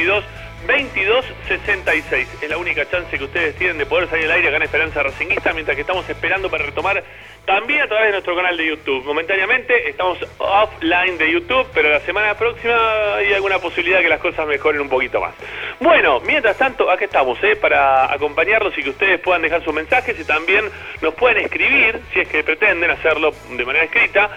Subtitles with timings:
[0.00, 0.24] 32 32
[0.66, 2.28] 22 66.
[2.42, 5.02] Es la única chance que ustedes tienen de poder salir al aire acá en Esperanza
[5.02, 7.02] Racinguista mientras que estamos esperando para retomar
[7.46, 9.04] también a través de nuestro canal de YouTube.
[9.04, 14.46] Momentáneamente estamos offline de YouTube, pero la semana próxima hay alguna posibilidad que las cosas
[14.46, 15.34] mejoren un poquito más.
[15.80, 17.56] Bueno, mientras tanto, aquí estamos, ¿eh?
[17.56, 20.66] para acompañarlos y que ustedes puedan dejar sus mensajes y también
[21.00, 24.30] nos pueden escribir, si es que pretenden hacerlo de manera escrita,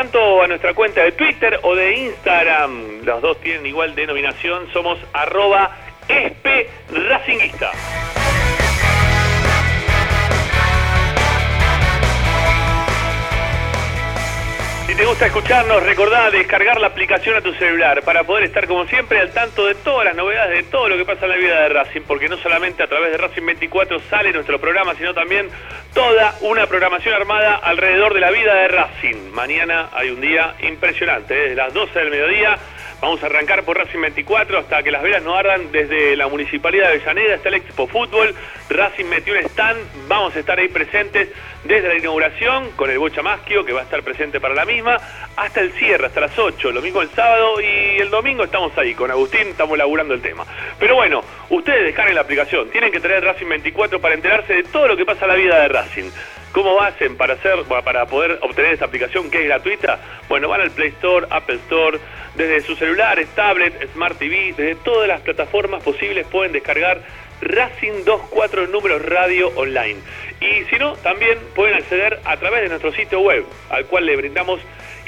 [0.00, 3.04] tanto a nuestra cuenta de Twitter o de Instagram.
[3.04, 5.76] Los dos tienen igual denominación, somos arroba
[6.08, 7.70] espracinguista.
[14.86, 18.86] Si te gusta escucharnos, recordá descargar la aplicación a tu celular para poder estar como
[18.86, 21.60] siempre al tanto de todas las novedades, de todo lo que pasa en la vida
[21.60, 25.50] de Racing, porque no solamente a través de Racing 24 sale nuestro programa, sino también
[25.94, 29.30] toda una programación armada alrededor de la vida de Racing.
[29.32, 31.40] Mañana hay un día impresionante, ¿eh?
[31.42, 32.58] desde las 12 del mediodía
[33.00, 36.88] Vamos a arrancar por Racing 24 hasta que las velas no ardan desde la Municipalidad
[36.88, 38.34] de Avellaneda, está el Expo Fútbol,
[38.68, 41.30] Racing metió un stand, vamos a estar ahí presentes
[41.64, 44.98] desde la inauguración con el Bocha Maschio que va a estar presente para la misma,
[45.34, 48.92] hasta el cierre, hasta las 8, lo mismo el sábado y el domingo estamos ahí,
[48.92, 50.44] con Agustín estamos laburando el tema.
[50.78, 54.88] Pero bueno, ustedes descarguen la aplicación, tienen que tener Racing 24 para enterarse de todo
[54.88, 56.10] lo que pasa en la vida de Racing.
[56.52, 60.00] ¿Cómo hacen para hacer para poder obtener esta aplicación que es gratuita?
[60.28, 61.98] Bueno, van al Play Store, Apple Store,
[62.34, 67.02] desde sus celulares, tablet, Smart TV, desde todas las plataformas posibles pueden descargar
[67.40, 69.96] Racing 24 números radio online.
[70.40, 74.16] Y si no, también pueden acceder a través de nuestro sitio web, al cual le
[74.16, 74.60] brindamos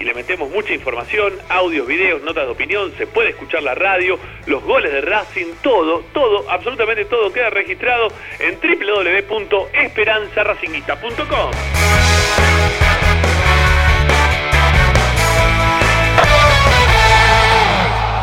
[0.02, 4.18] y le metemos mucha información, audios, videos, notas de opinión, se puede escuchar la radio,
[4.46, 8.08] los goles de Racing, todo, todo, absolutamente todo queda registrado
[8.40, 11.50] en www.esperanzaracinguista.com.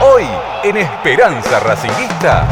[0.01, 0.25] Hoy
[0.65, 2.45] en Esperanza Racinguista.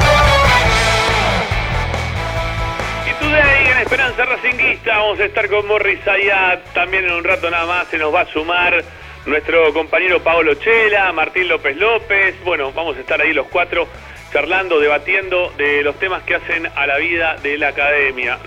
[3.06, 7.52] Y today en Esperanza Racinguista vamos a estar con Morris Ayat, también en un rato
[7.52, 8.86] nada más se nos va a sumar
[9.28, 13.86] nuestro compañero Paolo Chela, Martín López López, bueno, vamos a estar ahí los cuatro
[14.32, 18.40] charlando, debatiendo de los temas que hacen a la vida de la academia.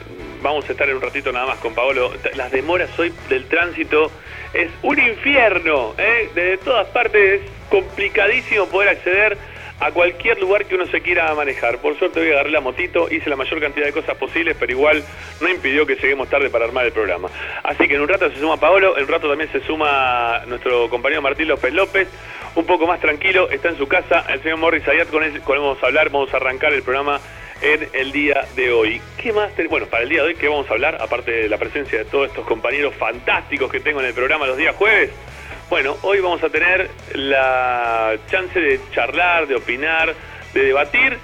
[0.43, 2.13] Vamos a estar en un ratito nada más con Paolo.
[2.35, 4.11] Las demoras hoy del tránsito
[4.55, 6.31] es un infierno, ¿eh?
[6.35, 9.37] desde todas partes es complicadísimo poder acceder
[9.81, 11.79] a cualquier lugar que uno se quiera manejar.
[11.79, 15.03] Por suerte hoy agarré la motito, hice la mayor cantidad de cosas posibles, pero igual
[15.41, 17.29] no impidió que lleguemos tarde para armar el programa.
[17.63, 20.91] Así que en un rato se suma Paolo, en un rato también se suma nuestro
[20.91, 22.09] compañero Martín López López,
[22.55, 25.83] un poco más tranquilo, está en su casa, el señor Morris Ayat, con él, vamos
[25.83, 27.21] a hablar, vamos a arrancar el programa
[27.63, 29.01] en el día de hoy.
[29.17, 29.53] ¿Qué más?
[29.69, 30.99] Bueno, para el día de hoy, ¿qué vamos a hablar?
[31.01, 34.57] Aparte de la presencia de todos estos compañeros fantásticos que tengo en el programa los
[34.57, 35.11] días jueves.
[35.69, 40.15] Bueno, hoy vamos a tener la chance de charlar, de opinar,
[40.53, 41.17] de debatir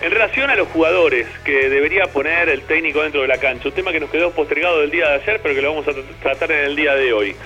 [0.00, 3.68] en relación a los jugadores que debería poner el técnico dentro de la cancha.
[3.68, 5.92] Un tema que nos quedó postergado del día de ayer, pero que lo vamos a
[6.22, 7.36] tratar en el día de hoy.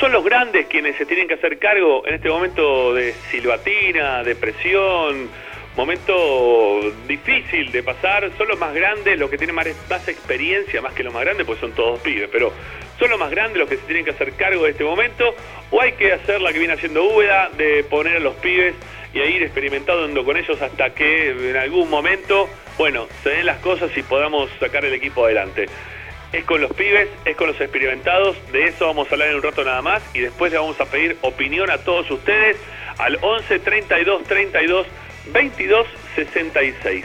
[0.00, 4.34] Son los grandes quienes se tienen que hacer cargo en este momento de silbatina, de
[4.34, 5.28] presión,
[5.76, 8.30] momento difícil de pasar.
[8.36, 11.46] Son los más grandes, los que tienen más, más experiencia, más que los más grandes,
[11.46, 12.52] pues son todos pibes, pero
[12.98, 15.34] son los más grandes los que se tienen que hacer cargo de este momento,
[15.70, 18.74] o hay que hacer la que viene haciendo Úbeda, de poner a los pibes
[19.14, 23.58] y a ir experimentando con ellos hasta que en algún momento, bueno, se den las
[23.58, 25.66] cosas y podamos sacar el equipo adelante.
[26.32, 29.42] Es con los pibes, es con los experimentados, de eso vamos a hablar en un
[29.42, 32.56] rato nada más y después le vamos a pedir opinión a todos ustedes
[32.98, 34.86] al 11 32 32
[35.32, 37.04] 22 66.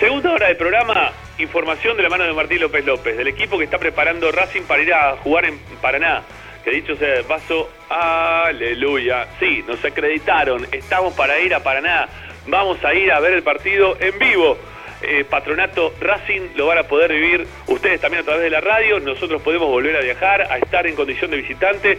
[0.00, 3.64] Segunda hora del programa, información de la mano de Martín López López, del equipo que
[3.64, 6.22] está preparando Racing para ir a jugar en Paraná.
[6.64, 9.26] Que dicho sea de paso, aleluya.
[9.38, 12.08] Sí, nos acreditaron, estamos para ir a Paraná.
[12.46, 14.56] Vamos a ir a ver el partido en vivo.
[15.02, 19.00] Eh, patronato Racing lo van a poder vivir ustedes también a través de la radio.
[19.00, 21.98] Nosotros podemos volver a viajar, a estar en condición de visitante.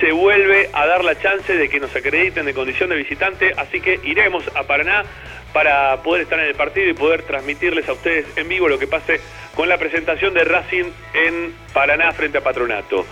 [0.00, 3.52] Se vuelve a dar la chance de que nos acrediten de condición de visitante.
[3.58, 5.04] Así que iremos a Paraná
[5.52, 8.86] para poder estar en el partido y poder transmitirles a ustedes en vivo lo que
[8.86, 9.20] pase
[9.54, 13.04] con la presentación de Racing en Paraná frente a Patronato.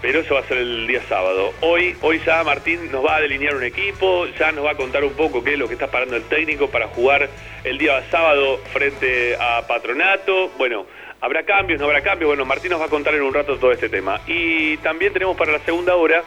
[0.00, 1.52] pero eso va a ser el día sábado.
[1.60, 5.04] Hoy, hoy ya Martín nos va a delinear un equipo, ya nos va a contar
[5.04, 7.28] un poco qué es lo que está parando el técnico para jugar
[7.64, 10.50] el día sábado frente a Patronato.
[10.56, 10.86] Bueno,
[11.20, 12.28] habrá cambios, no habrá cambios.
[12.28, 14.20] Bueno, Martín nos va a contar en un rato todo este tema.
[14.26, 16.22] Y también tenemos para la segunda hora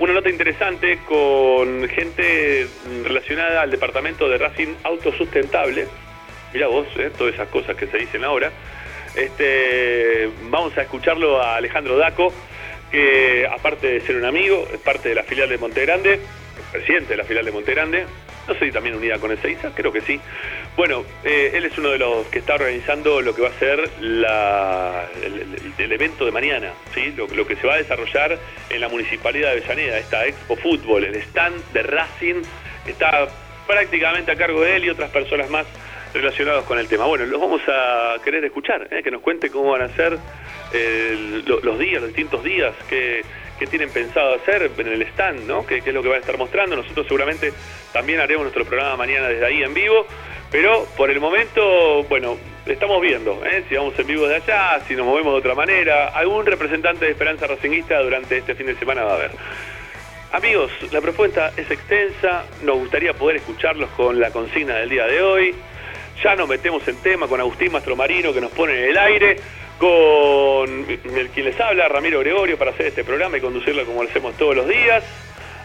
[0.00, 2.66] una nota interesante con gente
[3.04, 5.86] relacionada al departamento de Racing Autosustentable.
[6.54, 8.50] Mira vos, eh, todas esas cosas que se dicen ahora.
[9.14, 12.32] Este, vamos a escucharlo a Alejandro Daco
[12.90, 16.20] que aparte de ser un amigo, es parte de la filial de Montegrande,
[16.72, 18.06] presidente de la filial de Montegrande,
[18.50, 20.20] no sé si también unida con el CEISA, creo que sí.
[20.76, 23.88] Bueno, eh, él es uno de los que está organizando lo que va a ser
[24.00, 27.12] el, evento de mañana, ¿sí?
[27.16, 28.36] Lo, lo, que se va a desarrollar
[28.68, 32.42] en la Municipalidad de Avellaneda, esta Expo Fútbol, el stand de Racing,
[32.86, 33.28] está
[33.68, 35.66] prácticamente a cargo de él y otras personas más
[36.12, 37.04] relacionados con el tema.
[37.04, 39.00] Bueno, los vamos a querer escuchar, ¿eh?
[39.02, 40.18] que nos cuente cómo van a ser
[40.72, 43.22] eh, los días, los distintos días, que,
[43.66, 45.66] tienen pensado hacer en el stand, ¿no?
[45.66, 46.76] ¿Qué, es lo que van a estar mostrando.
[46.76, 47.52] Nosotros seguramente
[47.92, 50.06] también haremos nuestro programa mañana desde ahí en vivo,
[50.50, 52.36] pero por el momento, bueno,
[52.66, 53.64] estamos viendo ¿eh?
[53.68, 56.08] si vamos en vivo de allá, si nos movemos de otra manera.
[56.08, 59.30] Algún representante de Esperanza Racinguista durante este fin de semana va a haber.
[60.32, 65.20] Amigos, la propuesta es extensa, nos gustaría poder escucharlos con la consigna del día de
[65.22, 65.54] hoy.
[66.22, 69.36] Ya nos metemos en tema con Agustín Mastromarino que nos pone en el aire,
[69.80, 70.84] con
[71.32, 74.54] quien les habla, Ramiro Gregorio, para hacer este programa y conducirlo como lo hacemos todos
[74.54, 75.02] los días,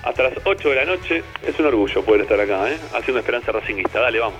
[0.03, 1.21] hasta las 8 de la noche.
[1.45, 2.77] Es un orgullo poder estar acá, ¿eh?
[2.93, 3.99] haciendo Esperanza Racinguista.
[3.99, 4.39] Dale, vamos.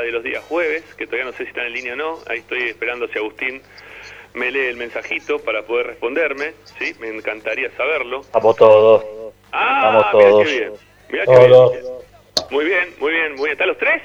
[0.00, 2.18] De los días jueves, que todavía no sé si están en línea o no.
[2.28, 3.62] Ahí estoy esperando si Agustín
[4.34, 6.52] me lee el mensajito para poder responderme.
[6.78, 8.22] Sí, me encantaría saberlo.
[8.32, 9.32] Vamos todos.
[9.52, 10.44] Ah, Vamos todos.
[10.44, 10.72] bien.
[12.50, 13.52] Muy bien, muy bien, muy bien.
[13.52, 14.02] ¿Están los tres?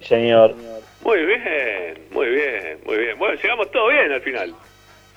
[0.00, 0.54] Señor.
[1.02, 3.18] Muy bien, muy bien, muy bien.
[3.18, 4.54] Bueno, llegamos todo bien al final.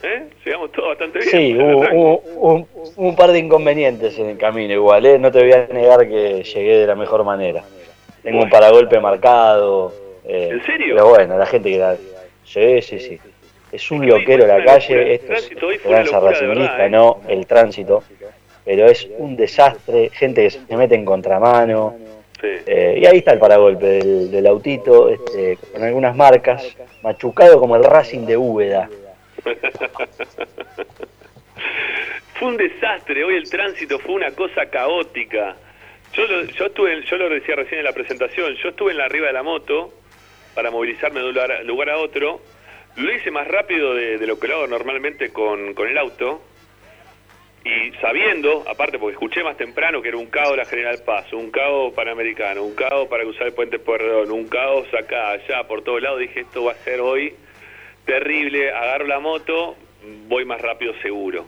[0.03, 0.27] ¿Eh?
[0.45, 1.31] Llegamos todo bastante bien.
[1.31, 5.17] Sí, hubo, un, par de inconvenientes en el camino igual, ¿eh?
[5.17, 7.63] No te voy a negar que llegué de la mejor manera.
[8.21, 9.93] Tengo un paragolpe marcado.
[10.23, 10.95] Eh, ¿En serio?
[10.95, 11.95] Pero bueno, la gente que da.
[12.43, 13.19] Sí, sí, sí.
[13.71, 18.03] Es un loquero la calle, esto es esperanza racingista, no el tránsito.
[18.63, 21.95] Pero es un desastre, gente que se mete en contramano.
[22.41, 27.83] Eh, y ahí está el paragolpe del, autito, este, con algunas marcas, machucado como el
[27.83, 28.89] Racing de Úbeda.
[32.39, 35.55] fue un desastre, hoy el tránsito fue una cosa caótica.
[36.13, 36.67] Yo lo, yo
[37.01, 39.93] yo lo decía recién en la presentación, yo estuve en la arriba de la moto
[40.55, 42.41] para movilizarme de un lugar a, otro.
[42.95, 46.41] Lo hice más rápido de, lo que lo hago normalmente con, con, el auto.
[47.63, 51.51] Y sabiendo, aparte porque escuché más temprano que era un caos la General Paz, un
[51.51, 56.01] caos panamericano, un caos para cruzar el puente Pueyrredón, un caos acá, allá, por todos
[56.01, 57.35] lados, dije esto va a ser hoy
[58.07, 59.75] terrible, agarro la moto,
[60.27, 61.45] voy más rápido seguro.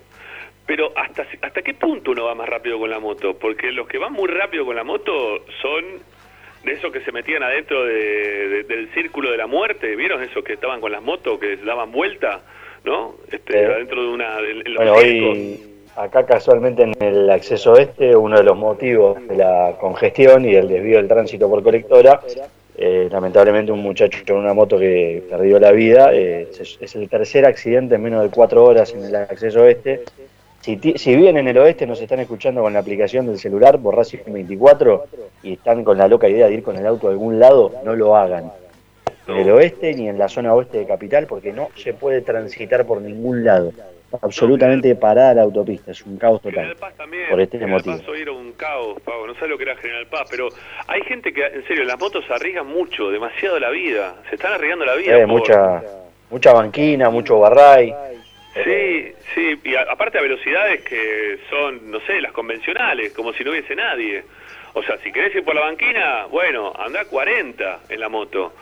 [0.67, 3.33] Pero ¿hasta, ¿hasta qué punto uno va más rápido con la moto?
[3.33, 5.83] Porque los que van muy rápido con la moto son
[6.63, 10.79] de esos que se metían adentro del círculo de la muerte, ¿vieron esos que estaban
[10.79, 12.41] con las motos, que daban vuelta?
[12.83, 13.15] ¿no?
[13.31, 14.37] Este, Adentro de una...
[14.75, 15.59] bueno, hoy
[15.95, 20.67] acá casualmente en el acceso este, uno de los motivos de la congestión y el
[20.67, 22.21] desvío del tránsito por colectora,
[22.81, 27.45] eh, lamentablemente un muchacho con una moto que perdió la vida, eh, es, el tercer
[27.45, 30.03] accidente en menos de cuatro horas en el acceso este.
[30.61, 34.19] Si, si bien en el oeste nos están escuchando con la aplicación del celular Racing
[34.27, 35.05] 24
[35.43, 37.95] y están con la loca idea de ir con el auto a algún lado, no
[37.95, 38.49] lo hagan
[39.27, 42.85] en el oeste ni en la zona oeste de Capital porque no se puede transitar
[42.85, 43.73] por ningún lado.
[44.21, 46.75] Absolutamente parada la autopista, es un caos total.
[46.75, 49.63] Paz también, por este General Paz hoy era un caos, Pavo, no sé lo que
[49.63, 50.49] era General Paz, pero
[50.87, 54.85] hay gente que, en serio, las motos arriesgan mucho, demasiado la vida, se están arriesgando
[54.85, 55.19] la vida.
[55.19, 55.83] Eh, mucha,
[56.29, 57.93] mucha banquina, mucho barray.
[58.63, 63.51] Sí, sí, y aparte a velocidades que son, no sé, las convencionales, como si no
[63.51, 64.23] hubiese nadie.
[64.73, 68.53] O sea, si querés ir por la banquina, bueno, anda 40 en la moto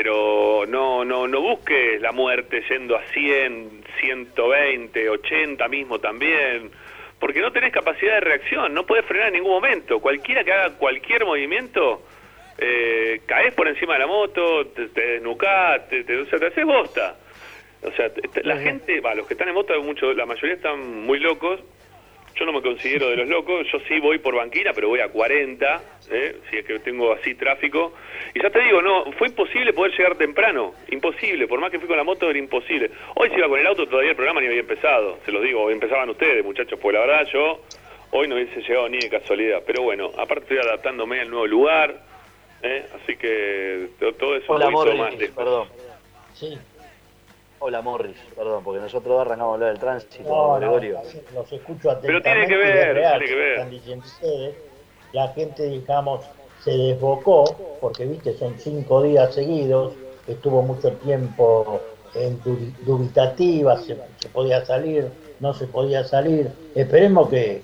[0.00, 6.70] pero no, no, no busques la muerte yendo a 100, 120, 80 mismo también,
[7.18, 9.98] porque no tenés capacidad de reacción, no puedes frenar en ningún momento.
[9.98, 12.04] Cualquiera que haga cualquier movimiento,
[12.58, 16.46] eh, caes por encima de la moto, te, te desnucás, te, te, o sea, te
[16.46, 17.16] haces bosta.
[17.82, 18.08] O sea,
[18.44, 21.58] la gente, va, los que están en moto, mucho, la mayoría están muy locos
[22.38, 25.08] yo no me considero de los locos, yo sí voy por banquina, pero voy a
[25.08, 26.36] 40, ¿eh?
[26.50, 27.94] si es que tengo así tráfico.
[28.34, 31.88] Y ya te digo, no, fue imposible poder llegar temprano, imposible, por más que fui
[31.88, 32.90] con la moto era imposible.
[33.16, 35.62] Hoy si iba con el auto todavía el programa ni había empezado, se los digo,
[35.62, 37.60] hoy empezaban ustedes muchachos, pues la verdad yo
[38.10, 39.62] hoy no hubiese llegado ni de casualidad.
[39.66, 42.02] Pero bueno, aparte estoy adaptándome al nuevo lugar,
[42.62, 42.86] ¿eh?
[42.94, 45.68] así que todo eso Hola, un más Perdón.
[46.34, 46.58] Sí.
[47.60, 51.00] Hola Morris, perdón, porque nosotros arrancamos a hablar del tránsito, no, Gregorio.
[51.34, 52.06] los escucho atentamente.
[52.06, 53.52] Pero tiene que ver, tiene que ver.
[53.52, 54.54] Están diciendo ustedes,
[55.12, 56.24] la gente, digamos,
[56.62, 57.44] se desbocó,
[57.80, 59.94] porque viste, son cinco días seguidos,
[60.28, 61.80] estuvo mucho tiempo
[62.14, 62.40] en
[62.84, 65.08] dubitativa, se, se podía salir,
[65.40, 66.50] no se podía salir.
[66.76, 67.62] Esperemos que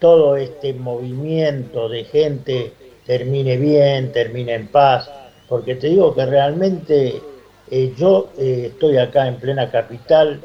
[0.00, 2.72] todo este movimiento de gente
[3.06, 5.08] termine bien, termine en paz,
[5.48, 7.22] porque te digo que realmente
[7.70, 10.40] eh, yo eh, estoy acá en plena capital,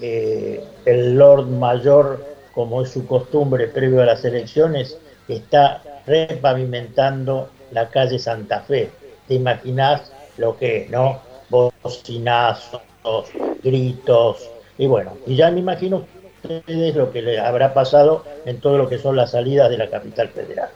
[0.00, 7.88] eh, el Lord Mayor, como es su costumbre previo a las elecciones, está repavimentando la
[7.88, 8.90] calle Santa Fe.
[9.28, 11.20] ¿Te imaginas lo que es, no?
[11.48, 12.82] Bocinazos,
[13.62, 16.06] gritos, y bueno, y ya me imagino
[16.42, 19.88] ustedes lo que le habrá pasado en todo lo que son las salidas de la
[19.88, 20.70] capital federal.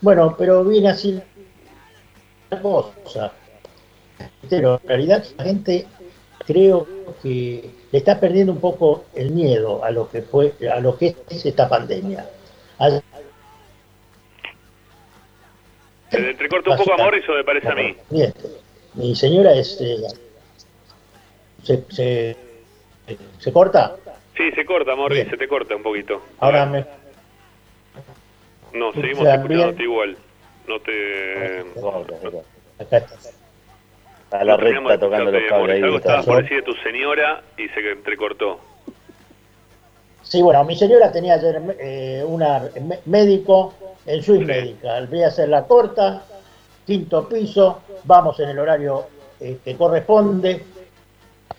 [0.00, 1.20] Bueno, pero viene así
[2.50, 3.32] la cosa
[4.48, 5.86] pero en realidad la gente
[6.46, 6.86] creo
[7.22, 11.16] que le está perdiendo un poco el miedo a lo que fue, a lo que
[11.28, 12.26] es esta pandemia.
[16.10, 17.96] ¿Se le entrecorta un poco a Morris me parece a mí?
[18.94, 19.80] Mi señora es...
[19.80, 19.96] Eh,
[21.62, 22.36] se, se,
[23.38, 23.96] se, corta?
[24.36, 26.22] Sí, se corta, Morris, se te corta un poquito.
[26.38, 26.84] Ahora me...
[28.74, 30.16] No, seguimos escuchándote igual.
[30.68, 31.60] No te...
[32.78, 33.16] Acá está
[34.34, 35.82] a la recta tocando los cables.
[35.82, 38.58] Algo estaba por decir de tu señora y se entrecortó.
[40.22, 42.68] Sí, bueno, mi señora tenía ayer eh, una
[43.04, 43.74] médico
[44.06, 45.06] en su médica.
[45.08, 46.24] Voy a hacer la corta,
[46.86, 49.06] quinto piso, vamos en el horario
[49.40, 50.64] eh, que corresponde.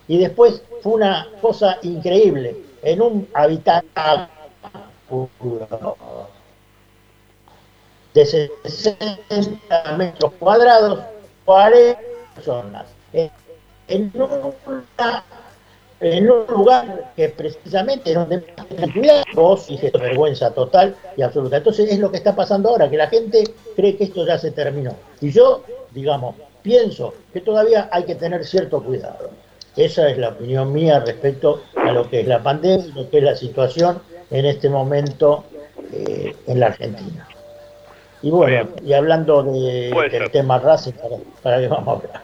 [0.08, 2.56] Y después fue una cosa increíble.
[2.84, 4.28] En un habitáculo
[8.14, 11.00] de 60 metros cuadrados,
[11.46, 12.86] 40 personas.
[13.88, 14.12] En,
[16.30, 18.44] un lugar que precisamente es donde
[19.34, 21.58] vos y vergüenza total y absoluta.
[21.58, 23.44] Entonces es lo que está pasando ahora, que la gente
[23.76, 24.94] cree que esto ya se terminó.
[25.22, 29.30] Y yo, digamos, pienso que todavía hay que tener cierto cuidado.
[29.76, 33.24] Esa es la opinión mía respecto a lo que es la pandemia, lo que es
[33.24, 35.46] la situación en este momento
[35.92, 37.28] eh, en la Argentina.
[38.22, 42.24] Y bueno, y hablando de, del tema Racing, ¿para, ¿para qué vamos a hablar?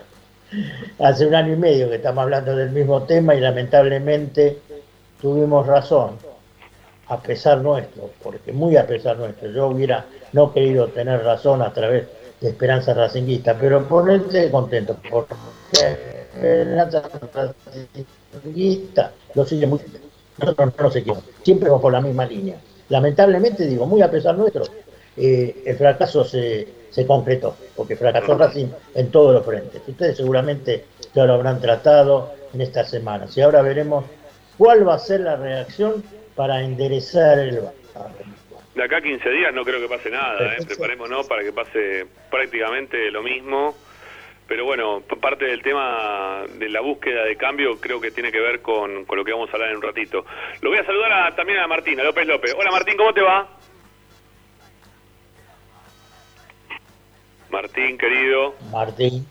[1.00, 4.60] Hace un año y medio que estamos hablando del mismo tema y lamentablemente
[5.22, 6.18] tuvimos razón,
[7.08, 9.52] a pesar nuestro, porque muy a pesar nuestro.
[9.52, 12.08] Yo hubiera no querido tener razón a través
[12.40, 15.36] de Esperanza Racinguista, pero ponerse contento, porque
[16.34, 17.04] Esperanza
[18.34, 19.80] Racinguista lo sigue muy
[20.38, 22.56] nosotros no nos equivocamos, siempre vamos por la misma línea.
[22.90, 24.64] Lamentablemente, digo, muy a pesar nuestro,
[25.18, 29.82] eh, el fracaso se, se concretó, porque fracasó Racing en todos los frentes.
[29.88, 33.36] Ustedes seguramente ya lo habrán tratado en estas semanas.
[33.38, 34.06] Y ahora veremos
[34.58, 36.04] cuál va a ser la reacción
[36.36, 37.62] para enderezar el
[38.76, 40.58] De acá a 15 días no creo que pase nada, ¿eh?
[40.66, 43.76] preparémonos para que pase prácticamente lo mismo.
[44.48, 48.62] pero bueno, parte del tema de la búsqueda de cambio creo que tiene que ver
[48.62, 50.26] con, con lo que vamos a hablar en un ratito.
[50.62, 52.54] Lo voy a saludar también a Martín, a López López.
[52.58, 53.61] Hola Martín, ¿cómo te va?
[57.52, 58.56] Martín, querido.
[58.72, 59.26] Martín.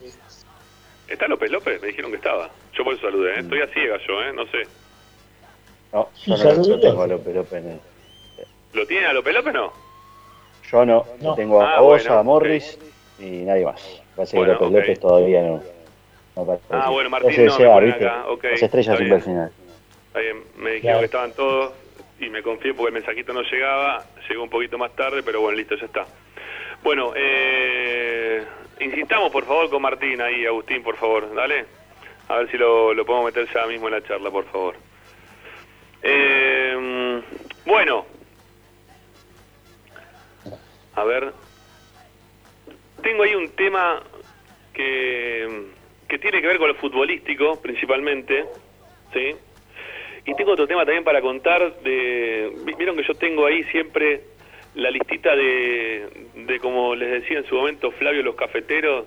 [1.08, 1.80] ¿Está López López?
[1.80, 2.50] Me dijeron que estaba.
[2.74, 3.40] Yo por eso saludé, ¿eh?
[3.40, 4.32] Estoy a ciega yo, ¿eh?
[4.32, 4.62] No sé.
[5.92, 7.64] No, yo no tengo a López López.
[8.72, 9.72] ¿Lo tiene a López López no?
[10.70, 11.04] Yo no.
[11.34, 12.78] Tengo a ah, a Morris
[13.18, 14.02] y nadie más.
[14.14, 15.62] Parece que López López todavía no.
[16.70, 18.24] ah, bueno, Martín no, me acá.
[18.42, 19.52] Las estrellas siempre al final.
[20.56, 21.72] Me dijeron que estaban todos
[22.20, 24.04] y me confié porque el mensajito no llegaba.
[24.28, 26.06] Llegó un poquito más tarde, pero bueno, listo, ya está.
[26.82, 28.42] Bueno, eh,
[28.80, 31.66] insistamos por favor con Martín ahí, Agustín, por favor, dale.
[32.28, 34.76] A ver si lo, lo podemos meter ya mismo en la charla, por favor.
[36.02, 37.20] Eh,
[37.66, 38.06] bueno,
[40.94, 41.32] a ver,
[43.02, 44.02] tengo ahí un tema
[44.72, 45.66] que,
[46.08, 48.46] que tiene que ver con lo futbolístico principalmente,
[49.12, 49.36] ¿sí?
[50.24, 52.52] Y tengo otro tema también para contar de...
[52.78, 54.29] Vieron que yo tengo ahí siempre
[54.74, 59.06] la listita de, de como les decía en su momento Flavio los cafeteros,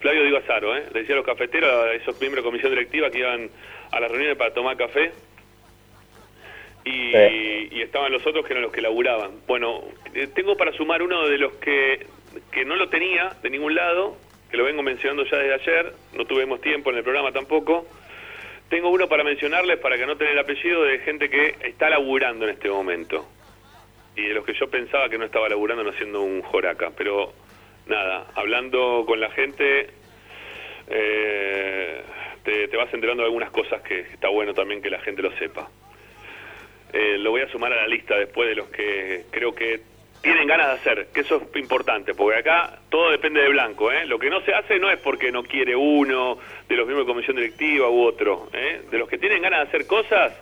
[0.00, 0.84] Flavio digo Azaro, ¿eh?
[0.92, 3.50] le decía a los cafeteros, a esos miembros de comisión directiva que iban
[3.90, 5.12] a las reuniones para tomar café,
[6.84, 9.32] y, y, estaban los otros que eran los que laburaban.
[9.46, 12.06] Bueno, eh, tengo para sumar uno de los que,
[12.50, 14.16] que no lo tenía de ningún lado,
[14.50, 17.86] que lo vengo mencionando ya desde ayer, no tuvimos tiempo en el programa tampoco.
[18.70, 22.46] Tengo uno para mencionarles, para que no tenga el apellido, de gente que está laburando
[22.46, 23.26] en este momento.
[24.18, 26.90] Y de los que yo pensaba que no estaba laburando, no siendo un joraca.
[26.96, 27.32] Pero
[27.86, 29.90] nada, hablando con la gente,
[30.88, 32.02] eh,
[32.42, 35.68] te, vas enterando de algunas cosas que está bueno también que la gente lo sepa.
[36.92, 39.82] Eh, lo voy a sumar a la lista después de los que creo que
[40.20, 43.92] tienen ganas de hacer, que eso es importante, porque acá todo depende de Blanco.
[43.92, 44.04] ¿eh?
[44.06, 47.12] Lo que no se hace no es porque no quiere uno, de los miembros de
[47.12, 48.48] comisión directiva u otro.
[48.52, 48.82] ¿eh?
[48.90, 50.32] De los que tienen ganas de hacer cosas,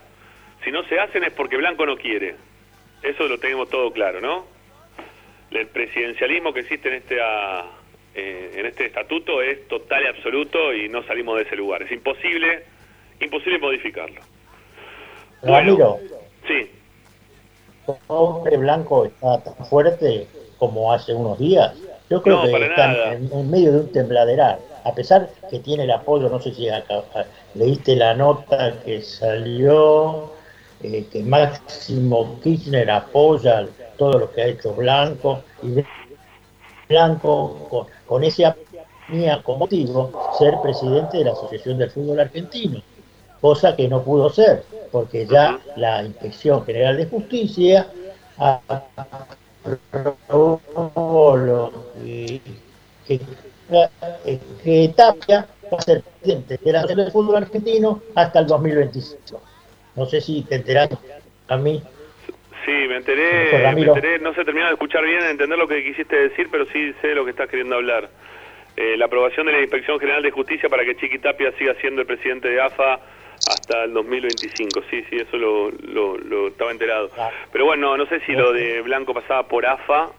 [0.64, 2.36] si no se hacen es porque Blanco no quiere.
[3.06, 4.44] Eso lo tenemos todo claro, ¿no?
[5.52, 7.18] El presidencialismo que existe en este,
[8.14, 11.82] eh, en este estatuto es total y absoluto y no salimos de ese lugar.
[11.82, 12.64] Es imposible,
[13.20, 14.20] imposible modificarlo.
[15.42, 15.98] Bueno,
[16.48, 16.70] Sí.
[18.08, 20.26] Hombre blanco está tan fuerte
[20.58, 21.76] como hace unos días.
[22.10, 24.58] Yo creo que está en, medio de un tembladeral.
[24.84, 26.66] A pesar que tiene el apoyo, no sé si
[27.54, 30.32] leíste la nota que salió,
[30.80, 33.66] que Máximo Kirchner apoya
[33.98, 35.42] todo lo que ha hecho Blanco.
[35.62, 35.84] Y
[36.88, 38.54] Blanco, con, con ese
[39.08, 42.80] tenía como motivo ser presidente de la Asociación del Fútbol Argentino
[43.40, 47.86] cosa que no pudo ser, porque ya la Inspección General de Justicia
[48.38, 49.70] aprobó
[53.06, 53.20] que,
[54.64, 59.40] que, Tapia va a ser presidente de la del fútbol argentino hasta el 2025.
[59.96, 60.96] No sé si te enteraste
[61.48, 61.82] a mí.
[62.64, 66.16] Sí, me enteré, me enteré, no se terminó de escuchar bien, entender lo que quisiste
[66.16, 68.10] decir, pero sí sé lo que estás queriendo hablar.
[68.76, 72.00] Eh, la aprobación de la Inspección General de Justicia para que Chiqui Tapia siga siendo
[72.00, 73.00] el presidente de AFA
[73.48, 77.08] hasta el 2025, sí, sí, eso lo, lo, estaba enterado.
[77.16, 77.30] Ah.
[77.52, 80.10] Pero bueno, no sé si lo de Blanco pasaba por AFA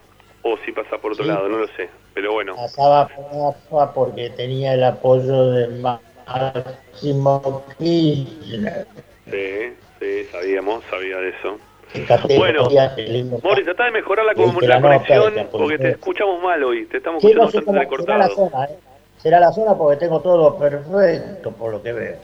[0.42, 2.56] o si pasaba por otro lado, no lo sé, pero bueno.
[2.56, 5.68] Pasaba por AFA porque tenía el apoyo de
[6.26, 8.86] Máximo Kirchner.
[9.30, 11.58] Sí, sí, sabíamos, sabía de eso.
[12.36, 12.68] Bueno,
[13.42, 17.78] Boris, trata de mejorar la, comunicación porque te escuchamos mal hoy, te estamos escuchando bastante
[17.80, 18.22] recortado.
[18.22, 18.78] Será la, zona, ¿eh?
[19.16, 22.16] será la zona porque tengo todo perfecto por lo que veo.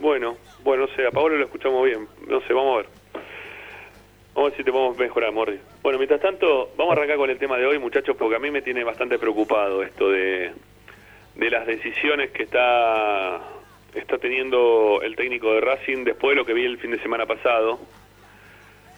[0.00, 2.06] Bueno, bueno, no sé, a Pablo lo escuchamos bien.
[2.28, 2.86] No sé, vamos a ver.
[4.34, 5.58] Vamos a ver si te podemos mejorar, Morri.
[5.82, 8.50] Bueno, mientras tanto, vamos a arrancar con el tema de hoy, muchachos, porque a mí
[8.50, 10.52] me tiene bastante preocupado esto de,
[11.36, 13.40] de las decisiones que está,
[13.96, 17.26] está teniendo el técnico de Racing después de lo que vi el fin de semana
[17.26, 17.78] pasado.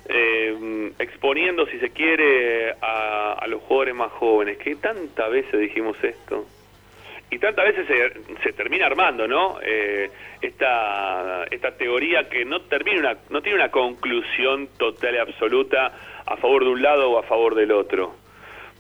[0.09, 5.97] Eh, exponiendo, si se quiere, a, a los jugadores más jóvenes, que tantas veces dijimos
[6.03, 6.47] esto
[7.31, 9.59] y tantas veces se, se, termina armando, ¿no?
[9.63, 15.93] Eh, esta, esta teoría que no termina una, no tiene una conclusión total y absoluta
[16.25, 18.15] a favor de un lado o a favor del otro.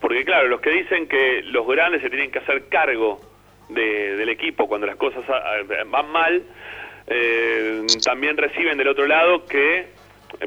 [0.00, 3.20] Porque claro, los que dicen que los grandes se tienen que hacer cargo
[3.68, 5.24] de, del equipo cuando las cosas
[5.86, 6.42] van mal,
[7.06, 9.86] eh, también reciben del otro lado que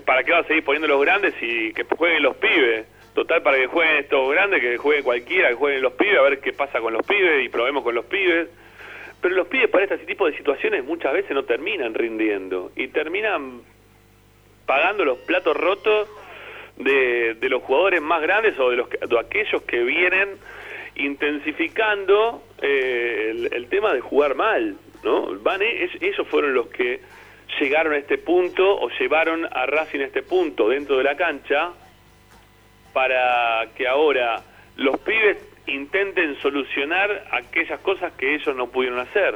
[0.05, 3.57] para qué va a seguir poniendo los grandes y que jueguen los pibes Total, para
[3.57, 6.79] que jueguen estos grandes, que jueguen cualquiera, que jueguen los pibes, a ver qué pasa
[6.79, 8.47] con los pibes y probemos con los pibes.
[9.19, 13.61] Pero los pibes para este tipo de situaciones muchas veces no terminan rindiendo y terminan
[14.65, 16.07] pagando los platos rotos
[16.77, 20.29] de, de los jugadores más grandes o de, los, de aquellos que vienen
[20.95, 25.39] intensificando eh, el, tema de jugar mal, ¿no?
[25.39, 27.01] Van, esos fueron los que
[27.59, 31.71] llegaron a este punto o llevaron a Racing a este punto dentro de la cancha
[32.93, 34.41] para que ahora
[34.77, 39.35] los pibes intenten solucionar aquellas cosas que ellos no pudieron hacer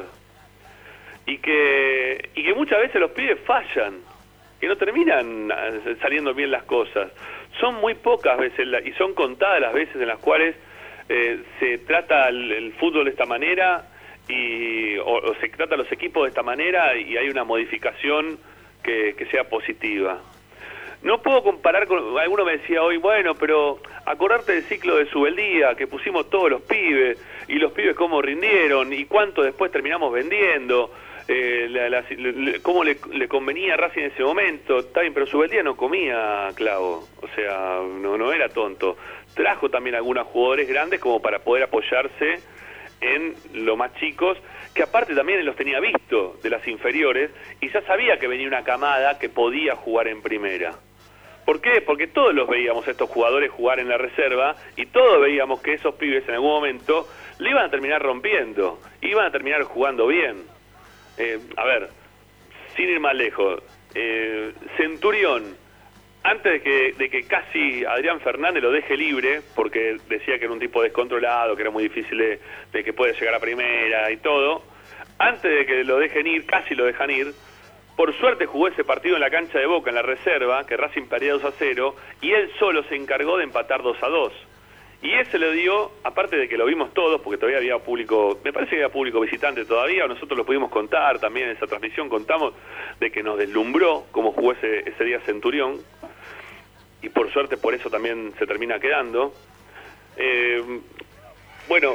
[1.26, 4.00] y que y que muchas veces los pibes fallan
[4.60, 7.10] que no terminan eh, saliendo bien las cosas
[7.60, 10.56] son muy pocas veces y son contadas las veces en las cuales
[11.08, 13.86] eh, se trata el, fútbol de esta manera
[14.28, 18.38] y o, se trata los equipos de esta manera y hay una modificación
[18.82, 20.20] que, sea positiva
[21.02, 22.18] no puedo comparar con.
[22.18, 26.62] Alguno me decía hoy, bueno, pero acordarte del ciclo de Subeldía, que pusimos todos los
[26.62, 30.90] pibes, y los pibes cómo rindieron, y cuánto después terminamos vendiendo,
[31.28, 32.96] eh, cómo le,
[33.28, 34.78] convenía a Racing en ese momento.
[34.78, 38.96] Está bien, pero Subeldía no comía clavo, o sea, no, no era tonto.
[39.36, 42.40] Trajo también algunos jugadores grandes como para poder apoyarse
[43.00, 44.38] en los más chicos,
[44.74, 48.64] que aparte también los tenía visto de las inferiores, y ya sabía que venía una
[48.64, 50.72] camada que podía jugar en primera.
[51.44, 51.80] ¿Por qué?
[51.80, 55.94] Porque todos los veíamos estos jugadores jugar en la reserva y todos veíamos que esos
[55.94, 57.06] pibes en algún momento
[57.38, 60.42] le iban a terminar rompiendo, iban a terminar jugando bien.
[61.18, 61.90] Eh, a ver,
[62.74, 63.62] sin ir más lejos,
[63.94, 65.56] eh, Centurión,
[66.26, 70.52] antes de que, de que casi Adrián Fernández lo deje libre, porque decía que era
[70.52, 72.18] un tipo descontrolado, que era muy difícil
[72.72, 74.64] de, que pueda llegar a primera y todo,
[75.18, 77.32] antes de que lo dejen ir, casi lo dejan ir,
[77.94, 81.06] por suerte jugó ese partido en la cancha de Boca, en la reserva, que Racing
[81.06, 84.32] perdía 2 a 0, y él solo se encargó de empatar 2 a 2.
[85.02, 88.52] Y ese le dio, aparte de que lo vimos todos, porque todavía había público, me
[88.52, 92.54] parece que había público visitante todavía, nosotros lo pudimos contar también en esa transmisión, contamos
[92.98, 95.78] de que nos deslumbró cómo jugó ese, día Centurión,
[97.02, 99.32] y por suerte por eso también se termina quedando.
[100.16, 100.62] Eh,
[101.68, 101.94] bueno,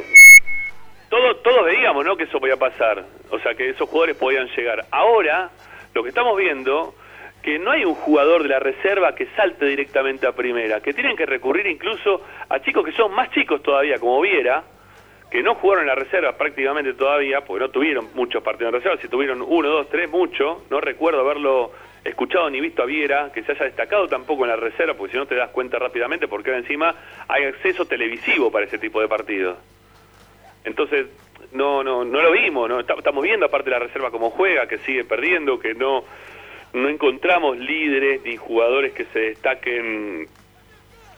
[1.10, 2.16] todos, todos veíamos ¿no?
[2.16, 4.86] que eso podía pasar, o sea, que esos jugadores podían llegar.
[4.92, 5.50] Ahora
[5.94, 6.96] lo que estamos viendo
[7.42, 11.18] que no hay un jugador de la reserva que salte directamente a primera, que tienen
[11.18, 14.64] que recurrir incluso a chicos que son más chicos todavía, como Viera,
[15.30, 19.02] que no jugaron en la reserva prácticamente todavía, porque no tuvieron muchos partidos en reserva,
[19.02, 21.72] si tuvieron uno, dos, tres, mucho, no recuerdo haberlo
[22.04, 25.18] escuchado ni visto a Viera, que se haya destacado tampoco en la reserva, porque si
[25.18, 26.96] no te das cuenta rápidamente, porque encima
[27.28, 29.58] hay acceso televisivo para ese tipo de partidos.
[30.64, 31.08] Entonces,
[31.54, 32.80] no, no, no lo vimos, ¿no?
[32.80, 36.04] Estamos viendo aparte la reserva como juega, que sigue perdiendo, que no,
[36.74, 40.28] no encontramos líderes ni jugadores que se destaquen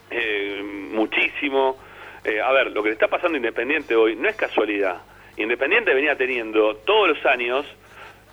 [0.10, 1.78] eh, muchísimo.
[2.24, 5.02] Eh, a ver, lo que le está pasando a Independiente hoy no es casualidad.
[5.38, 7.66] Independiente venía teniendo todos los años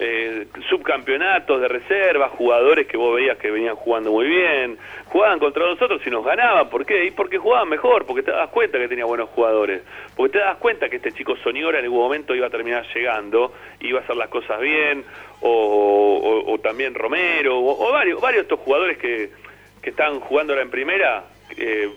[0.02, 5.66] eh, subcampeonatos de reserva, jugadores que vos veías que venían jugando muy bien, jugaban contra
[5.66, 7.04] nosotros y nos ganaban, ¿por qué?
[7.04, 9.82] Y porque jugaban mejor, porque te das cuenta que tenía buenos jugadores,
[10.16, 13.52] porque te das cuenta que este chico Soñora en algún momento iba a terminar llegando,
[13.80, 15.04] iba a hacer las cosas bien,
[15.42, 19.30] o, también Romero, o, varios, varios de estos jugadores que,
[19.82, 21.24] que están jugando ahora en primera,
[21.58, 21.90] eh,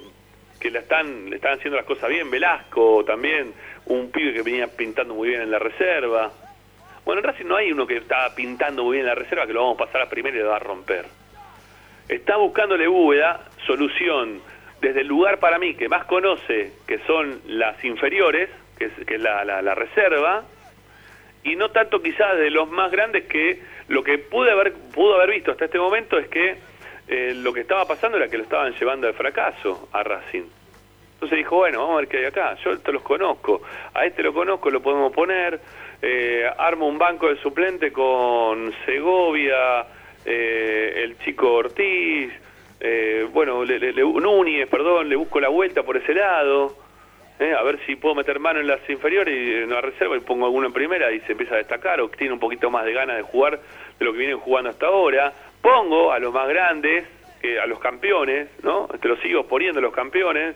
[0.60, 3.54] que la están, le están haciendo las cosas bien, Velasco también,
[3.86, 6.34] un pibe que venía pintando muy bien en la reserva,
[7.06, 9.62] bueno, en Racing no hay uno que está pintando muy bien la reserva que lo
[9.62, 11.06] vamos a pasar a primera y lo va a romper.
[12.08, 14.42] Está buscándole búveda solución
[14.82, 19.44] desde el lugar para mí que más conoce, que son las inferiores, que es, la,
[19.46, 20.44] la, reserva,
[21.44, 25.32] y no tanto quizás de los más grandes que lo que pude haber, pudo haber
[25.32, 26.58] visto hasta este momento es que
[27.08, 30.44] eh, lo que estaba pasando era que lo estaban llevando de fracaso a Racing.
[31.14, 32.56] Entonces dijo, bueno, vamos a ver qué hay acá.
[32.64, 33.62] Yo esto los conozco.
[33.94, 35.60] A este lo conozco, lo podemos poner.
[36.06, 39.86] Eh, armo un banco de suplente con Segovia,
[40.26, 42.30] eh, el chico Ortiz,
[42.82, 46.76] eh, bueno, le, Núñez, perdón, le busco la vuelta por ese lado.
[47.40, 50.20] Eh, a ver si puedo meter mano en las inferiores y en la reserva y
[50.20, 52.92] pongo alguno en primera y se empieza a destacar o tiene un poquito más de
[52.92, 53.62] ganas de jugar
[53.98, 55.32] de lo que vienen jugando hasta ahora.
[55.62, 57.06] Pongo a los más grandes,
[57.62, 58.90] a los campeones, ¿no?
[59.02, 60.54] Te los sigo poniendo los campeones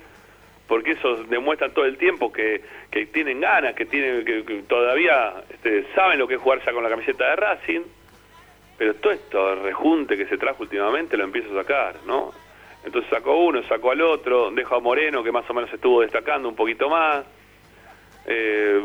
[0.68, 5.86] porque eso demuestra todo el tiempo que, que tienen ganas, que tienen que, todavía este,
[5.96, 7.82] saben lo que es jugar ya con la camiseta de Racing,
[8.78, 12.32] pero todo esto rejunte que se trajo últimamente lo empiezo a sacar, ¿no?
[12.84, 16.48] Entonces sacó uno, sacó al otro, dejo a Moreno que más o menos estuvo destacando
[16.48, 17.26] un poquito más,
[18.26, 18.80] eh,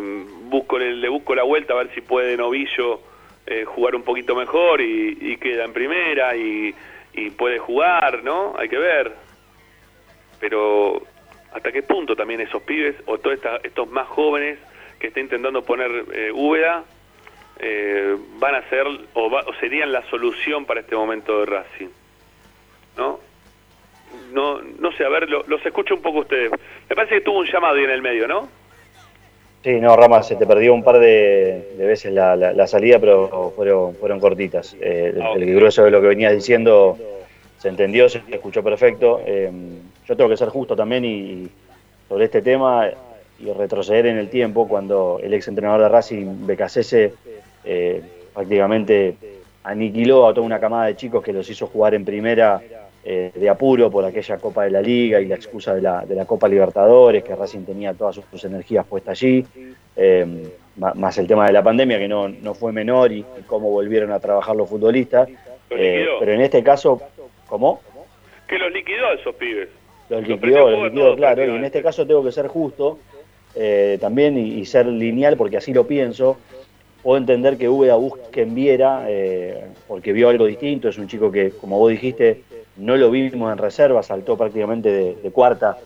[0.44, 3.00] busco le, busco la vuelta a ver si puede Novillo
[3.46, 6.74] eh, jugar un poquito mejor y, y queda en primera y,
[7.12, 8.54] y puede jugar, ¿no?
[8.56, 9.12] Hay que ver.
[10.40, 11.02] Pero
[11.54, 14.58] hasta qué punto también esos pibes o todos estos más jóvenes
[14.98, 16.32] que están intentando poner eh,
[17.58, 21.88] eh, van a ser o, serían la solución para este momento de Racing.
[22.96, 23.20] ¿No?
[24.32, 26.50] No, no sé, a ver, los escucho un poco ustedes.
[26.88, 28.48] Me parece que tuvo un llamado ahí en el medio, ¿no?
[29.62, 34.20] Sí, no, Rama, se te perdió un par de, veces la, salida, pero fueron, fueron
[34.20, 34.76] cortitas.
[34.80, 36.98] Eh, el, ah, grueso de lo que venías diciendo
[37.58, 39.20] se entendió, se escuchó perfecto.
[39.24, 39.50] Eh,
[40.06, 41.48] yo tengo que ser justo también y,
[42.08, 42.88] sobre este tema
[43.38, 47.14] y retroceder en el tiempo cuando el ex entrenador de Racing, Becasese,
[47.64, 48.02] eh,
[48.34, 49.16] prácticamente
[49.64, 52.60] aniquiló a toda una camada de chicos que los hizo jugar en primera
[53.04, 56.14] eh, de apuro por aquella Copa de la Liga y la excusa de la, de
[56.14, 59.44] la Copa Libertadores, que Racing tenía todas sus, energías puestas allí,
[59.96, 64.12] eh, más el tema de la pandemia que no, no fue menor y, cómo volvieron
[64.12, 65.28] a trabajar los futbolistas.
[65.70, 67.00] Eh, pero en este caso,
[67.48, 67.80] ¿cómo?
[68.46, 69.68] Que los liquidó esos pibes.
[70.20, 71.44] Los liquidó, los liquidó, claro.
[71.44, 72.98] Y en este caso tengo que ser justo
[74.00, 76.38] también y, ser lineal porque así lo pienso
[77.02, 79.06] puedo entender que Úbeda busque en Viera
[79.88, 82.42] porque vio algo distinto, es un chico que, como vos dijiste,
[82.76, 85.78] no lo vimos en reserva, saltó prácticamente de, cuarta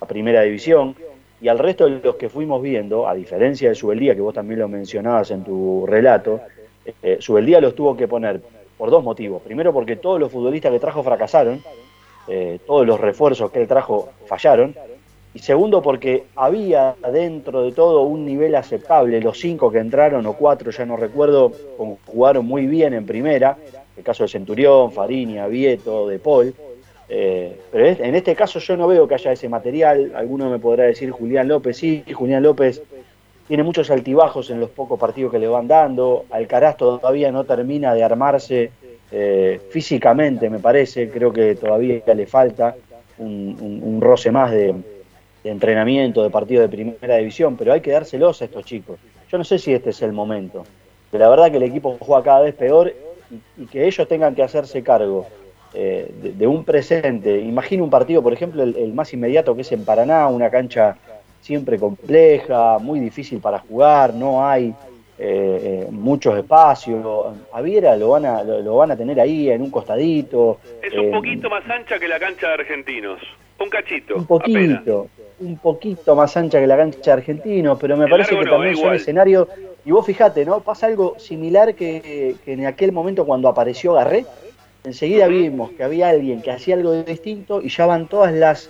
[0.00, 0.96] a primera división.
[1.40, 4.60] Y al resto de los que fuimos viendo, a diferencia de Subeldía, que vos también
[4.60, 6.40] lo mencionabas en tu relato,
[7.02, 8.40] eh, Subeldía los tuvo que poner
[8.78, 9.42] por dos motivos.
[9.42, 11.60] Primero porque todos los futbolistas que trajo fracasaron,
[12.28, 14.74] eh, todos los refuerzos que él trajo fallaron.
[15.34, 19.20] Y segundo porque había dentro de todo un nivel aceptable.
[19.20, 21.52] Los cinco que entraron, o cuatro, ya no recuerdo,
[22.06, 23.56] jugaron muy bien en primera
[23.96, 26.54] el caso de Centurión, Fariña, Vieto, De Paul.
[27.08, 30.12] Eh, pero en este caso yo no veo que haya ese material.
[30.14, 32.82] Alguno me podrá decir Julián López, sí, Julián López
[33.48, 36.24] tiene muchos altibajos en los pocos partidos que le van dando.
[36.30, 38.70] Alcaraz todavía no termina de armarse
[39.14, 41.10] eh, físicamente, me parece.
[41.10, 42.74] Creo que todavía le falta
[43.18, 44.74] un, roce más de,
[45.44, 48.98] entrenamiento, de partido de primera división, pero hay que dárselos a estos chicos.
[49.30, 50.64] Yo no sé si este es el momento.
[51.12, 52.92] la verdad que el equipo juega cada vez peor
[53.58, 55.26] y, que ellos tengan que hacerse cargo
[55.74, 57.38] eh, de, un presente.
[57.38, 60.96] Imagino un partido, por ejemplo, el, más inmediato que es en Paraná, una cancha
[61.42, 64.74] siempre compleja, muy difícil para jugar, no hay
[65.24, 67.00] eh, eh, muchos espacios.
[67.52, 70.58] A Viera lo van a, lo, van a tener ahí en un costadito.
[70.82, 73.20] Es un poquito más ancha que la cancha de Argentinos.
[73.60, 74.16] Un cachito.
[74.16, 75.06] Un poquito.
[75.38, 78.94] Un poquito más ancha que la cancha de Argentinos, pero me parece que también son
[78.94, 79.46] escenarios
[79.84, 80.58] y vos fijate, ¿no?
[80.58, 84.26] Pasa algo similar que, en aquel momento cuando apareció Garré.
[84.82, 88.68] Enseguida vimos que había alguien que hacía algo distinto y ya van todas las,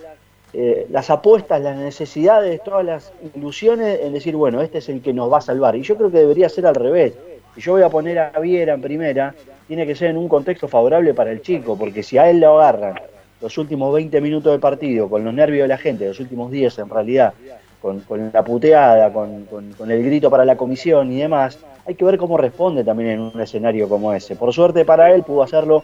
[0.53, 5.11] eh, las apuestas, las necesidades, todas las ilusiones en decir, bueno, este es el que
[5.11, 5.75] nos va a salvar.
[5.75, 7.13] Y yo creo que debería ser al revés.
[7.55, 9.33] Si yo voy a poner a Viera en primera,
[9.67, 12.59] tiene que ser en un contexto favorable para el chico, porque si a él lo
[12.59, 12.99] agarran
[13.41, 16.79] los últimos 20 minutos de partido, con los nervios de la gente, los últimos 10
[16.79, 17.33] en realidad,
[17.81, 19.45] con, la puteada, con,
[19.89, 23.41] el grito para la comisión y demás, hay que ver cómo responde también en un
[23.41, 24.35] escenario como ese.
[24.35, 25.83] Por suerte para él pudo hacerlo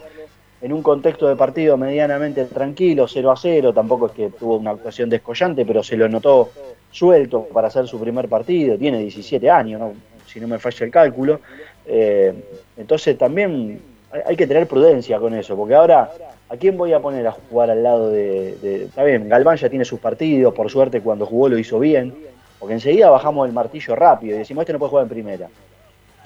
[0.62, 4.72] en un contexto de partido medianamente tranquilo, 0 a 0, tampoco es que tuvo una
[4.72, 6.50] actuación descollante, pero se lo notó
[6.90, 9.92] suelto para hacer su primer partido, tiene 17 años,
[10.26, 11.40] si no me falla el cálculo.
[11.86, 12.34] Eh,
[12.76, 13.80] entonces también
[14.26, 16.10] hay que tener prudencia con eso, porque ahora
[16.50, 19.84] ¿A quién voy a poner a jugar al lado de, Está bien, Galván ya tiene
[19.84, 22.12] sus partidos, por suerte cuando jugó lo hizo bien,
[22.58, 25.48] porque enseguida bajamos el martillo rápido y decimos, este no puede jugar en primera.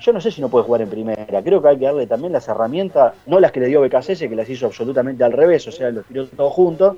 [0.01, 2.33] Yo no sé si no puede jugar en primera, creo que hay que darle también
[2.33, 5.73] las herramientas, no las que le dio BKC, que las hizo absolutamente al revés, o
[5.73, 6.97] sea, los tiró todos juntos,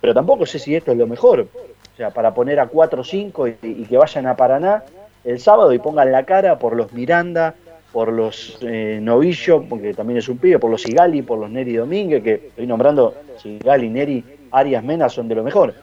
[0.00, 1.40] pero tampoco sé si esto es lo mejor.
[1.40, 4.84] O sea, para poner a 4 o 5 y que vayan a Paraná
[5.24, 7.54] el sábado y pongan la cara por los Miranda,
[7.92, 11.76] por los eh, Novillo, porque también es un pibe, por los Sigali, por los Neri
[11.76, 15.74] Domínguez, que estoy nombrando Sigali, Neri, Arias Mena son de lo mejor.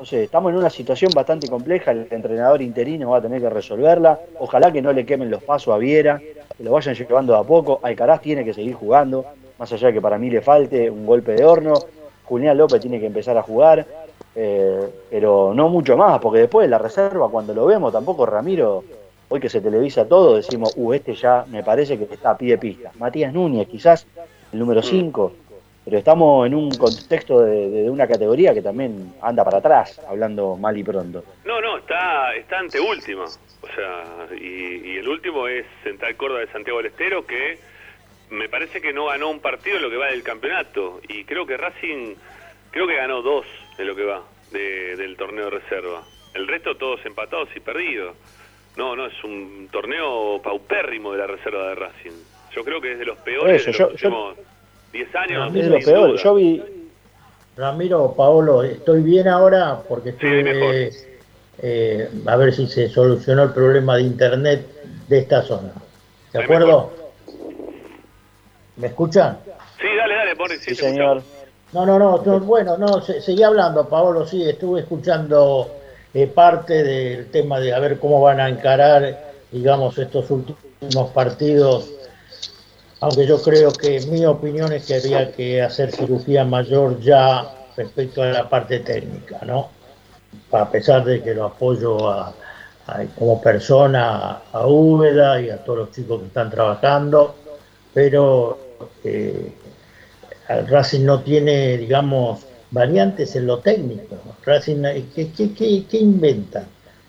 [0.00, 4.18] Entonces, estamos en una situación bastante compleja, el entrenador interino va a tener que resolverla,
[4.38, 6.18] ojalá que no le quemen los pasos a Viera,
[6.56, 9.26] que lo vayan llevando a poco, Alcaraz tiene que seguir jugando,
[9.58, 11.74] más allá de que para mí le falte un golpe de horno,
[12.24, 13.84] Julián López tiene que empezar a jugar,
[14.34, 18.82] eh, pero no mucho más, porque después de la reserva, cuando lo vemos, tampoco Ramiro
[19.28, 22.52] hoy que se televisa todo, decimos, uh, este ya me parece que está a pie
[22.52, 22.90] de pista.
[22.98, 24.06] Matías Núñez, quizás
[24.50, 25.32] el número 5,
[25.90, 30.78] pero estamos en un contexto de, una categoría que también anda para atrás, hablando mal
[30.78, 31.24] y pronto.
[31.44, 33.24] No, no, está, está ante último.
[33.24, 37.58] O sea, y, el último es Central Córdoba de Santiago del Estero, que
[38.30, 41.00] me parece que no ganó un partido en lo que va del campeonato.
[41.08, 42.14] Y creo que Racing,
[42.70, 44.22] creo que ganó dos en lo que va
[44.52, 46.04] del torneo de reserva.
[46.34, 48.14] El resto todos empatados y perdidos.
[48.76, 52.12] No, no, es un torneo paupérrimo de la reserva de Racing.
[52.54, 54.36] Yo creo que es de los peores de los últimos
[54.92, 55.54] 10 años.
[55.54, 56.22] Es de los peores.
[56.22, 56.62] Yo vi.
[57.56, 60.90] Ramiro, Paolo, estoy bien ahora porque estoy.
[61.62, 64.66] Eh, a ver si se solucionó el problema de internet
[65.08, 65.72] de esta zona.
[66.32, 66.90] ¿De acuerdo?
[68.76, 69.38] ¿Me escuchan?
[69.78, 71.22] Sí, dale, dale, Boris, sí, señor.
[71.72, 75.70] No, no, no, bueno, no, seguí hablando, Paolo, sí, estuve escuchando
[76.14, 81.90] eh, parte del tema de a ver cómo van a encarar, digamos, estos últimos partidos.
[83.00, 88.22] Aunque yo creo que mi opinión es que habría que hacer cirugía mayor ya respecto
[88.22, 89.70] a la parte técnica, ¿no?
[90.52, 92.34] A pesar de que lo apoyo a,
[93.18, 97.34] como persona a Úbeda y a todos los chicos que están trabajando,
[97.94, 98.58] pero
[99.04, 99.52] eh,
[100.68, 102.40] Racing no tiene, digamos,
[102.70, 104.16] variantes en lo técnico.
[104.44, 104.82] Racing,
[105.14, 106.64] ¿qué, qué, qué, inventa?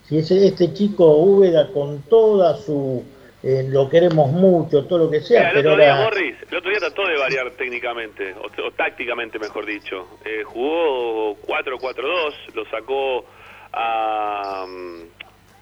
[0.08, 3.04] Si ese, este chico Úbeda con toda su...
[3.44, 5.50] Eh, lo queremos mucho, todo lo que sea.
[5.50, 10.20] el, otro día, Morris, el otro día trató de variar técnicamente, o, tácticamente mejor dicho.
[10.24, 13.26] Eh, jugó 4-4-2, lo sacó
[13.74, 14.66] a,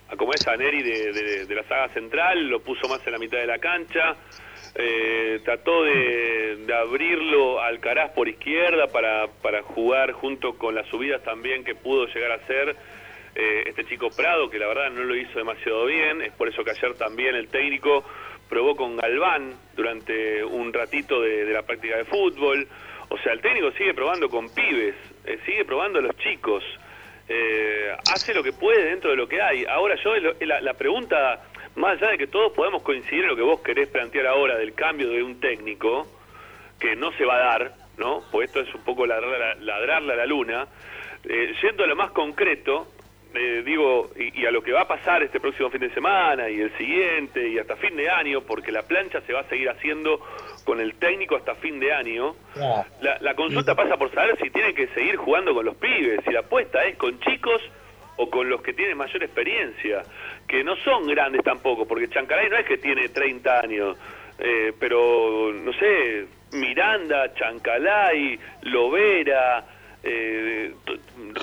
[0.09, 3.19] a como es a Neri de, de la saga central, lo puso más en la
[3.19, 4.17] mitad de la cancha
[4.75, 11.23] eh, trató de, abrirlo al Caraz por izquierda para, para jugar junto con las subidas
[11.23, 12.75] también que pudo llegar a ser
[13.39, 16.61] eh, este chico Prado, que la verdad no lo hizo demasiado bien, es por eso
[16.61, 18.03] que ayer también el técnico
[18.49, 22.67] probó con Galván durante un ratito de, la práctica de fútbol,
[23.07, 26.63] o sea, el técnico sigue probando con pibes, eh, sigue probando a los chicos,
[27.29, 29.63] eh, hace lo que puede dentro de lo que hay.
[29.65, 31.41] Ahora yo, la, la pregunta
[31.75, 34.73] más allá de que todos podemos coincidir en lo que vos querés plantear ahora del
[34.73, 36.07] cambio de un técnico,
[36.77, 38.21] que no se va a dar, ¿no?
[38.31, 40.67] Pues esto es un poco ladrarle a la luna,
[41.23, 42.87] eh, yendo a lo más concreto,
[43.33, 46.61] eh, digo, y, a lo que va a pasar este próximo fin de semana y
[46.61, 50.19] el siguiente y hasta fin de año, porque la plancha se va a seguir haciendo
[50.65, 52.35] con el técnico hasta fin de año,
[53.01, 56.31] la, la consulta pasa por saber si tiene que seguir jugando con los pibes, si
[56.31, 57.61] la apuesta es con chicos
[58.17, 60.03] o con los que tienen mayor experiencia,
[60.47, 63.97] que no son grandes tampoco, porque Chancalay no es que tiene 30 años,
[64.39, 69.63] eh, pero no sé, Miranda, Chancalay, Lovera,
[70.03, 70.73] eh,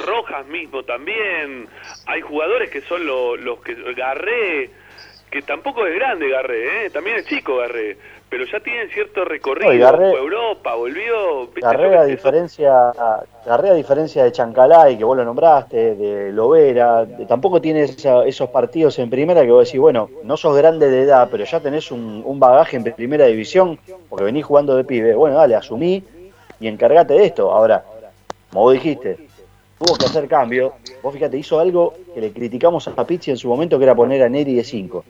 [0.06, 1.68] Rojas mismo también,
[2.06, 4.70] hay jugadores que son los que Garré,
[5.30, 6.90] que tampoco es grande Garré, ¿eh?
[6.90, 7.96] también es chico Garré,
[8.28, 11.48] pero ya tienen cierto recorrido, fue Europa, volvió...
[11.54, 12.92] Garré a, diferencia,
[13.44, 18.98] Garré a diferencia de Chancalay, que vos lo nombraste, de Lovera, tampoco tiene esos partidos
[18.98, 22.40] en primera que vos decís, bueno, no sos grande de edad, pero ya tenés un,
[22.40, 23.78] bagaje en primera división,
[24.08, 26.02] porque venís jugando de pibe, bueno, dale, asumí
[26.58, 27.52] y encargate de esto.
[27.52, 27.84] Ahora,
[28.56, 29.18] como vos dijiste,
[29.78, 33.48] tuvo que hacer cambio, vos fíjate, hizo algo que le criticamos a Pizzi en su
[33.48, 35.04] momento, que era poner a Neri de 5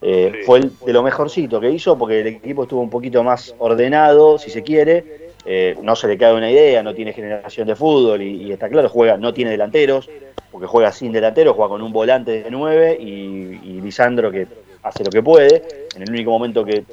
[0.00, 3.56] eh, fue el, de lo mejorcito que hizo porque el equipo estuvo un poquito más
[3.58, 5.32] ordenado, si se quiere.
[5.44, 8.88] Eh, no se le cae una idea, no tiene generación de fútbol y, está claro,
[8.88, 10.08] juega, no tiene delanteros,
[10.52, 14.46] porque juega sin delanteros, juega con un volante de 9 y, Lisandro que
[14.84, 15.64] hace lo que puede.
[15.96, 16.84] En el único momento que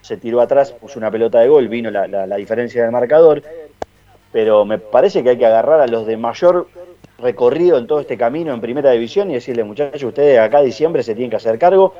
[0.00, 3.42] se tiró atrás, puso una pelota de gol, vino la, la diferencia del marcador.
[4.32, 6.68] Pero me parece que hay que agarrar a los de mayor
[7.18, 11.14] recorrido en todo este camino en primera división y decirle, muchachos, ustedes acá diciembre se
[11.14, 11.94] tienen que hacer cargo.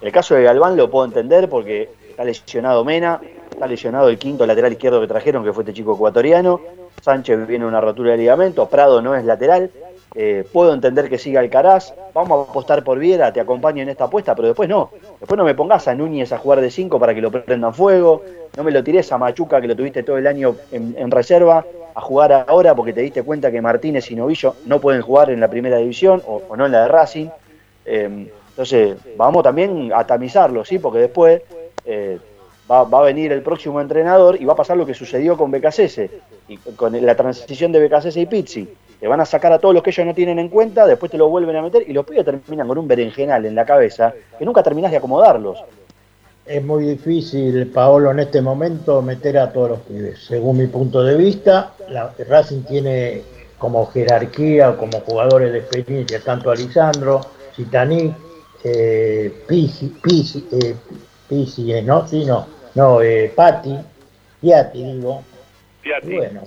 [0.00, 3.20] El caso de Galván lo puedo entender porque está lesionado Mena,
[3.50, 6.60] está lesionado el quinto lateral izquierdo que trajeron, que fue este chico ecuatoriano.
[7.02, 9.70] Sánchez viene una rotura de ligamento, Prado no es lateral.
[10.18, 14.04] Eh, puedo entender que siga Alcaraz, vamos a apostar por Viera, te acompaño en esta
[14.04, 14.90] apuesta, pero después no.
[15.20, 18.22] Después no me pongas a Núñez a jugar de 5 para que lo prendan fuego,
[18.56, 22.00] no me lo tires a Machuca que lo tuviste todo el año en, reserva a
[22.00, 25.48] jugar ahora porque te diste cuenta que Martínez y Novillo no pueden jugar en la
[25.48, 27.28] primera división o, no en la de Racing.
[27.84, 30.78] Eh, entonces, vamos también a tamizarlo, ¿sí?
[30.78, 31.42] Porque después
[31.84, 32.18] eh,
[32.70, 36.00] va, a venir el próximo entrenador y va a pasar lo que sucedió con BKCS
[36.48, 38.68] y con la transición de BKCS y Pizzi
[39.00, 41.18] te van a sacar a todos los que ellos no tienen en cuenta, después te
[41.18, 44.44] lo vuelven a meter y los pibes terminan con un berenjenal en la cabeza que
[44.44, 45.62] nunca terminás de acomodarlos.
[46.46, 50.20] Es muy difícil, Paolo, en este momento meter a todos los pibes.
[50.24, 53.22] Según mi punto de vista, la, Racing tiene
[53.58, 57.20] como jerarquía o como jugadores de experiencia tanto a Lisandro,
[57.54, 58.14] Citani,
[58.62, 60.76] eh, Pisi, Pisi, eh,
[61.28, 63.76] Pisi, eh, no, sí, no, no, eh, Pati,
[64.40, 65.22] Piatti, digo.
[65.82, 66.14] Piatti.
[66.14, 66.42] Bueno,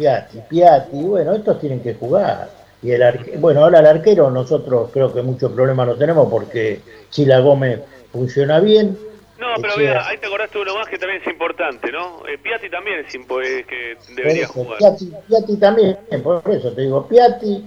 [0.00, 2.48] Piatti, Piatti, bueno, estos tienen que jugar.
[2.82, 3.02] Y el
[3.36, 6.80] bueno, ahora el arquero nosotros creo que muchos problemas no tenemos porque
[7.10, 7.80] Chila Gómez
[8.10, 8.96] funciona bien.
[9.38, 12.26] No, pero mira, ahí te acordaste uno más que también es importante, ¿no?
[12.26, 14.78] Eh, Piatti también es, que debería jugar.
[14.78, 17.62] Piatti, también, por eso te digo, Piatti,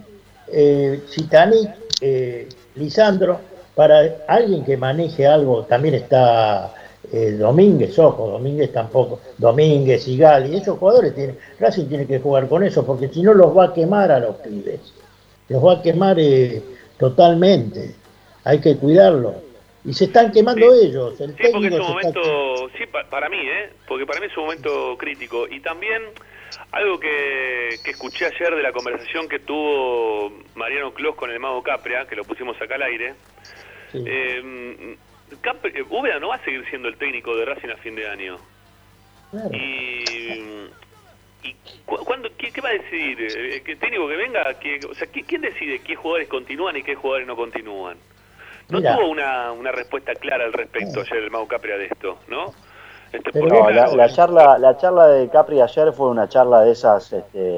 [0.51, 1.01] eh,
[2.01, 3.39] eh, Lisandro,
[3.75, 6.73] para alguien que maneje algo, también está
[7.13, 12.49] eh, Domínguez, ojo, Domínguez tampoco, Domínguez y Gali, esos jugadores tienen, Racing tiene que jugar
[12.49, 14.79] con eso, porque si no los va a quemar a los pibes,
[15.47, 16.59] los va a quemar eh,
[16.97, 17.93] totalmente,
[18.43, 19.35] hay que cuidarlo.
[19.85, 21.15] Y se están quemando ellos.
[21.17, 23.69] sí, porque es un momento, sí, para mí, ¿eh?
[23.87, 25.45] porque para mí es un momento crítico.
[25.47, 26.01] Y también
[26.71, 32.07] Algo que, escuché ayer de la conversación que tuvo Mariano Clos con el mago Capria,
[32.07, 33.13] que lo pusimos acá al aire.
[33.93, 34.95] Eh,
[36.19, 38.37] no va a seguir siendo el técnico de Racing a fin de año.
[39.51, 40.03] Y,
[41.43, 41.55] y
[41.85, 43.19] ¿cuándo, qué, va a decidir?
[43.19, 44.45] ¿El eh, técnico que venga?
[44.89, 47.97] o sea, ¿quién decide qué jugadores continúan y qué jugadores no continúan?
[48.69, 52.53] No tuvo una, una respuesta clara al respecto ayer el Mau Capria de esto, ¿no?
[53.11, 57.55] Este, no, la, charla, la charla de Capri ayer fue una charla de esas este,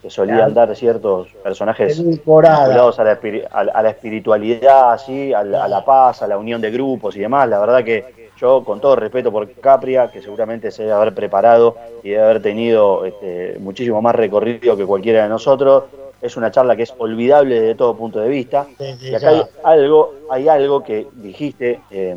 [0.00, 3.18] que solían dar ciertos personajes vinculados a la,
[3.50, 7.48] a, la espiritualidad, así, a la, paz, a la unión de grupos y demás.
[7.48, 11.76] La verdad que yo, con todo respeto por Capria, que seguramente se debe haber preparado
[12.02, 15.84] y debe haber tenido este, muchísimo más recorrido que cualquiera de nosotros,
[16.22, 18.66] es una charla que es olvidable desde todo punto de vista.
[18.78, 22.16] y acá hay algo, hay algo que dijiste eh,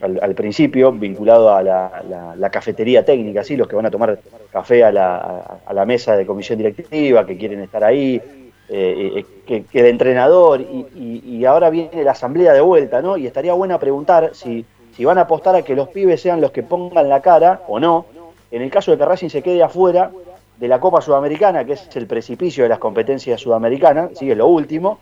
[0.00, 3.56] al, principio, vinculado a la, cafetería técnica, ¿sí?
[3.56, 4.18] los que van a tomar
[4.50, 8.20] café a la, mesa de comisión directiva, que quieren estar ahí,
[8.68, 13.16] eh, eh, que, de entrenador, y, ahora viene la asamblea de vuelta, ¿no?
[13.16, 14.64] Y estaría buena preguntar si,
[14.96, 17.80] si van a apostar a que los pibes sean los que pongan la cara o
[17.80, 18.06] no,
[18.50, 20.10] en el caso de que Racing se quede afuera
[20.58, 24.98] de la Copa Sudamericana, que es el precipicio de las competencias sudamericanas, sigue lo último,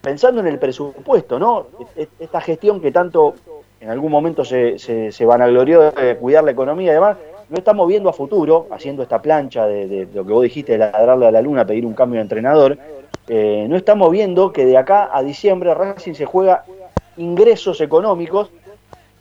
[0.00, 1.66] pensando en el presupuesto, ¿no?
[2.18, 3.34] Esta gestión que tanto
[3.84, 7.18] en algún momento se, se, vanaglorió de cuidar la economía y demás,
[7.50, 11.26] no estamos viendo a futuro, haciendo esta plancha de, lo que vos dijiste, de ladrarle
[11.26, 12.78] a la luna, pedir un cambio de entrenador,
[13.28, 16.64] eh, no estamos viendo que de acá a diciembre Racing se juega
[17.18, 18.50] ingresos económicos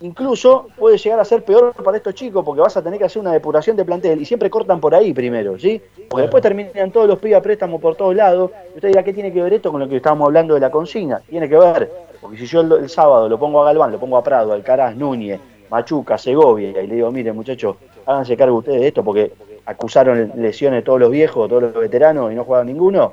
[0.04, 3.22] incluso puede llegar a ser peor para estos chicos porque vas a tener que hacer
[3.22, 5.82] una depuración de plantel y siempre cortan por ahí primero, ¿sí?
[6.10, 8.52] Porque después terminan todos los pibes a préstamo por todos lados.
[8.74, 10.70] Y usted dirá, ¿qué tiene que ver esto con lo que estábamos hablando de la
[10.70, 11.22] consigna?
[11.30, 11.90] Tiene que ver,
[12.24, 15.40] porque si yo el, sábado lo pongo a Galván, lo pongo a Prado, Alcaraz, Núñez,
[15.70, 19.34] Machuca, Segovia, y le digo, miren muchachos, háganse cargo ustedes de esto porque
[19.66, 23.12] acusaron lesiones todos los viejos, todos los veteranos y no juegan ninguno,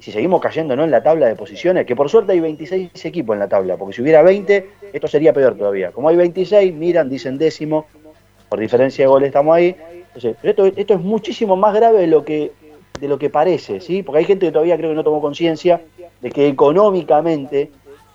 [0.00, 0.82] si seguimos cayendo ¿no?
[0.82, 3.94] en la tabla de posiciones, que por suerte hay 26 equipos en la tabla, porque
[3.94, 5.92] si hubiera 20, esto sería peor todavía.
[5.92, 7.86] Como hay 26, miran, dicen décimo,
[8.48, 9.76] por diferencia de goles estamos ahí.
[10.20, 12.50] pero esto, esto es muchísimo más grave de lo que
[13.02, 14.04] de lo que parece, ¿sí?
[14.04, 15.80] Porque hay gente que todavía creo que no tomó conciencia
[16.20, 17.72] de que económicamente,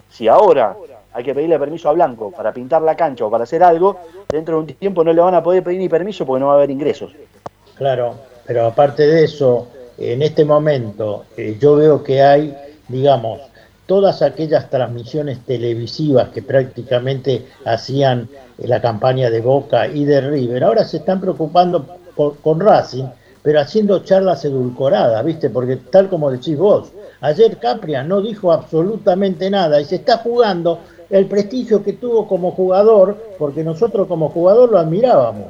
[0.10, 0.76] si ahora
[1.14, 3.98] hay que pedirle permiso a Blanco para pintar la cancha o para hacer algo,
[4.30, 6.54] dentro de un tiempo no le van a poder pedir ni permiso porque no va
[6.54, 7.12] a haber ingresos.
[7.76, 12.56] Claro, pero aparte de eso, en este momento eh, yo veo que hay,
[12.88, 13.42] digamos,
[13.88, 18.30] todas aquellas transmisiones televisivas que prácticamente hacían
[18.60, 21.86] la campaña de Boca y de River, ahora se están preocupando
[22.16, 23.06] con Racing,
[23.48, 25.50] pero haciendo charlas edulcoradas, ¿viste?
[25.50, 26.92] Porque tal como decís vos,
[27.22, 32.52] ayer Capria no dijo absolutamente nada y se está jugando el prestigio que tuvo como
[32.52, 35.46] jugador, porque nosotros como jugador lo admirábamos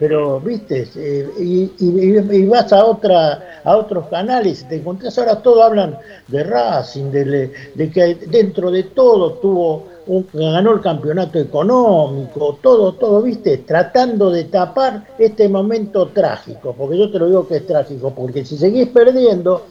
[0.00, 5.98] pero viste eh, y, vas a otra a otros canales te encontrás ahora todos hablan
[6.28, 9.88] de Racing de, que dentro de todo tuvo
[10.32, 17.10] ganó el campeonato económico todo todo viste tratando de tapar este momento trágico porque yo
[17.10, 19.66] te lo digo que es trágico porque si seguís perdiendo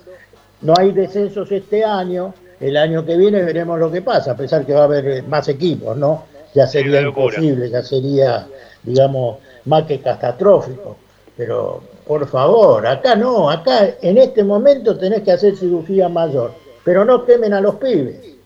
[0.62, 4.66] no hay descensos este año el año que viene veremos lo que pasa a pesar
[4.66, 6.24] que va a haber más equipos no
[6.54, 8.48] ya sería imposible ya sería
[8.84, 10.98] digamos más que catastrófico.
[11.36, 16.52] Pero por favor, acá no, acá en este momento tenés que hacer cirugía mayor,
[16.84, 18.37] pero no temen a los pibes.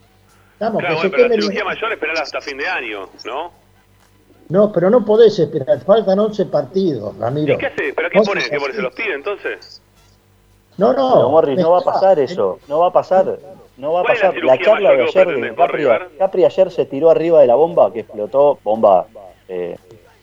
[0.62, 3.52] Vamos, claro, que pero la cirugía mayor esperar hasta fin de año, ¿no?
[4.50, 7.56] No, pero no podés esperar, faltan 11 partidos, Ramiro.
[7.56, 7.94] ¿Y qué haces?
[7.96, 8.48] ¿Pero qué pones?
[8.48, 8.76] ¿Qué pones?
[8.76, 9.82] ¿Se los pide entonces?
[10.78, 11.30] No, no.
[11.30, 13.40] Morris, no va a pasar eso, no va a pasar.
[13.78, 14.36] No va a pasar.
[14.44, 15.86] La, charla de ayer de Capri,
[16.20, 19.08] Capri ayer se tiró arriba de la bomba que explotó, bomba
[19.48, 19.76] eh,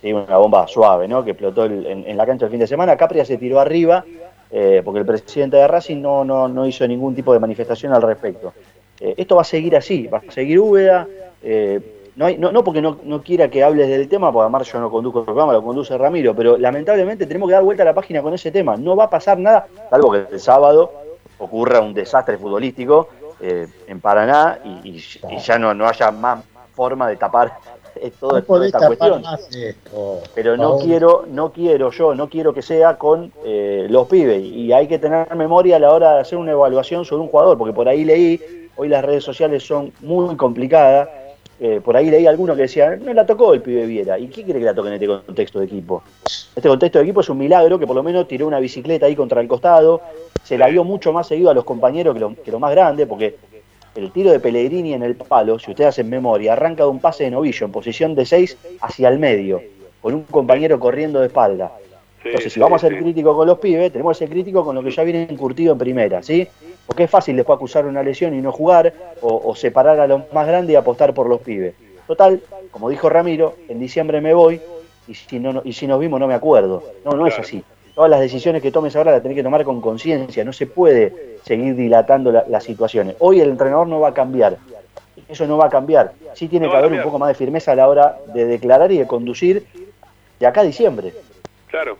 [0.05, 1.25] una bomba suave, ¿no?
[1.25, 2.97] Que explotó en, la cancha el fin de semana.
[2.97, 4.05] Capria se tiró arriba
[4.53, 8.03] eh, porque el presidente de Racing no, no, no, hizo ningún tipo de manifestación al
[8.03, 8.53] respecto.
[9.01, 11.07] Eh, esto va a seguir así, va a seguir Úbeda.
[11.43, 11.81] Eh,
[12.17, 15.25] no, no, porque no, quiera que hables del tema, porque además yo no conduzco el
[15.25, 18.51] programa, lo conduce Ramiro, pero lamentablemente tenemos que dar vuelta a la página con ese
[18.51, 18.77] tema.
[18.77, 20.93] No va a pasar nada, salvo que el sábado
[21.39, 23.09] ocurra un desastre futbolístico
[23.41, 24.99] en Paraná y,
[25.39, 26.45] ya no, no haya más
[26.75, 27.53] forma de tapar
[28.21, 29.23] toda, esta cuestión.
[30.35, 34.43] Pero no quiero, no quiero yo, no quiero que sea con eh, los pibes.
[34.43, 37.59] Y hay que tener memoria a la hora de hacer una evaluación sobre un jugador,
[37.59, 38.41] porque por ahí leí,
[38.79, 41.09] hoy las redes sociales son muy complicadas.
[41.61, 44.19] Eh, por ahí leí alguno que decía, no la tocó el pibe Viera.
[44.19, 46.05] ¿Y qué quiere que la toque en este contexto de equipo?
[46.55, 49.17] Este contexto de equipo es un milagro que por lo menos tiró una bicicleta ahí
[49.17, 50.01] contra el costado,
[50.45, 53.07] se la vio mucho más seguido a los compañeros que lo, que lo más grande,
[53.09, 53.37] porque
[53.97, 57.25] el tiro de Pellegrini en el palo, si ustedes hacen memoria, arranca de un pase
[57.25, 59.61] de novillo en posición de 6 hacia el medio,
[60.01, 61.73] con un compañero corriendo de espalda.
[62.25, 64.83] Entonces, si vamos a ser críticos con los pibes, tenemos que ser críticos con lo
[64.83, 66.47] que ya viene encurtido en primera, ¿sí?
[66.87, 70.47] Porque es fácil después acusar una lesión y no jugar, o, separar a los más
[70.47, 71.75] grandes y apostar por los pibes.
[72.07, 72.41] Total,
[72.71, 74.61] como dijo Ramiro, en diciembre me voy,
[75.07, 76.83] y si, no, y si nos vimos no me acuerdo.
[77.05, 77.63] No, no es así.
[77.95, 81.39] Todas las decisiones que tomes ahora las tenés que tomar con conciencia, no se puede
[81.45, 83.17] seguir dilatando las situaciones.
[83.19, 84.57] Hoy el entrenador no va a cambiar,
[85.29, 86.13] eso no va a cambiar.
[86.35, 88.99] Sí tiene que haber un poco más de firmeza a la hora de declarar y
[88.99, 89.67] de conducir
[90.39, 91.13] de acá a diciembre.
[91.69, 91.97] Claro.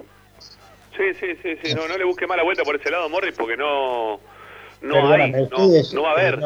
[0.97, 1.75] Sí, sí, sí, sí.
[1.75, 4.19] No, no le busque mala vuelta por ese lado, Morris, porque no,
[4.83, 5.33] no hay,
[5.93, 6.41] no, va a haber.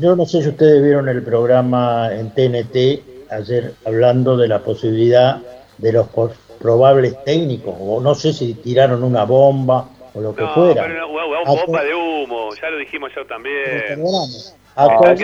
[0.00, 5.40] yo no sé si ustedes vieron el programa en TNT ayer hablando de la posibilidad
[5.78, 6.08] de los
[6.60, 10.82] probables técnicos, o no sé si tiraron una bomba o lo que fuera.
[10.82, 14.02] Pero una, bomba de humo, ya lo dijimos yo también.
[14.74, 15.14] Ah,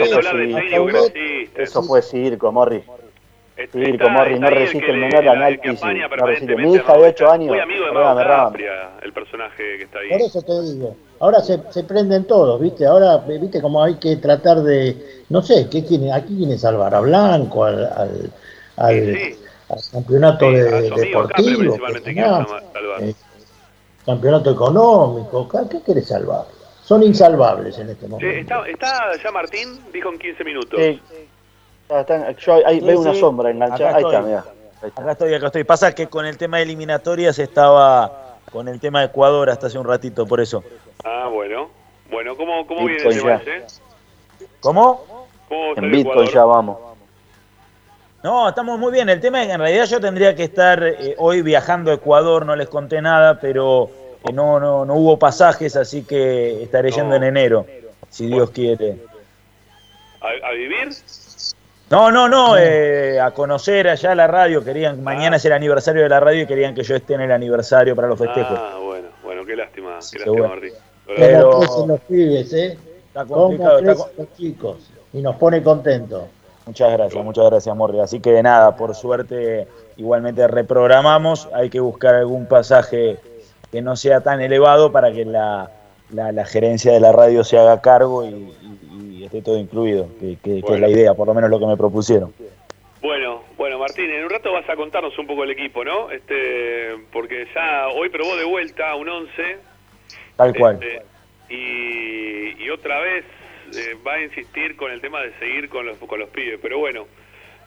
[1.57, 2.85] eso fue circo, Morris.
[3.55, 5.81] Circo, Morris, no resiste el menor análisis.
[5.83, 6.57] No resiste.
[6.57, 8.71] Mi hija de 8 años, muy amigo de
[9.03, 10.09] el personaje que está ahí.
[10.09, 10.97] Por eso te digo.
[11.21, 12.87] Ahora se, se prenden todos, ¿viste?
[12.87, 15.23] Ahora, ¿viste cómo hay que tratar de.
[15.29, 18.33] No sé, ¿qué quiere, aquí quiere salvar a Blanco, al, al,
[18.77, 19.35] al,
[19.93, 21.77] campeonato de, deportivo.
[23.01, 23.15] Eh,
[24.05, 26.47] campeonato económico, ¿qué quiere salvar?
[26.85, 28.65] son insalvables en este momento.
[28.67, 29.81] ¿Está, ya Martín?
[29.93, 30.81] Dijo en 15 minutos.
[32.39, 33.97] Yo ahí veo una sombra enganchada.
[33.97, 34.45] Ahí está, mira.
[34.97, 35.65] Acá estoy, acá estoy.
[35.65, 39.79] Pasa que con el tema de eliminatorias estaba con el tema de Ecuador hasta hace
[39.79, 40.63] un ratito, por eso.
[41.05, 41.71] Ah, bueno.
[42.11, 43.41] Bueno, ¿cómo, cómo viene el tema
[44.61, 45.27] ¿Cómo?
[45.49, 46.79] ¿Cómo en Bitcoin ya vamos.
[48.23, 49.09] No, estamos muy bien.
[49.09, 52.47] El tema es que en realidad yo tendría que estar eh, hoy viajando a Ecuador,
[52.47, 53.91] no les conté nada, pero
[54.33, 57.67] no, no, no hubo pasajes, así que estaré yendo en enero,
[58.09, 58.99] si Dios quiere.
[60.21, 60.91] ¿A, vivir?
[61.93, 66.09] No, no, no, eh, a conocer allá la radio, querían, mañana es el aniversario de
[66.09, 68.59] la radio y querían que yo esté en el aniversario para los festejos.
[68.59, 70.73] Ah, bueno, bueno, qué lástima, qué lástima, Martín.
[71.07, 71.87] Pero...
[71.87, 72.79] los pibes, ¿eh?
[73.09, 76.23] Está complicado, está los chicos y nos pone contentos.
[76.65, 78.01] Muchas gracias, muchas gracias, Morri.
[78.01, 79.69] Así que nada, por suerte
[79.99, 83.19] igualmente reprogramamos, hay que buscar algún pasaje
[83.71, 85.71] que no sea tan elevado para que la,
[86.11, 88.51] la, gerencia de la radio se haga cargo y,
[89.27, 92.33] esté todo incluido, que, es la idea, por lo menos lo que me propusieron.
[93.01, 96.11] Bueno, bueno, Martín, en un rato vas a contarnos un poco el equipo, ¿no?
[96.11, 99.57] Este, porque ya hoy probó de vuelta un 11.
[100.37, 100.79] Tal cual.
[100.81, 101.03] Este,
[101.49, 103.25] y, y, otra vez
[103.75, 106.79] eh, va a insistir con el tema de seguir con los, con los pibes, pero
[106.79, 107.07] bueno,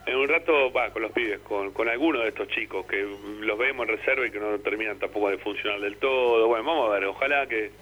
[0.06, 3.06] en un rato va con los pibes, con, con algunos de estos chicos que
[3.40, 6.46] los vemos en reserva y que no terminan tampoco de funcionar del todo.
[6.46, 7.72] Bueno, vamos a ver, ojalá que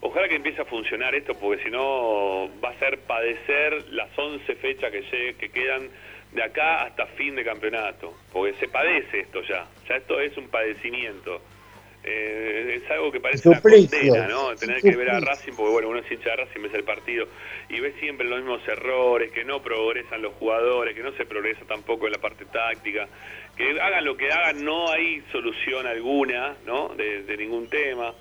[0.00, 4.54] ojalá que empiece a funcionar esto porque si no va a ser padecer las 11
[4.56, 5.88] fechas que, que quedan
[6.32, 10.48] de acá hasta fin de campeonato, porque se padece esto ya, ya esto es un
[10.48, 11.40] padecimiento.
[12.08, 14.54] Eh, es algo que parece una condena, ¿no?
[14.54, 17.26] Tener que ver a Racing, porque bueno, uno es hincha de Racing, ves el partido
[17.68, 21.64] y ves siempre los mismos errores, que no progresan los jugadores, que no se progresa
[21.64, 23.08] tampoco en la parte táctica,
[23.56, 26.90] que hagan lo que hagan, no hay solución alguna, ¿no?
[26.90, 28.14] De, de ningún tema.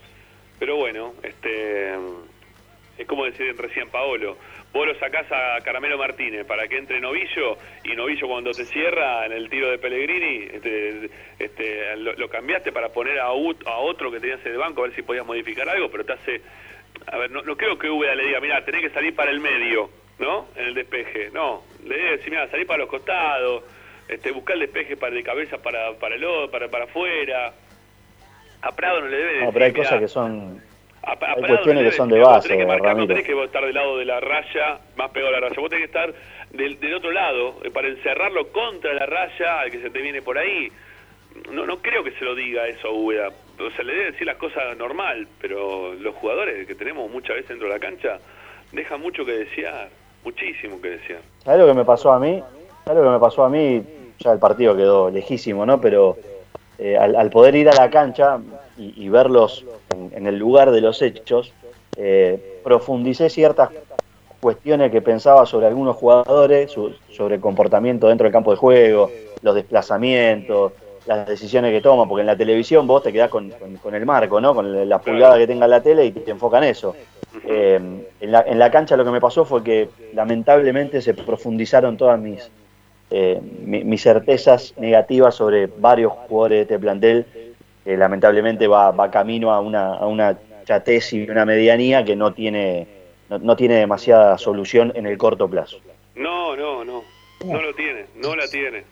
[0.59, 1.93] Pero bueno, este
[2.97, 4.37] es como decir recién Paolo,
[4.71, 9.25] vos lo sacás a Caramelo Martínez para que entre Novillo y Novillo cuando te cierra
[9.25, 14.19] en el tiro de Pellegrini, este, este, lo, cambiaste para poner a, a otro que
[14.19, 16.41] tenías en el banco a ver si podías modificar algo, pero te hace...
[17.07, 19.89] A ver, no, creo que Úbeda le diga, mira, tenés que salir para el medio,
[20.17, 20.47] ¿no?
[20.55, 21.29] En el despeje.
[21.31, 23.63] No, le debe decir, mira, salir para los costados,
[24.07, 27.53] este, buscar el despeje para de cabeza para, para el para, para afuera.
[28.65, 30.61] A Prado no le debe decir, No, pero hay cosas que son
[31.03, 33.97] hay cuestiones que son de base, tenés que marcar, No tenés que estar del lado
[33.97, 35.61] de la raya, más pegado a la raya.
[35.61, 36.13] Vos tenés que estar
[36.51, 40.23] del, del otro lado, eh, para encerrarlo contra la raya al que se te viene
[40.23, 40.71] por ahí.
[41.51, 43.29] No, no creo que se lo diga eso a Úbeda.
[43.59, 47.49] O sea, le debe decir las cosas normal, pero los jugadores que tenemos muchas veces
[47.49, 48.17] dentro de la cancha
[48.71, 49.89] dejan mucho que desear,
[50.23, 51.21] muchísimo que desear.
[51.43, 52.41] ¿Sabes lo que me pasó a mí?
[52.83, 53.83] ¿Sabes lo que me pasó a mí?
[54.19, 55.79] Ya el partido quedó lejísimo, ¿no?
[55.79, 56.17] Pero
[56.77, 58.39] eh, al, poder ir a la cancha
[58.77, 59.65] y, verlos
[60.11, 61.53] en, el lugar de los hechos,
[61.95, 63.69] eh, profundicé ciertas
[64.41, 66.75] cuestiones que pensaba sobre algunos jugadores,
[67.09, 69.09] sobre el comportamiento dentro del campo de juego,
[69.41, 70.73] los desplazamientos,
[71.05, 73.53] las decisiones que toman, porque en la televisión vos te quedás con,
[73.93, 74.53] el marco, ¿no?
[74.53, 76.95] con la pulgada que tenga la tele y te enfocan eso.
[77.47, 77.79] Eh,
[78.19, 82.19] en, la, en la cancha lo que me pasó fue que lamentablemente se profundizaron todas
[82.19, 82.49] mis,
[83.11, 87.25] eh, mis certezas negativas sobre varios jugadores de este plantel,
[87.83, 92.33] que lamentablemente va, va camino a una, a una chatez y una medianía que no
[92.33, 92.87] tiene,
[93.29, 95.79] no, tiene demasiada solución en el corto plazo.
[96.15, 97.03] No, no, no,
[97.45, 98.83] no lo tiene, no la tiene.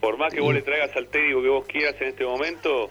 [0.00, 2.90] Por más que vos le traigas al técnico que vos quieras en este momento,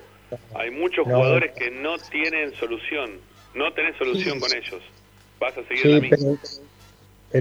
[0.55, 3.19] Hay muchos jugadores que no tienen solución.
[3.55, 4.81] No tenés solución con ellos.
[5.39, 6.17] Vas a seguir la misma.
[6.17, 6.68] Pero,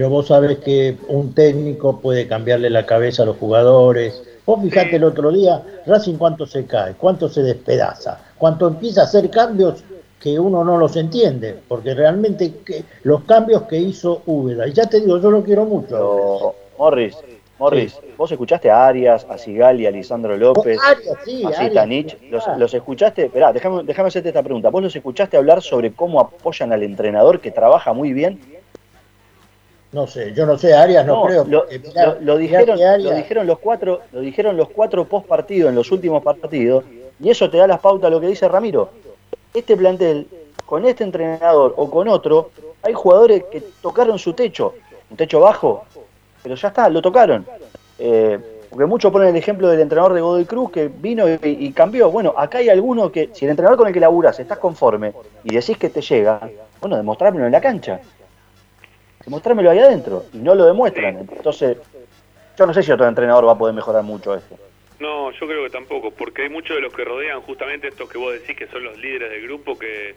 [0.09, 4.21] vos sabés que un técnico puede cambiarle la cabeza a los jugadores.
[4.45, 9.03] Vos fijate el otro día, Racing cuánto se cae, cuánto se despedaza, cuánto empieza a
[9.05, 9.83] hacer cambios
[10.19, 14.85] que uno no los entiende, porque realmente que, los cambios que hizo Úbeda, y ya
[14.85, 16.55] te digo, yo lo quiero mucho.
[16.77, 17.15] Morris,
[17.57, 22.17] Morris, vos escuchaste a Arias, a Sigali, a Lisandro López, a Zitanich,
[22.57, 26.73] los, escuchaste, esperá, déjame, déjame hacerte esta pregunta, ¿vos los escuchaste hablar sobre cómo apoyan
[26.73, 28.58] al entrenador que trabaja muy bien?
[29.91, 31.45] No sé, yo no sé, Arias no, creo.
[31.45, 31.65] Lo,
[32.37, 36.83] dijeron, lo dijeron los cuatro, lo dijeron los cuatro post partidos en los últimos partidos,
[37.19, 38.89] y eso te da las pautas a lo que dice Ramiro.
[39.53, 40.27] Este plantel,
[40.65, 42.51] con este entrenador o con otro,
[42.83, 44.75] hay jugadores que tocaron su techo,
[45.09, 45.85] un techo bajo,
[46.43, 47.45] pero ya está, lo tocaron.
[47.97, 52.11] Eh, porque muchos ponen el ejemplo del entrenador de Godoy Cruz que vino y, cambió.
[52.11, 55.13] Bueno, acá hay alguno que, si el entrenador con el que laburas estás conforme
[55.43, 56.47] y decís que te llega,
[56.79, 57.99] bueno, demostrármelo en la cancha.
[59.29, 60.25] Demostrármelo ahí adentro.
[60.33, 61.19] Y no lo demuestran.
[61.19, 61.77] Entonces,
[62.57, 64.57] yo no sé si otro entrenador va a poder mejorar mucho esto.
[64.99, 68.17] No, yo creo que tampoco, porque hay muchos de los que rodean justamente estos que
[68.17, 70.15] vos decís que son los líderes del grupo que,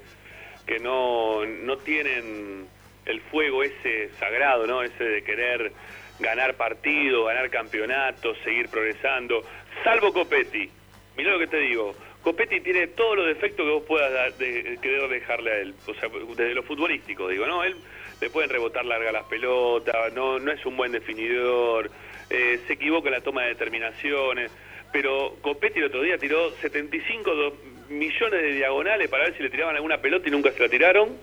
[0.67, 2.67] que no, no tienen
[3.05, 4.83] el fuego ese sagrado, ¿no?
[4.83, 5.73] Ese de querer
[6.19, 9.43] ganar partidos, ganar campeonatos, seguir progresando,
[9.85, 10.71] salvo Copetti.
[11.19, 15.07] Mirá lo que te digo, Copetti tiene todos los defectos que vos puedas de, querer
[15.11, 17.63] dejarle a él, o sea, desde lo futbolístico, digo, ¿no?
[17.63, 17.77] Él
[18.23, 21.91] le pueden rebotar larga las pelotas, no, no es un buen definidor,
[22.31, 24.53] eh, se equivoca en la toma de determinaciones,
[24.93, 27.33] pero Copetti el otro día tiró 75
[27.89, 31.17] millones de diagonales para ver si le tiraban alguna pelota y nunca se la tiraron.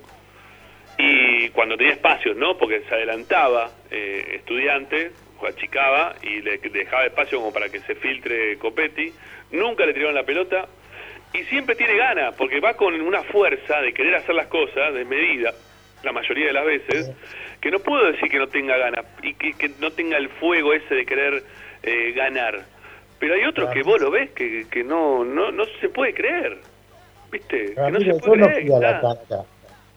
[0.97, 2.57] Y cuando tenía espacios, ¿no?
[2.57, 5.13] Porque se adelantaba eh, estudiante,
[5.47, 9.13] achicaba y le dejaba espacio como para que se filtre Copetti,
[9.51, 10.67] nunca le tiraron la pelota
[11.33, 15.05] y siempre tiene ganas, porque va con una fuerza de querer hacer las cosas de
[15.05, 15.53] medida,
[16.03, 17.11] la mayoría de las veces,
[17.61, 20.95] que no puedo decir que no tenga ganas y que, no tenga el fuego ese
[20.95, 21.43] de querer
[21.83, 22.63] eh, ganar.
[23.19, 26.57] Pero hay otros que vos lo ves que, que no, no, no se puede creer.
[27.31, 27.75] ¿Viste?
[27.75, 29.45] que no se puede creer.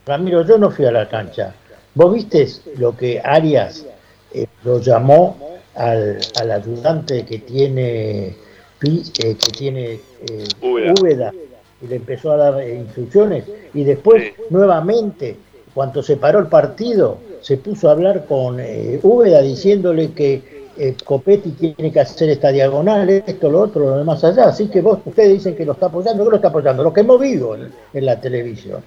[0.04, 1.54] Ramiro, yo no fui a la cancha.
[1.94, 2.46] ¿Vos viste
[2.78, 3.86] lo que Arias
[4.34, 8.34] eh, lo llamó al, ayudante que tiene, eh,
[8.80, 11.32] que tiene eh, Úbeda.
[11.80, 13.44] y le empezó a dar instrucciones?
[13.74, 15.36] Y después, nuevamente,
[15.74, 18.60] cuando se paró el partido, se puso a hablar con
[19.02, 20.62] Úbeda diciéndole que
[21.04, 24.46] Copetti tiene que hacer esta diagonal, esto, lo otro, lo demás allá.
[24.46, 26.82] Así que vos, ustedes dicen que lo está apoyando, ¿qué lo está apoyando?
[26.82, 28.82] Lo que hemos visto en la televisión.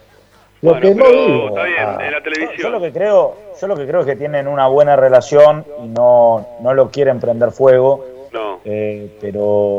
[0.61, 2.57] Lo que está bien, ah, en la televisión.
[2.57, 5.87] Yo lo que creo, yo lo que creo es que tienen una buena relación y
[5.87, 8.05] no, no lo quieren prender fuego.
[8.31, 8.59] No.
[8.65, 9.75] Eh, pero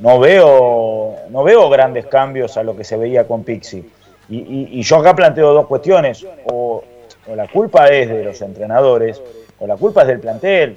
[0.00, 3.84] no veo, no veo grandes cambios a lo que se veía con Pixie.
[4.30, 6.24] Y, y, yo acá planteo dos cuestiones.
[6.44, 6.84] O,
[7.34, 9.22] la culpa es de los entrenadores,
[9.58, 10.76] o la culpa es del plantel.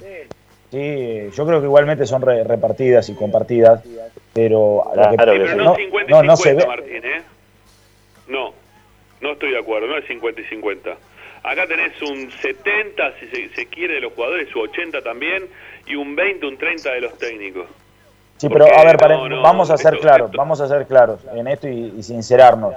[0.70, 3.82] Sí, yo creo que igualmente son repartidas y compartidas,
[4.32, 4.84] pero,
[5.56, 5.76] no,
[6.08, 6.66] no, no, se ve.
[6.66, 7.22] Martín, ¿eh?
[8.28, 8.52] No.
[9.20, 10.96] No estoy de acuerdo, no es 50 y 50.
[11.44, 15.44] Acá tenés un 70, si se, quiere, de los jugadores, su 80 también,
[15.86, 17.66] y un 20, un 30 de los técnicos.
[18.36, 22.02] Sí, pero a ver, vamos a ser claros, vamos a ser claros en esto y,
[22.02, 22.74] sincerarnos,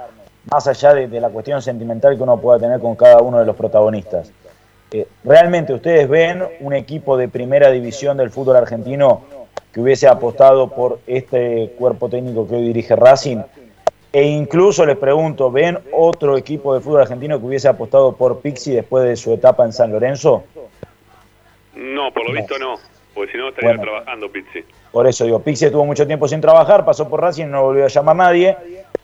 [0.50, 3.56] más allá de, la cuestión sentimental que uno pueda tener con cada uno de los
[3.56, 4.32] protagonistas.
[4.90, 9.22] Eh, ¿Realmente ustedes ven un equipo de primera división del fútbol argentino
[9.72, 13.42] que hubiese apostado por este cuerpo técnico que hoy dirige Racing
[14.10, 18.72] e incluso les pregunto, ¿ven otro equipo de fútbol argentino que hubiese apostado por Pixi
[18.72, 20.44] después de su etapa en San Lorenzo?
[21.74, 22.76] No, por lo visto no,
[23.18, 24.64] porque si no estaría trabajando Pixi.
[24.92, 27.88] Por eso digo, Pixi estuvo mucho tiempo sin trabajar, pasó por Racing, no volvió a
[27.88, 28.56] llamar a nadie.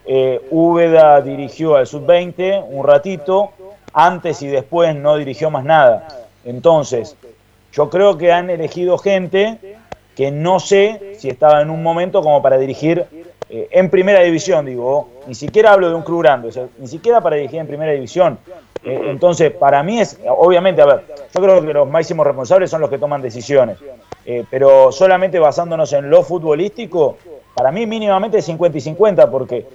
[0.05, 3.51] Eh, Úbeda dirigió al Sub-20 un ratito,
[3.91, 6.07] antes y después no dirigió más nada.
[6.45, 7.17] Entonces,
[7.73, 9.59] yo creo que han elegido gente
[10.15, 13.05] que no sé si estaba en un momento como para dirigir
[13.47, 17.35] eh, en primera división, digo, ni siquiera hablo de un club grande, ni siquiera para
[17.35, 18.39] dirigir en primera división.
[18.83, 22.81] Eh, entonces, para mí es, obviamente, a ver, yo creo que los máximos responsables son
[22.81, 23.77] los que toman decisiones,
[24.25, 27.17] eh, pero solamente basándonos en lo futbolístico,
[27.53, 29.65] para mí mínimamente es 50 y 50, porque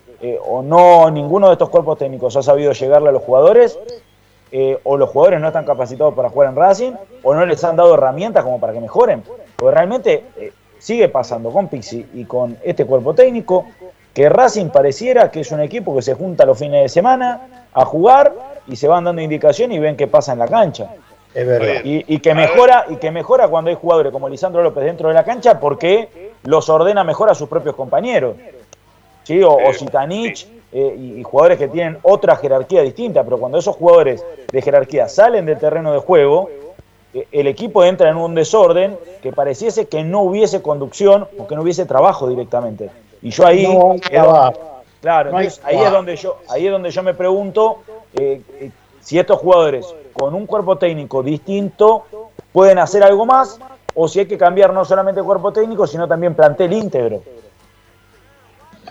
[0.47, 3.79] o no ninguno de estos cuerpos técnicos ha sabido llegarle a los jugadores,
[4.85, 6.93] o los jugadores no están capacitados para jugar en Racing,
[7.23, 9.23] o no les han dado herramientas como para que mejoren.
[9.57, 10.25] Porque realmente
[10.81, 13.67] sigue pasando con Pixi y con este cuerpo técnico,
[14.13, 17.85] que Racing pareciera que es un equipo que se junta los fines de semana a
[17.85, 18.35] jugar
[18.67, 20.91] y se van dando indicaciones y ven qué pasa en la cancha.
[21.33, 21.83] Es verdad.
[21.85, 25.23] Y, que mejora, y que mejora cuando hay jugadores como Lisandro López dentro de la
[25.23, 28.35] cancha porque los ordena mejor a sus propios compañeros.
[29.23, 29.41] ¿sí?
[29.43, 34.25] O, o Zitanich, eh, y, jugadores que tienen otra jerarquía distinta, pero cuando esos jugadores
[34.53, 36.61] de jerarquía salen del terreno de juego, eh,
[37.13, 41.63] el equipo entra en un desorden que pareciese que no hubiese conducción o que no
[41.63, 42.91] hubiese trabajo directamente.
[43.23, 43.67] Y yo ahí,
[45.01, 47.83] claro, ahí es donde yo, ahí es donde yo me pregunto
[48.19, 48.41] eh,
[49.01, 52.05] si estos jugadores con un cuerpo técnico distinto
[52.53, 53.59] pueden hacer algo más
[53.95, 57.23] o si hay que cambiar no solamente el cuerpo técnico, sino también plantel íntegro.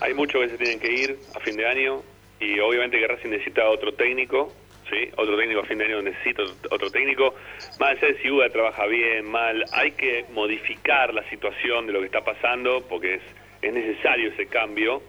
[0.00, 2.00] Hay muchos que se tienen que ir a fin de año
[2.38, 4.50] y obviamente que Racing necesita otro técnico,
[4.90, 5.10] ¿sí?
[5.16, 7.34] Otro técnico a fin de año necesita otro técnico.
[7.78, 12.00] Más allá de si UDA trabaja bien, mal, hay que modificar la situación de lo
[12.00, 13.22] que está pasando porque es,
[13.62, 15.02] es necesario ese cambio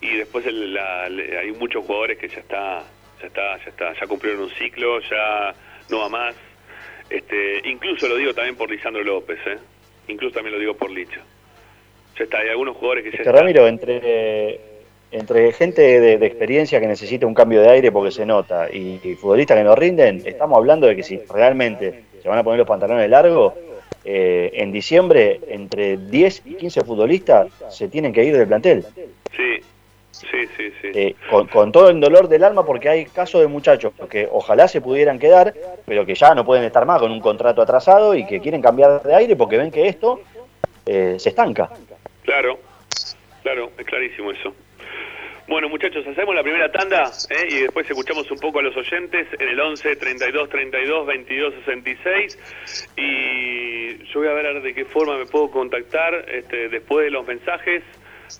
[0.00, 2.84] y después hay muchos jugadores que ya está,
[3.20, 5.54] ya está, ya está, ya cumplieron un ciclo, ya
[5.90, 6.36] no va más.
[7.10, 9.58] Este, incluso lo digo también por Lisandro López, ¿eh?
[10.08, 11.22] Incluso también lo digo por Licha
[12.24, 13.30] está, hay algunos jugadores que se.
[13.30, 14.60] Ramiro, entre,
[15.10, 19.56] entre gente de, experiencia que necesita un cambio de aire porque se nota y, futbolistas
[19.56, 23.08] que no rinden, estamos hablando de que si realmente se van a poner los pantalones
[23.08, 23.54] largos,
[24.04, 28.84] eh, en diciembre entre 10 y 15 futbolistas se tienen que ir del plantel.
[29.36, 29.60] Sí,
[30.12, 30.72] sí, sí.
[30.80, 30.90] sí.
[30.94, 34.80] Eh, con, todo el dolor del alma porque hay casos de muchachos que ojalá se
[34.80, 35.54] pudieran quedar,
[35.84, 39.02] pero que ya no pueden estar más con un contrato atrasado y que quieren cambiar
[39.02, 40.20] de aire porque ven que esto
[40.86, 41.70] eh, se estanca.
[42.22, 42.58] Claro,
[43.42, 44.54] claro, es clarísimo eso.
[45.48, 47.46] Bueno, muchachos, hacemos la primera tanda ¿eh?
[47.48, 52.38] y después escuchamos un poco a los oyentes en el 11 32 32 22 66
[52.98, 57.26] y yo voy a ver de qué forma me puedo contactar este, después de los
[57.26, 57.82] mensajes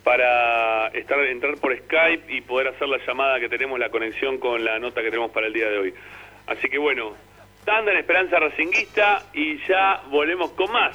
[0.04, 4.62] para estar entrar por Skype y poder hacer la llamada que tenemos, la conexión con
[4.62, 5.94] la nota que tenemos para el día de hoy.
[6.46, 7.14] Así que bueno,
[7.64, 10.94] tanda en Esperanza Racinguista y ya volvemos con más.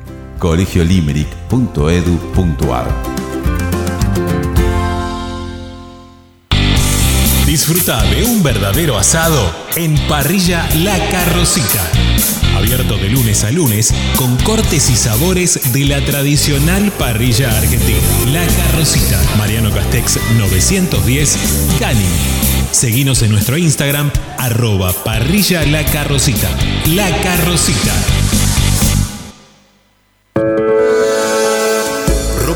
[0.41, 2.91] colegiolimeric.edu.ar
[7.45, 11.87] Disfruta de un verdadero asado en Parrilla La Carrocita.
[12.55, 17.99] Abierto de lunes a lunes con cortes y sabores de la tradicional parrilla argentina.
[18.31, 21.37] La Carrocita, Mariano Castex 910,
[21.79, 22.07] Cali.
[22.71, 26.49] Seguinos en nuestro Instagram, arroba parrilla la carrocita.
[26.87, 27.93] La carrocita.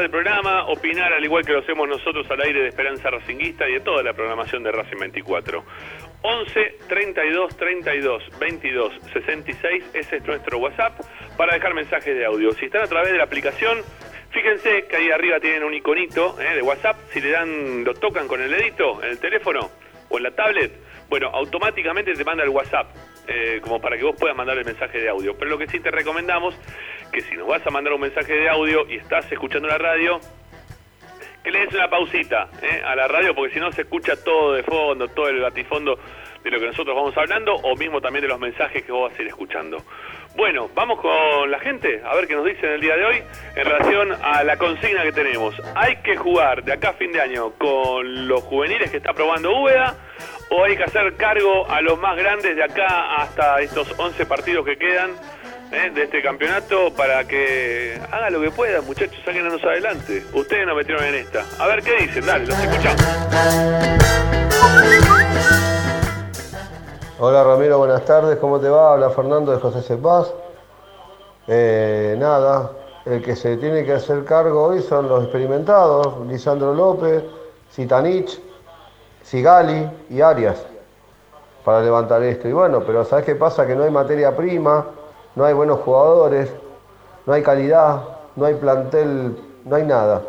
[0.00, 3.74] Del programa, opinar al igual que lo hacemos nosotros al aire de Esperanza Racinguista y
[3.74, 5.64] de toda la programación de Racing 24.
[6.22, 11.00] 11 32 32 22 66, ese es nuestro WhatsApp
[11.36, 12.52] para dejar mensajes de audio.
[12.52, 13.78] Si están a través de la aplicación,
[14.30, 18.26] fíjense que ahí arriba tienen un iconito eh, de WhatsApp, si le dan, lo tocan
[18.26, 19.70] con el dedito en el teléfono
[20.08, 20.72] o en la tablet,
[21.08, 22.88] bueno, automáticamente te manda el WhatsApp.
[23.26, 25.34] Eh, como para que vos puedas mandar el mensaje de audio.
[25.38, 26.54] Pero lo que sí te recomendamos
[27.10, 30.20] que si nos vas a mandar un mensaje de audio y estás escuchando la radio,
[31.42, 32.82] que le des una pausita ¿eh?
[32.84, 35.98] a la radio, porque si no se escucha todo de fondo, todo el batifondo
[36.42, 39.18] de lo que nosotros vamos hablando, o mismo también de los mensajes que vos vas
[39.18, 39.78] a ir escuchando.
[40.36, 43.22] Bueno, vamos con la gente, a ver qué nos dicen el día de hoy
[43.54, 45.54] en relación a la consigna que tenemos.
[45.76, 49.56] ¿Hay que jugar de acá a fin de año con los juveniles que está probando
[49.56, 49.94] Úbeda?
[50.50, 54.64] ¿O hay que hacer cargo a los más grandes de acá hasta estos 11 partidos
[54.64, 55.12] que quedan?
[55.72, 55.90] ¿eh?
[55.94, 60.22] de este campeonato para que haga lo que pueda, muchachos, sáquenos adelante.
[60.32, 61.44] Ustedes nos metieron en esta.
[61.58, 63.04] A ver qué dicen, dale, los escuchamos.
[67.26, 68.92] Hola Ramiro, buenas tardes, ¿cómo te va?
[68.92, 70.30] Habla Fernando de José Cepaz.
[71.46, 72.72] Eh, nada,
[73.06, 77.24] el que se tiene que hacer cargo hoy son los experimentados, Lisandro López,
[77.72, 78.38] Zitanich,
[79.22, 80.66] Sigali y Arias,
[81.64, 82.46] para levantar esto.
[82.46, 83.66] Y bueno, pero ¿sabes qué pasa?
[83.66, 84.84] Que no hay materia prima,
[85.34, 86.52] no hay buenos jugadores,
[87.24, 88.02] no hay calidad,
[88.36, 90.20] no hay plantel, no hay nada.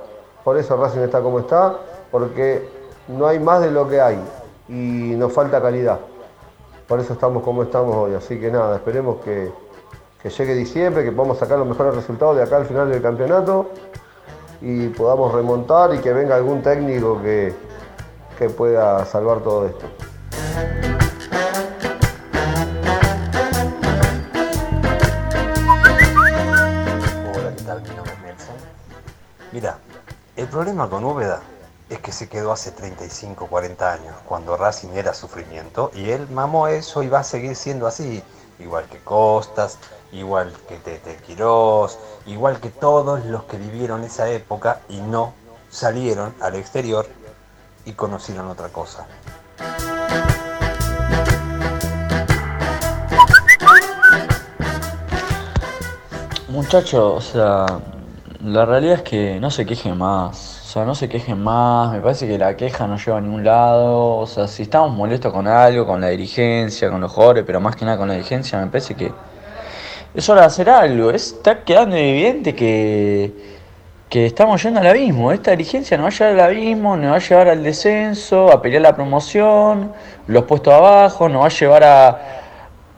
[0.45, 1.75] Por eso Racing está como está,
[2.09, 2.69] porque
[3.09, 4.17] no hay más de lo que hay
[4.69, 5.99] y nos falta calidad.
[6.87, 8.13] Por eso estamos como estamos hoy.
[8.13, 9.51] Así que nada, esperemos que,
[10.23, 13.69] llegue diciembre, que podamos sacar los mejores resultados de acá al final del campeonato
[14.61, 17.53] y podamos remontar y que venga algún técnico que,
[18.37, 19.85] que pueda salvar todo esto.
[29.51, 29.77] Mira,
[30.35, 31.41] el problema con Úbeda
[31.89, 36.67] es que se quedó hace 35, 40 años, cuando Racing era sufrimiento, y él mamó
[36.67, 38.23] eso y va a seguir siendo así,
[38.59, 39.77] igual que Costas,
[40.11, 45.33] igual que Tete Quirós, igual que todos los que vivieron esa época y no
[45.69, 47.07] salieron al exterior
[47.85, 49.05] y conocieron otra cosa.
[56.47, 57.65] Muchachos, o sea,
[58.41, 60.54] la realidad es que no se quejen más.
[60.75, 61.93] Sea, no se quejen más.
[61.93, 64.17] Me parece que la queja no lleva a ningún lado.
[64.17, 67.77] O sea, si estamos molestos con algo, con la dirigencia, con los jugadores, pero más
[67.77, 69.09] que nada con la dirigencia, me parece que
[70.13, 71.11] es hora de hacer algo.
[71.11, 73.31] Está quedando evidente que,
[74.09, 75.31] que estamos yendo al abismo.
[75.31, 78.61] Esta dirigencia nos va a llevar al abismo, nos va a llevar al descenso, a
[78.61, 79.93] pelear la promoción,
[80.27, 82.44] los puestos abajo, nos va a llevar a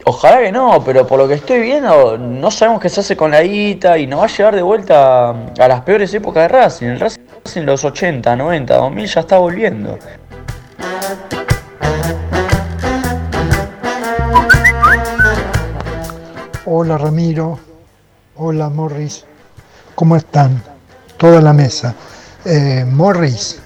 [0.10, 3.30] Ojalá que no, pero por lo que estoy viendo, no sabemos qué se hace con
[3.30, 6.86] la guita y nos va a llevar de vuelta a las peores épocas de Racing.
[6.86, 7.20] El Racing
[7.56, 10.00] en los 80, 90, 2000 ya está volviendo.
[16.64, 17.60] Hola Ramiro,
[18.38, 19.26] hola Morris,
[19.94, 20.64] ¿cómo están?
[21.18, 21.94] Toda la mesa.
[22.46, 23.62] Eh, Morris,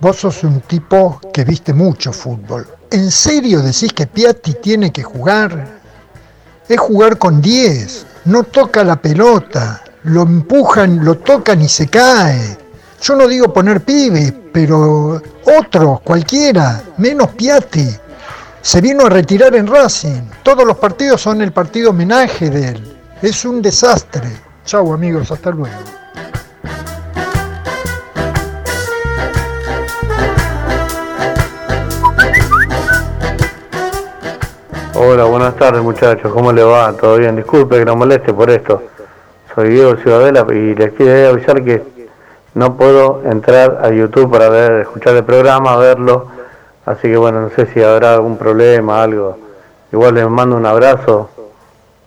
[0.00, 5.02] vos sos un tipo que viste mucho fútbol ¿En serio decís que Piatti tiene que
[5.02, 5.80] jugar?
[6.68, 12.56] Es jugar con 10, no toca la pelota, lo empujan, lo tocan y se cae.
[13.02, 15.20] Yo no digo poner pibe, pero
[15.58, 17.88] otro, cualquiera, menos Piatti.
[18.62, 20.22] Se vino a retirar en Racing.
[20.42, 22.98] Todos los partidos son el partido homenaje de él.
[23.22, 24.28] Es un desastre.
[24.64, 25.95] Chau amigos, hasta luego.
[34.98, 36.90] Hola, buenas tardes muchachos, ¿cómo le va?
[36.94, 37.36] ¿Todo bien?
[37.36, 38.82] Disculpe que no moleste por esto.
[39.54, 41.82] Soy Diego Ciudadela y les quiero avisar que
[42.54, 46.28] no puedo entrar a YouTube para ver, escuchar el programa, verlo.
[46.86, 49.36] Así que bueno, no sé si habrá algún problema, algo.
[49.92, 51.28] Igual les mando un abrazo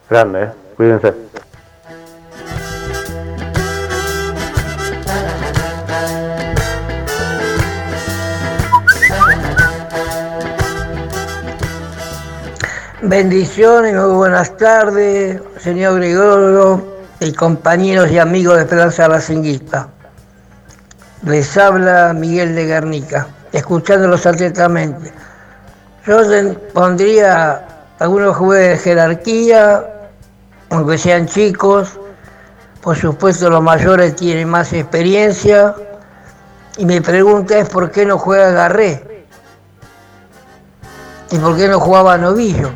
[0.09, 0.49] Grande, ¿eh?
[0.75, 1.13] Cuídense.
[13.01, 16.85] Bendiciones, muy buenas tardes, señor Gregorio
[17.21, 19.87] y compañeros y amigos de Esperanza Racinguista.
[21.23, 25.13] Les habla Miguel de Guernica, escuchándolos atentamente.
[26.05, 26.19] Yo
[26.73, 27.65] pondría
[27.99, 30.09] algunos jugadores de jerarquía,
[30.69, 31.97] aunque sean chicos.
[32.81, 35.73] Por supuesto, los mayores tienen más experiencia.
[36.75, 39.25] Y mi pregunta es: ¿por qué no juega Garré?
[41.31, 42.71] ¿Y por qué no jugaba Novillo?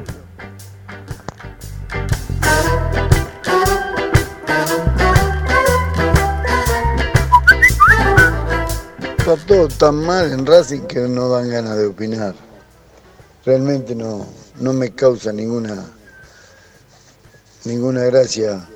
[9.33, 12.35] Está todo tan mal en Racing que no dan ganas de opinar.
[13.43, 14.27] Realmente no,
[14.59, 15.89] no me causa ninguna
[17.65, 18.69] ninguna gracia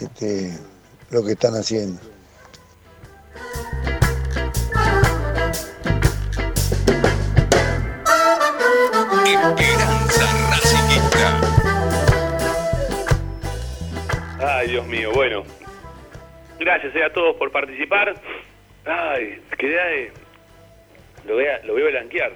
[0.00, 0.56] este,
[1.10, 2.00] lo que están haciendo.
[14.38, 15.42] Ay, Dios mío, bueno.
[16.60, 18.14] Gracias eh, a todos por participar.
[18.86, 20.12] Ay, quedé.
[21.26, 22.32] Lo voy a, lo voy a blanquear.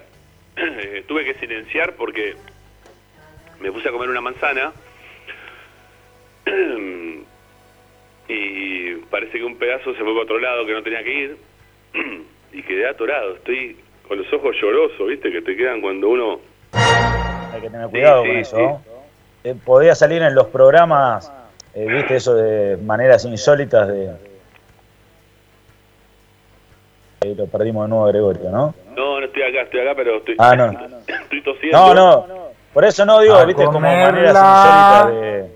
[1.07, 2.35] Tuve que silenciar porque
[3.61, 4.73] me puse a comer una manzana
[8.29, 11.37] y parece que un pedazo se fue para otro lado que no tenía que ir
[12.53, 13.37] y quedé atorado.
[13.37, 13.77] Estoy
[14.09, 15.31] con los ojos llorosos, ¿viste?
[15.31, 16.41] Que te quedan cuando uno...
[16.73, 18.83] Hay que tener cuidado con eso.
[19.45, 21.33] Eh, podía salir en los programas,
[21.75, 22.17] eh, ¿viste?
[22.17, 24.30] Eso de maneras insólitas de...
[27.23, 28.75] Ahí lo perdimos de nuevo Gregorio, ¿no?
[28.97, 30.71] No, no estoy acá, estoy acá, pero estoy, Ah, no.
[31.07, 31.95] estoy tosiendo.
[31.95, 31.95] No,
[32.27, 32.27] no.
[32.73, 35.51] Por eso no digo, A viste, como maneras insólitas de,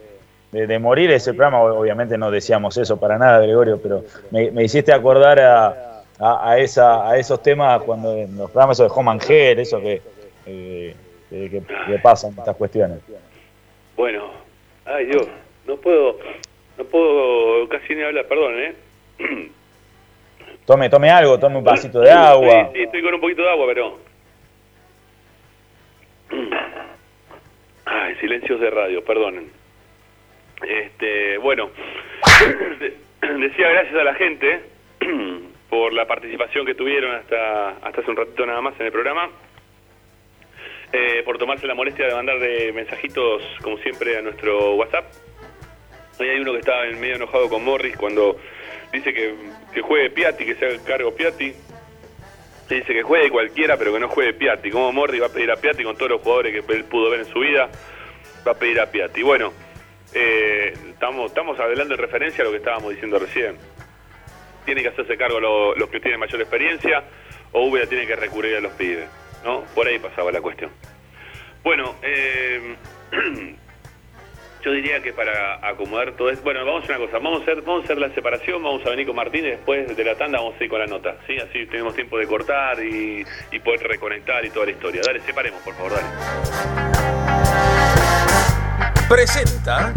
[0.61, 1.63] de- de morir ese programa.
[1.63, 6.59] Obviamente no decíamos eso para nada, Gregorio, pero me, me hiciste acordar a, a, a
[6.59, 10.03] esa, a esos temas cuando en los programas esos de Home and Health, eso que,
[10.47, 10.95] eh,
[11.31, 12.99] que, que- que pasan estas cuestiones.
[13.97, 14.25] Bueno,
[14.85, 15.27] ay Dios,
[15.67, 16.19] no puedo,
[16.77, 18.75] no puedo casi ni hablar, perdón, ¿eh?
[20.67, 22.71] Tome, tome algo, tome un vasito de agua.
[22.73, 23.99] Sí, sí, estoy con un poquito de agua, pero...
[27.85, 29.51] Ay, silencios de radio, perdonen.
[30.67, 31.71] Este, bueno,
[32.81, 32.97] de-
[33.39, 34.63] decía gracias a la gente
[35.69, 39.29] por la participación que tuvieron hasta, hasta hace un ratito nada más en el programa.
[40.93, 45.05] Eh, por tomarse la molestia de mandar de mensajitos, como siempre, a nuestro WhatsApp.
[46.21, 48.37] Hoy hay uno que estaba en medio enojado con Morris cuando
[48.95, 51.55] dice que, juegue Piatti, que se haga cargo Piatti.
[52.69, 54.71] Se dice que juegue cualquiera, pero que no juegue Piatti.
[54.71, 57.21] Como Morris va a pedir a Piatti con todos los jugadores que él pudo ver
[57.21, 57.69] en su vida,
[58.47, 59.23] va a pedir a Piatti.
[59.23, 59.53] Bueno,
[60.15, 63.57] eh, estamos, estamos hablando en referencia a lo que estábamos diciendo recién.
[64.65, 67.05] Tiene que hacerse cargo lo- los que tienen mayor experiencia
[67.53, 69.09] o Úbeda tiene que recurrir a los pibes.
[69.45, 69.63] ¿no?
[69.75, 70.71] Por ahí pasaba la cuestión.
[71.63, 72.77] Bueno, eh,
[74.65, 77.43] yo diría que para acomodar todo esto, bueno, vamos a hacer una cosa, vamos a
[77.43, 80.15] hacer, vamos a hacer la separación, vamos a venir con Martín y después de la
[80.15, 81.37] tanda vamos a ir con la nota, ¿sí?
[81.37, 85.03] Así tenemos tiempo de cortar y, y poder reconectar y toda la historia.
[85.05, 86.07] Dale, separemos, por favor, dale.
[89.07, 89.93] Presenta.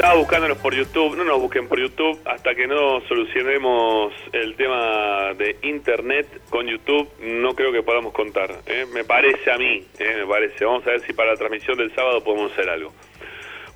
[0.03, 1.15] Estaba buscándonos por YouTube.
[1.15, 7.07] No nos busquen por YouTube hasta que no solucionemos el tema de Internet con YouTube.
[7.21, 8.51] No creo que podamos contar.
[8.65, 8.85] ¿eh?
[8.93, 10.15] Me parece a mí, ¿eh?
[10.17, 10.65] me parece.
[10.65, 12.91] Vamos a ver si para la transmisión del sábado podemos hacer algo.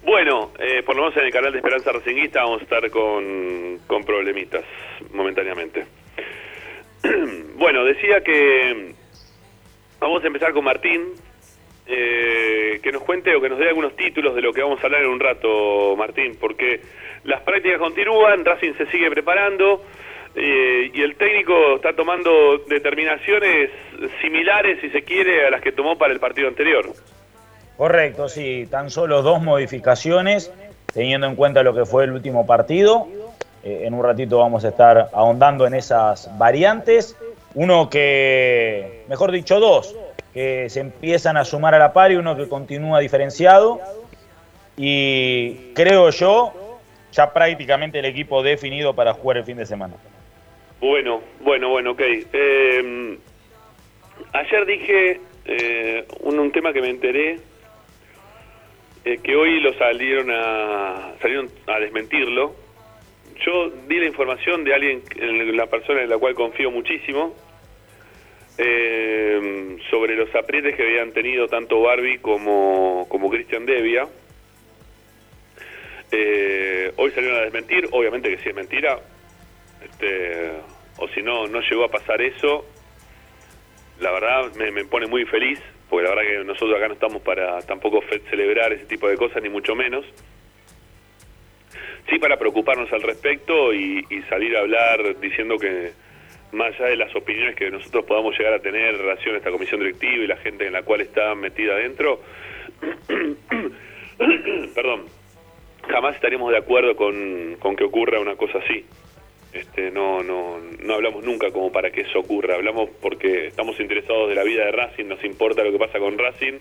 [0.04, 3.80] Bueno, eh, por lo menos en el canal de Esperanza Racinguista vamos a estar con,
[3.88, 4.66] con problemitas
[5.14, 5.86] momentáneamente.
[7.56, 8.96] bueno, decía que
[10.02, 11.06] vamos a empezar con Martín,
[11.88, 14.86] eh, que nos cuente o que nos dé algunos títulos de lo que vamos a
[14.86, 16.82] hablar en un rato, Martín, porque
[17.24, 19.82] las prácticas continúan, Racing se sigue preparando
[20.36, 23.72] eh, y el técnico está tomando determinaciones
[24.22, 26.86] similares, si se quiere, a las que tomó para el partido anterior.
[27.76, 30.52] Correcto, sí, tan solo dos modificaciones,
[30.94, 33.08] teniendo en cuenta lo que fue el último partido.
[33.64, 37.18] Eh, en un ratito vamos a estar ahondando en esas variantes.
[37.56, 39.96] Uno que, mejor dicho, dos,
[40.70, 43.80] se empiezan a sumar a la par y uno que continúa diferenciado.
[44.78, 46.80] Y creo yo,
[47.12, 49.96] ya prácticamente el equipo definido para jugar el fin de semana.
[50.80, 52.02] Bueno, bueno, bueno, ok.
[52.02, 53.18] Eh,
[54.34, 57.40] ayer dije eh, un, tema que me enteré,
[59.06, 62.56] eh, que hoy lo salieron a, salieron a desmentirlo.
[63.44, 65.02] Yo di la información de alguien,
[65.56, 67.36] la persona en la cual confío muchísimo,
[68.58, 74.08] sobre los aprietes que habían tenido tanto Barbie como, como Christian Devia.
[76.98, 79.00] hoy salieron a desmentir, obviamente que si es mentira,
[79.84, 80.52] este,
[80.98, 82.66] o si no, no llegó a pasar eso,
[84.00, 85.60] la verdad me, pone muy feliz,
[85.90, 89.42] porque la verdad que nosotros acá no estamos para tampoco celebrar ese tipo de cosas,
[89.42, 90.06] ni mucho menos.
[92.10, 95.92] Sí para preocuparnos al respecto y, salir a hablar diciendo que
[96.52, 99.52] más allá de las opiniones que nosotros podamos llegar a tener en relación a esta
[99.52, 102.22] comisión directiva y la gente en la cual está metida adentro,
[104.76, 105.06] perdón,
[105.88, 108.86] jamás estaríamos de acuerdo con, con que ocurra una cosa así.
[109.54, 114.30] Este, no, no, no hablamos nunca como para que eso ocurra, hablamos porque estamos interesados
[114.30, 116.60] de la vida de Racing, nos importa lo que pasa con Racing,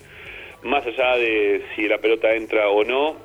[0.63, 3.17] más allá de si la pelota entra o no,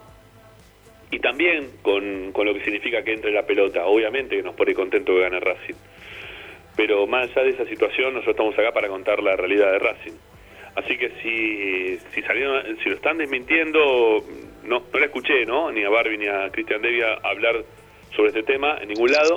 [1.12, 4.74] y también con, con lo que significa que entre la pelota, obviamente que nos pone
[4.74, 5.76] contento que gane Racing,
[6.76, 10.18] pero más allá de esa situación nosotros estamos acá para contar la realidad de Racing.
[10.76, 14.24] Así que si, si salieron, si lo están desmintiendo,
[14.64, 15.72] no, no la escuché, ¿no?
[15.72, 17.64] Ni a Barbie ni a Cristian Devia hablar
[18.16, 19.36] sobre este tema en ningún lado,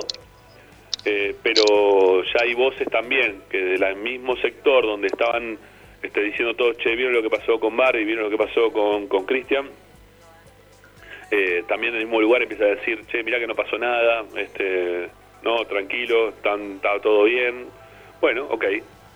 [1.03, 5.57] eh, pero ya hay voces también que del mismo sector donde estaban
[6.01, 9.07] este, diciendo todos, che, vieron lo que pasó con Barbie, vieron lo que pasó con,
[9.07, 9.69] con Cristian,
[11.31, 14.23] eh, también en el mismo lugar empieza a decir, che, mira que no pasó nada,
[14.37, 15.09] este,
[15.45, 17.67] no, tranquilo, están, está todo bien.
[18.19, 18.65] Bueno, ok,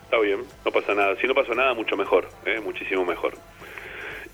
[0.03, 1.15] está bien, no pasa nada.
[1.15, 3.33] Si no pasó nada, mucho mejor, eh, muchísimo mejor.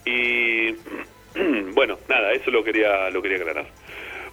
[0.03, 0.72] Y
[1.73, 3.65] bueno, nada, eso lo quería, lo quería aclarar.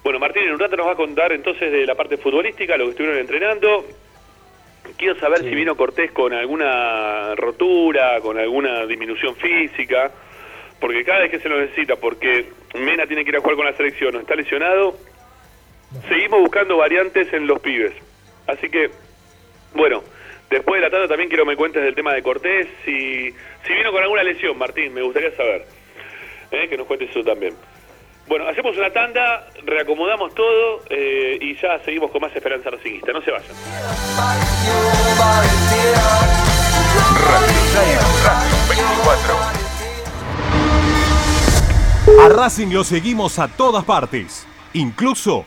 [0.03, 2.87] Bueno, Martín, en un rato nos va a contar entonces de la parte futbolística, lo
[2.87, 3.85] que estuvieron entrenando.
[4.99, 10.11] Quiero saber si vino Cortés con alguna rotura, con alguna disminución física,
[10.81, 13.67] porque cada vez que se lo necesita, porque Mena tiene que ir a jugar con
[13.67, 14.97] la selección o está lesionado,
[16.09, 17.93] seguimos buscando variantes en los pibes.
[18.47, 18.91] Así que,
[19.75, 20.03] bueno,
[20.51, 23.31] después de la tanda también quiero que me cuentes del tema de Cortés, si,
[23.67, 25.67] si vino con alguna lesión, Martín, me gustaría saber,
[26.51, 26.69] ¿eh?
[26.69, 27.55] que nos cuentes eso también.
[28.29, 33.13] Bueno, hacemos una tanda, reacomodamos todo eh, y ya seguimos con más Esperanza Racingista.
[33.13, 33.57] No se vayan.
[42.21, 45.47] A Racing lo seguimos a todas partes, incluso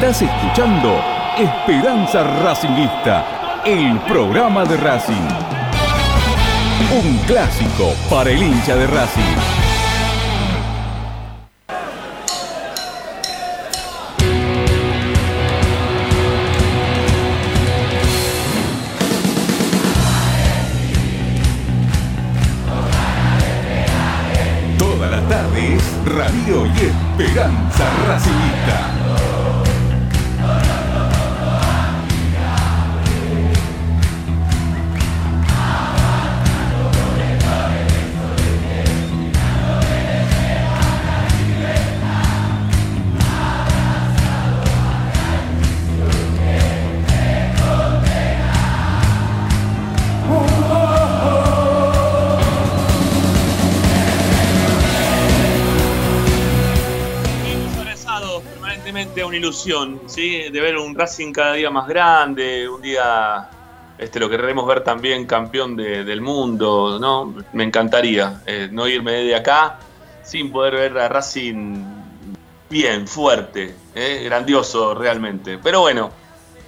[0.00, 0.98] Estás escuchando
[1.36, 5.28] Esperanza Racingista, el programa de Racing.
[7.04, 9.36] Un clásico para el hincha de Racing.
[24.78, 28.99] Todas las tardes, Radio y Esperanza Racingista.
[59.52, 60.48] ¿Sí?
[60.50, 63.48] De ver un Racing cada día más grande, un día
[63.98, 67.34] este, lo queremos ver también campeón de- del mundo, ¿no?
[67.52, 69.78] Me encantaría eh, no irme de acá
[70.22, 71.84] sin poder ver a Racing
[72.68, 74.22] bien, fuerte, ¿eh?
[74.24, 75.58] grandioso realmente.
[75.62, 76.10] Pero bueno,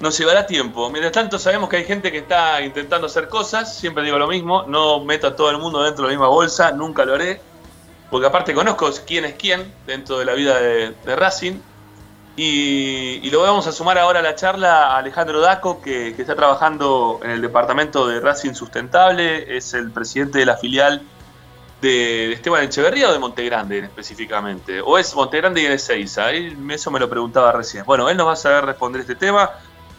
[0.01, 0.91] nos llevará tiempo.
[0.91, 3.79] Mientras tanto, sabemos que hay gente que está intentando hacer cosas.
[3.79, 6.73] Siempre digo lo mismo: no meto a todo el mundo dentro de la misma bolsa,
[6.73, 7.41] nunca lo haré.
[8.11, 11.55] Porque aparte conozco quién es quién dentro de la vida de Racing.
[12.35, 17.21] Y, lo vamos a sumar ahora a la charla a Alejandro Daco, que, está trabajando
[17.23, 19.57] en el departamento de Racing Sustentable.
[19.57, 21.03] Es el presidente de la filial
[21.83, 24.81] de, Esteban Echeverría o de Montegrande específicamente.
[24.81, 26.31] O es Montegrande y es Ezeiza.
[26.31, 27.85] Él- Eso me lo preguntaba recién.
[27.85, 29.51] Bueno, él nos va a saber responder este tema.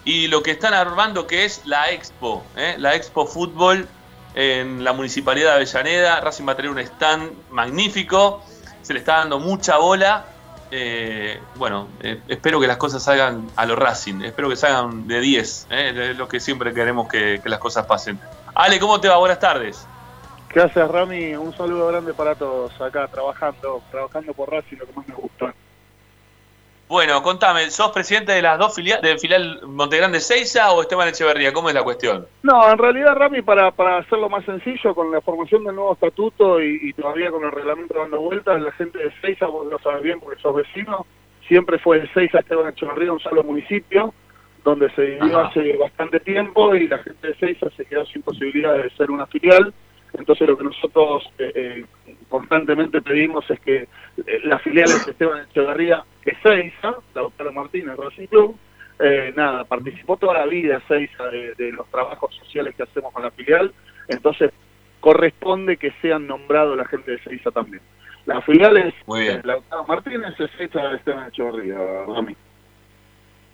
[0.04, 2.74] Y lo que están armando que es la Expo, ¿eh?
[2.78, 3.86] la Expo Fútbol
[4.34, 6.20] en la Municipalidad de Avellaneda.
[6.20, 8.42] Racing va a tener un stand magnífico,
[8.82, 10.26] se le está dando mucha bola.
[10.76, 15.20] Eh, bueno, eh, espero que las cosas salgan a lo Racing, espero que salgan de
[15.20, 16.10] 10, ¿eh?
[16.10, 18.18] es lo que siempre queremos que, que las cosas pasen.
[18.56, 19.16] Ale, ¿cómo te va?
[19.18, 19.86] Buenas tardes.
[20.48, 21.36] ¿Qué haces, Rami?
[21.36, 25.54] Un saludo grande para todos acá, trabajando, trabajando por Racing, lo que más me gusta.
[26.94, 31.52] Bueno, contame, ¿sos presidente de las dos filiales, del filial Montegrande Seiza o Esteban Echeverría?
[31.52, 32.24] ¿Cómo es la cuestión?
[32.44, 36.62] No, en realidad, Rami, para, para hacerlo más sencillo, con la formación del nuevo estatuto
[36.62, 40.20] y, todavía con el reglamento dando vueltas, la gente de Seiza, vos lo sabes bien
[40.20, 41.04] porque sos vecino,
[41.48, 44.14] siempre fue el Seiza Esteban Echeverría un solo municipio,
[44.62, 48.72] donde se vivió hace bastante tiempo y la gente de Seiza se quedó sin posibilidad
[48.72, 49.74] de ser una filial
[50.18, 51.52] entonces lo que nosotros eh,
[52.06, 53.88] eh, constantemente pedimos es que eh,
[54.44, 58.56] las filiales de Esteban Echeverría, que Seiza, la doctora Martínez Racing Club,
[59.36, 63.30] nada, participó toda la vida Seiza de, de, los trabajos sociales que hacemos con la
[63.30, 63.72] filial,
[64.08, 64.50] entonces
[65.00, 67.82] corresponde que sean nombrados la gente de Seiza también.
[68.26, 68.94] Las filiales,
[69.44, 71.76] la doctora Martínez es Seiza de Esteban Echeverría,
[72.06, 72.34] Rami.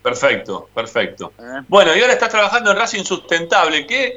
[0.03, 1.33] Perfecto, perfecto.
[1.69, 3.87] Bueno, y ahora estás trabajando en Racing Sustentable.
[3.87, 4.17] ¿Qué,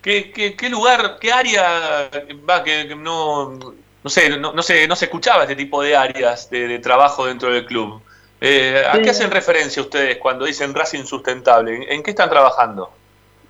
[0.00, 2.08] ¿Qué, qué, lugar, qué área
[2.48, 3.58] va que, no,
[4.02, 7.50] no sé, no, no, se, no se escuchaba este tipo de áreas de, trabajo dentro
[7.50, 8.00] del club?
[8.40, 11.92] Eh, ¿A qué hacen referencia ustedes cuando dicen Racing sustentable?
[11.92, 12.90] ¿En, qué están trabajando?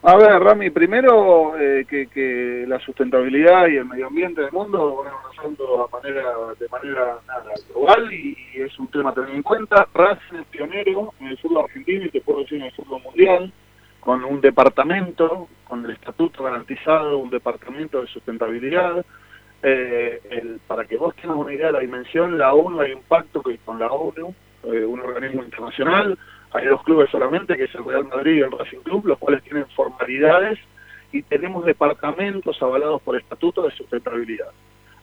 [0.02, 5.12] A ver, Rami, primero eh, que, la sustentabilidad y el medio ambiente del mundo van
[5.12, 6.22] avanzando manera,
[6.58, 7.18] de manera
[7.72, 9.86] global y, es un tema a tener en cuenta.
[9.92, 13.52] Racing es pionero en el fútbol argentino y te puedo decir en el fútbol mundial
[14.00, 19.04] con un departamento, con el estatuto garantizado, un departamento de sustentabilidad.
[19.62, 23.43] Eh, para que vos tengas una idea de la dimensión, la ONU hay un pacto
[23.43, 26.16] que con la ONU, eh, un organismo internacional,
[26.52, 29.43] hay dos clubes solamente, que es el Real Madrid y el Racing Club, los cuales
[29.43, 30.59] tienen formalidades
[31.12, 34.48] y tenemos departamentos avalados por estatuto de sustentabilidad.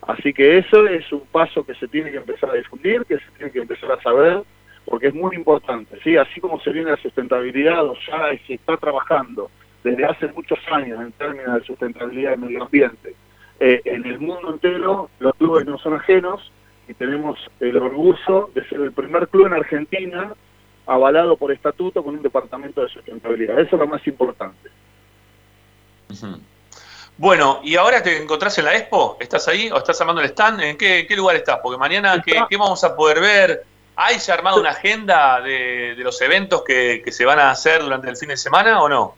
[0.01, 3.31] Así que eso es un paso que se tiene que empezar a difundir, que se
[3.37, 4.43] tiene que empezar a saber,
[4.85, 6.15] porque es muy importante, ¿sí?
[6.15, 9.49] Así como se viene la sustentabilidad, o ya se está trabajando
[9.83, 13.15] desde hace muchos años en términos de sustentabilidad del medio ambiente.
[13.59, 16.51] Eh, en el mundo entero los clubes no son ajenos
[16.87, 20.33] y tenemos el orgullo de ser el primer club en Argentina
[20.85, 23.59] avalado por estatuto con un departamento de sustentabilidad.
[23.59, 24.69] Eso es lo más importante.
[27.17, 29.17] Bueno, ¿y ahora te encontrás en la Expo?
[29.19, 30.61] ¿Estás ahí o estás armando el stand?
[30.61, 31.59] ¿En qué, lugar estás?
[31.63, 33.65] Porque mañana, ¿qué, ¿qué, vamos a poder ver?
[33.95, 38.17] ¿Hay ya armado una agenda de, los eventos que, se van a hacer durante el
[38.17, 39.15] fin de semana o no?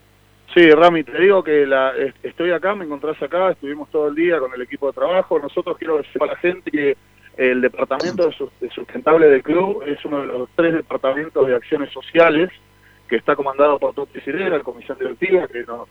[0.57, 1.93] Sí, Rami, te digo que la,
[2.23, 5.37] estoy acá, me encontrás acá, estuvimos todo el día con el equipo de trabajo.
[5.37, 6.97] Nosotros quiero decir a la gente que
[7.37, 8.27] el departamento
[8.59, 12.49] de sustentable del club es uno de los tres departamentos de acciones sociales
[13.07, 15.87] que está comandado por Tuti Cirera, la comisión directiva, que nos,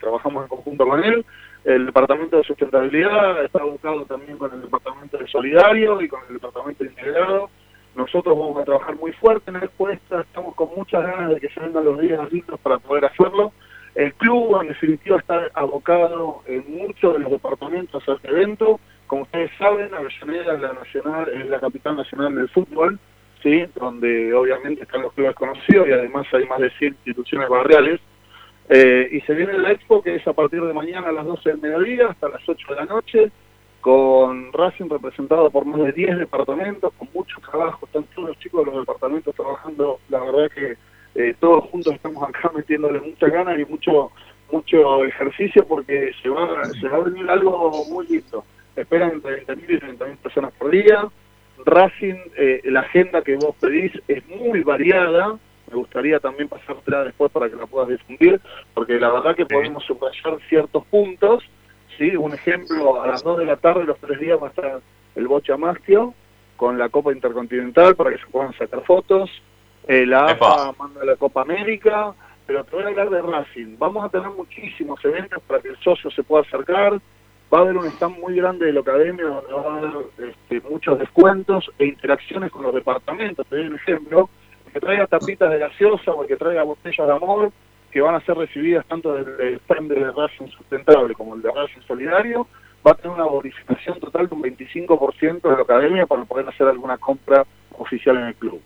[0.00, 1.24] trabajamos en conjunto con él.
[1.64, 6.34] El departamento de sustentabilidad está ubicado también con el departamento de solidario y con el
[6.34, 7.50] departamento integrado
[7.94, 11.48] nosotros vamos a trabajar muy fuerte en la encuesta, estamos con muchas ganas de que
[11.50, 13.52] se vengan los días lindos para poder hacerlo.
[13.94, 18.80] El club, en definitiva, está abocado en muchos de los departamentos a este evento.
[19.06, 22.98] Como ustedes saben, Avellaneda es la, nacional, es la capital nacional del fútbol,
[23.42, 23.66] ¿sí?
[23.74, 28.00] donde obviamente están los clubes conocidos y además hay más de 100 instituciones barriales.
[28.68, 31.50] Eh, y se viene la expo que es a partir de mañana a las 12
[31.50, 33.30] del mediodía hasta las 8 de la noche
[33.82, 38.64] con Racing representado por más de 10 departamentos, con mucho trabajo, están todos los chicos
[38.64, 40.76] de los departamentos trabajando, la verdad que
[41.14, 44.10] eh, todos juntos estamos acá metiéndole muchas ganas y mucho
[44.50, 48.44] mucho ejercicio porque se va, se va a venir algo muy lindo.
[48.76, 51.08] Esperan 30.000 y 30.000 personas por día.
[51.64, 55.38] Racing, eh, la agenda que vos pedís es muy variada.
[55.70, 58.42] Me gustaría también pasártela después para que la puedas difundir,
[58.74, 61.42] porque la verdad que podemos subrayar ciertos puntos
[61.98, 62.16] ¿sí?
[62.16, 64.80] Un ejemplo, a las 2 de la tarde, los tres días va a estar
[65.14, 66.14] el Bocha Mastio
[66.56, 69.30] con la Copa Intercontinental para que se puedan sacar fotos.
[69.88, 72.14] Eh, la AFA manda la Copa América,
[72.46, 73.76] pero te voy a hablar de Racing.
[73.78, 77.00] Vamos a tener muchísimos eventos para que el socio se pueda acercar.
[77.52, 80.68] Va a haber un stand muy grande de la academia donde va a haber este,
[80.68, 83.46] muchos descuentos e interacciones con los departamentos.
[83.46, 84.30] Te doy un ejemplo,
[84.66, 87.52] el que traiga tapitas de gaseosa o el que traiga botellas de amor
[87.90, 91.82] que van a ser recibidas tanto del stand de Racing Sustentable como el de Racing
[91.86, 92.46] Solidario,
[92.84, 96.66] va a tener una bonificación total de un 25% de la academia para poder hacer
[96.66, 97.44] alguna compra
[97.78, 98.62] oficial en el club.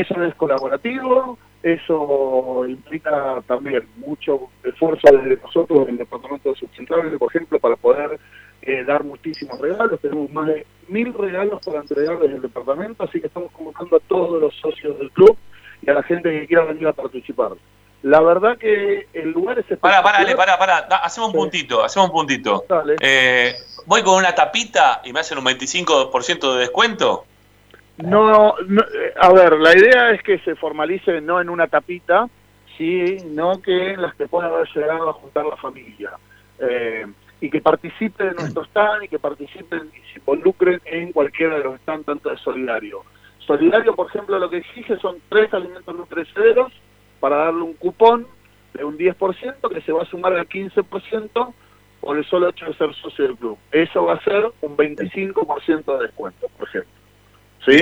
[0.00, 7.30] Eso es colaborativo, eso implica también mucho esfuerzo desde nosotros, el Departamento de Sustentable, por
[7.30, 8.18] ejemplo, para poder
[8.62, 10.00] eh, dar muchísimos regalos.
[10.00, 14.00] Tenemos más de mil regalos para entregar desde el departamento, así que estamos convocando a
[14.00, 15.36] todos los socios del club
[15.80, 17.52] y a la gente que quiera venir a participar.
[18.02, 20.78] La verdad que el lugar es Pará, pará, pará, pará.
[21.04, 22.64] hacemos un puntito, hacemos un puntito.
[23.00, 23.54] Eh,
[23.86, 27.26] ¿Voy con una tapita y me hacen un 25% de descuento?
[27.98, 28.54] No,
[29.20, 32.28] a ver, la idea es que se formalice no en una tapita,
[32.76, 36.10] sí, no que en las que pueda haber llegado a juntar la familia.
[36.58, 37.06] Eh,
[37.40, 41.64] y que participen de nuestro stand y que participen y se involucren en cualquiera de
[41.64, 43.02] los stands tanto de Solidario.
[43.38, 46.72] Solidario, por ejemplo, lo que exige son tres alimentos no perecederos
[47.20, 48.26] para darle un cupón
[48.72, 51.54] de un 10% que se va a sumar al 15%
[52.00, 53.58] por el solo hecho de ser socio del club.
[53.70, 57.03] Eso va a ser un 25% de descuento, por ejemplo.
[57.66, 57.78] ¿Sí?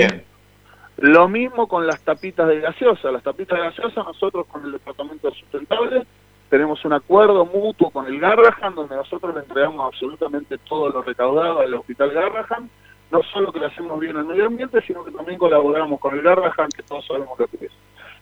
[0.97, 3.11] Lo mismo con las tapitas de gaseosa.
[3.11, 6.05] Las tapitas de gaseosa nosotros con el Departamento de Sustentable
[6.49, 11.61] tenemos un acuerdo mutuo con el Garrahan donde nosotros le entregamos absolutamente todo lo recaudado
[11.61, 12.69] al Hospital Garrahan.
[13.11, 16.21] No solo que le hacemos bien al medio ambiente, sino que también colaboramos con el
[16.21, 17.71] Garrahan, que todos sabemos lo que es.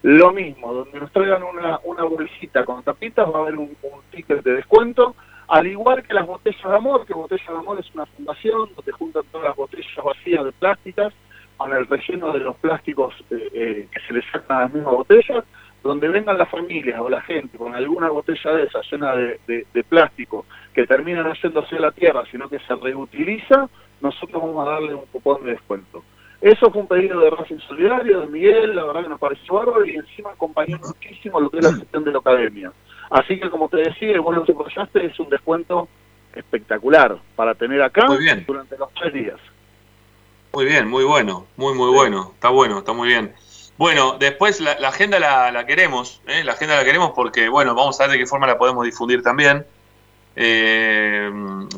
[0.02, 4.00] Lo mismo, donde nos traigan una, una bolsita con tapitas va a haber un, un
[4.10, 5.14] ticket de descuento,
[5.48, 8.92] al igual que las botellas de amor, que Botellas de Amor es una fundación donde
[8.92, 11.12] juntan todas las botellas vacías de plásticas
[11.62, 14.94] con el relleno de los plásticos eh, eh, que se les sacan a las mismas
[14.94, 15.44] botellas,
[15.82, 19.84] donde vengan las familias o la gente con alguna botella de esas llena de, de,
[19.84, 20.44] plástico
[20.74, 23.68] que termina no yéndose a la tierra, sino que se reutiliza,
[24.00, 26.02] nosotros vamos a darle un cupón de descuento.
[26.40, 29.84] Eso fue un pedido de Racing Solidario, de Miguel, la verdad que nos pareció bárbaro
[29.84, 32.72] y encima acompañó muchísimo lo que es la gestión de la academia.
[33.10, 35.88] Así que como te decía, vos lo es un descuento
[36.34, 38.06] espectacular para tener acá
[38.46, 39.38] durante los tres días.
[40.52, 42.32] Muy bien, muy bueno, muy, muy bueno.
[42.34, 43.34] Está bueno, está muy bien.
[43.78, 46.44] Bueno, después la, agenda la, queremos, ¿eh?
[46.44, 49.22] la agenda la queremos porque, bueno, vamos a ver de qué forma la podemos difundir
[49.22, 49.64] también,
[50.36, 51.30] eh,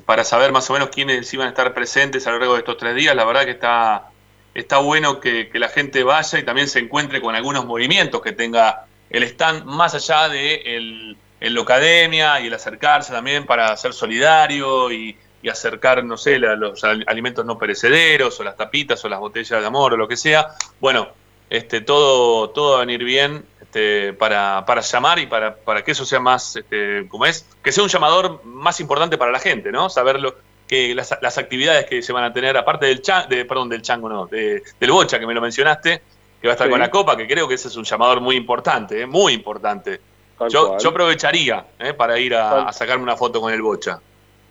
[0.04, 2.76] para saber más o menos quiénes iban a estar presentes a lo largo de estos
[2.76, 3.14] tres días.
[3.14, 4.10] La verdad que está,
[4.54, 8.86] está bueno que, la gente vaya y también se encuentre con algunos movimientos que tenga
[9.08, 14.90] el stand, más allá de el, el Locademia y el acercarse también para ser solidario
[14.90, 19.60] y, y acercar, no sé, los alimentos no perecederos o las tapitas o las botellas
[19.60, 20.54] de amor o lo que sea.
[20.80, 21.08] Bueno,
[21.50, 25.90] este, todo, todo va a venir bien este, para, para llamar y para, para que
[25.90, 29.70] eso sea más, este, como es, que sea un llamador más importante para la gente,
[29.70, 29.90] ¿no?
[29.90, 30.18] Saber
[30.66, 33.82] que las, las actividades que se van a tener, aparte del chan, de, perdón, del
[33.82, 36.00] chango, no, del bocha que me lo mencionaste,
[36.40, 38.36] que va a estar con la copa, que creo que ese es un llamador muy
[38.36, 39.06] importante, ¿eh?
[39.06, 40.00] muy importante.
[40.48, 41.92] Yo, yo, aprovecharía ¿eh?
[41.92, 44.00] para ir a sacarme una foto con el bocha.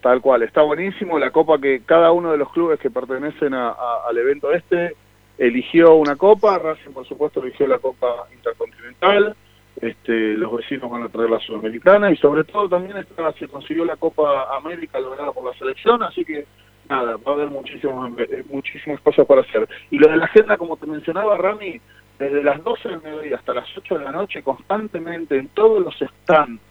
[0.04, 1.18] Tal cual, está buenísimo.
[1.18, 4.98] La copa que cada uno de los clubes que pertenecen al evento este
[5.38, 6.60] eligió una copa.
[6.60, 9.34] Racing, por supuesto, eligió la copa intercontinental.
[9.80, 12.98] Este, los vecinos van a traer la sudamericana y sobre todo también
[13.40, 16.46] se consiguió la Copa América lograda por la selección, así que
[16.88, 19.68] nada, va a haber muchísimos, eh, muchísimas cosas para hacer.
[19.90, 21.82] Y lo de la agenda, como te mencionaba Rami,
[22.20, 25.96] desde las 12 del mediodía hasta las 8 de la noche, constantemente en todos los
[25.96, 26.62] stands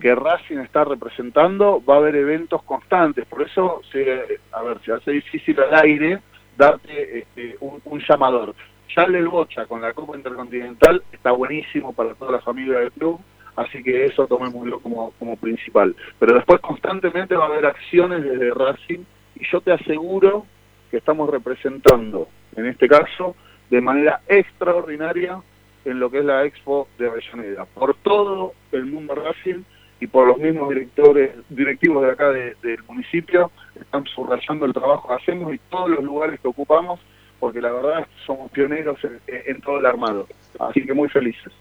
[0.00, 3.24] que Racing está representando, va a haber eventos constantes.
[3.26, 6.20] Por eso, se, a ver, se hace difícil al aire
[6.56, 8.54] darte este, un, llamador.
[8.94, 13.20] Ya el Bocha con la Copa Intercontinental está buenísimo para toda la familia del club,
[13.56, 15.94] así que eso tomémoslo como, como principal.
[16.18, 19.04] Pero después constantemente va a haber acciones desde Racing
[19.36, 20.44] y yo te aseguro
[20.90, 23.36] que estamos representando, en este caso,
[23.70, 25.40] de manera extraordinaria
[25.84, 29.62] en lo que es la Expo de Avellaneda, por todo el mundo Racing
[30.00, 35.14] y por los mismos directores directivos de acá del municipio, están subrayando el trabajo que
[35.14, 37.00] hacemos y todos los lugares que ocupamos,
[37.38, 40.26] porque la verdad somos pioneros en, todo el armado.
[40.58, 41.52] Así que muy felices.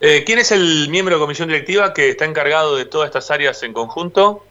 [0.00, 3.62] Eh, ¿Quién es el miembro de comisión directiva que está encargado de todas estas áreas
[3.62, 4.45] en conjunto?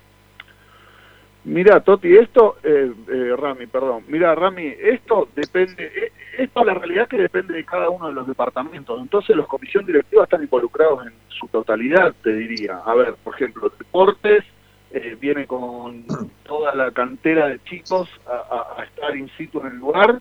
[1.46, 7.08] Mira, Toti, esto, eh, eh, Rami, perdón, mira, Rami, esto depende, eh, esto la realidad
[7.08, 11.14] que depende de cada uno de los departamentos, entonces los comisiones directivas están involucrados en
[11.28, 12.78] su totalidad, te diría.
[12.84, 14.44] A ver, por ejemplo, deportes
[14.90, 16.08] eh, viene con
[16.48, 20.20] toda la cantera de chicos a, estar in situ en el lugar,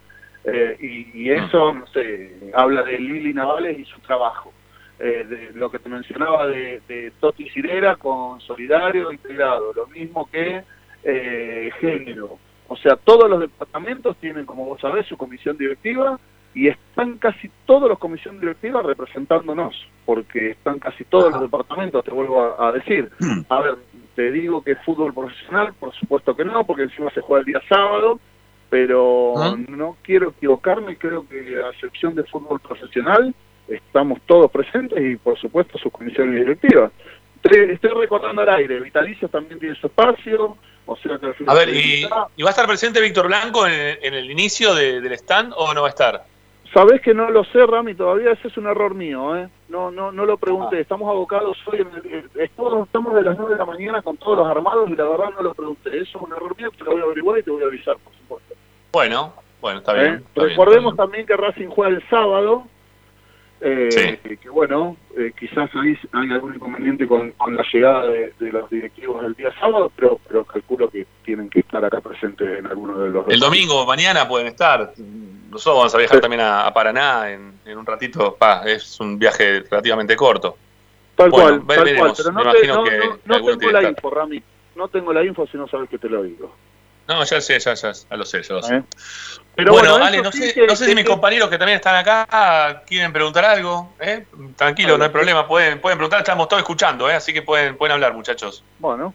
[0.78, 4.52] y, eso, no sé, habla de Lili Navales y su trabajo.
[4.98, 10.62] de lo que te mencionaba de, de Toti Cirera con Solidario Integrado, lo mismo que
[11.05, 12.39] eh, género.
[12.68, 16.18] O sea, todos los departamentos tienen, como vos sabés, su comisión directiva
[16.55, 19.74] y están casi todos los comisiones directivas representándonos,
[20.06, 23.10] porque están casi todos los departamentos, te vuelvo a, decir.
[23.18, 23.40] Hmm.
[23.48, 23.74] A ver,
[24.14, 27.60] te digo que fútbol profesional, por supuesto que no, porque encima se juega el día
[27.68, 28.20] sábado,
[28.70, 29.56] pero ¿Ah?
[29.68, 33.35] no quiero equivocarme, creo que a excepción de fútbol profesional,
[33.68, 36.93] estamos todos presentes y por supuesto sus comisiones directivas.
[37.44, 40.56] Estoy, recordando al aire, Vitalicio también tiene su espacio,
[41.46, 45.72] a ver, y, va a estar presente Víctor Blanco en, el inicio del stand o
[45.72, 46.24] no va a estar?
[46.72, 49.48] Sabés que no lo sé, Rami, todavía ese es un error mío, ¿eh?
[49.68, 50.78] No, no, no lo pregunté.
[50.78, 50.80] Ah.
[50.80, 54.46] Estamos abocados hoy, en el, estamos de las 9 de la mañana con todos los
[54.48, 55.90] armados y la verdad no lo pregunté.
[55.90, 57.96] Eso es un error mío, te lo voy a averiguar y te voy a avisar,
[57.98, 58.54] por supuesto.
[58.92, 60.24] Bueno, bueno, está bien.
[60.34, 60.40] ¿Eh?
[60.40, 62.64] Recordemos también que Racing juega el sábado
[63.66, 68.69] Eh, que bueno, eh, quizás ahí hay algún inconveniente con, con la llegada de, los
[68.69, 72.99] directivos del día sábado, pero, pero calculo que tienen que estar acá presentes en alguno
[72.99, 74.93] de los El domingo, mañana pueden estar.
[75.51, 78.36] Nosotros vamos a viajar también a, Paraná en, en, un ratito.
[78.66, 80.59] es un viaje relativamente corto.
[81.15, 84.43] Tal cual, tal cual, pero no, tengo la info, Rami.
[84.74, 86.55] No tengo la info si no sabes que te lo digo.
[87.06, 88.76] No, ya sé, ya, ya, ya lo sé, ya lo sé.
[88.76, 88.82] ¿Eh?
[89.55, 93.12] Pero bueno, Ale, no sé, no sé si mis compañeros que también están acá quieren
[93.12, 93.93] preguntar algo.
[94.01, 94.24] ¿eh?
[94.56, 97.14] Tranquilo, no hay problema, pueden, pueden preguntar, estamos todos escuchando, ¿eh?
[97.14, 98.64] así que pueden, pueden hablar, muchachos.
[98.78, 99.14] Bueno.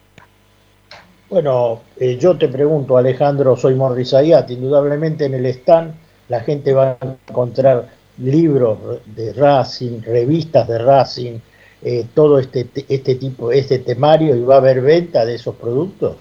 [1.30, 5.94] Bueno, eh, yo te pregunto, Alejandro, soy Morris Ayat, indudablemente en el stand
[6.30, 11.40] la gente va a encontrar libros de Racing, revistas de Racing,
[11.82, 16.18] eh, todo este, este tipo, este temario y va a haber venta de esos productos?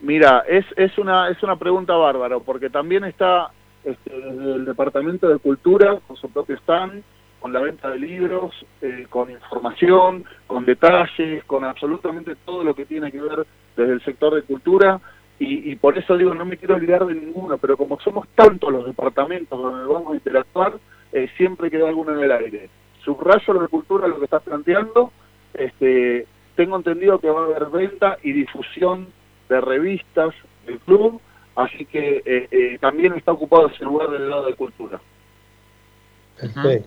[0.00, 3.50] Mira, es, es, una, es una pregunta bárbara, porque también está
[3.84, 7.02] este, el Departamento de Cultura con su propio stand,
[7.40, 12.84] con la venta de libros, eh, con información, con detalles, con absolutamente todo lo que
[12.84, 13.46] tiene que ver
[13.76, 15.00] desde el sector de cultura.
[15.38, 18.72] Y, y por eso digo, no me quiero olvidar de ninguno, pero como somos tantos
[18.72, 20.74] los departamentos donde vamos a interactuar,
[21.12, 22.70] eh, siempre queda alguno en el aire
[23.06, 25.12] subrayo de cultura, lo que estás planteando.
[25.54, 29.06] Este, tengo entendido que va a haber venta y difusión
[29.48, 30.34] de revistas
[30.66, 31.20] del club,
[31.54, 35.00] así que eh, eh, también está ocupado ese lugar del lado de cultura.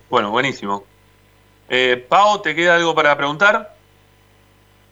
[0.08, 0.84] Bueno, buenísimo.
[1.68, 3.74] Eh, Pau, ¿te queda algo para preguntar?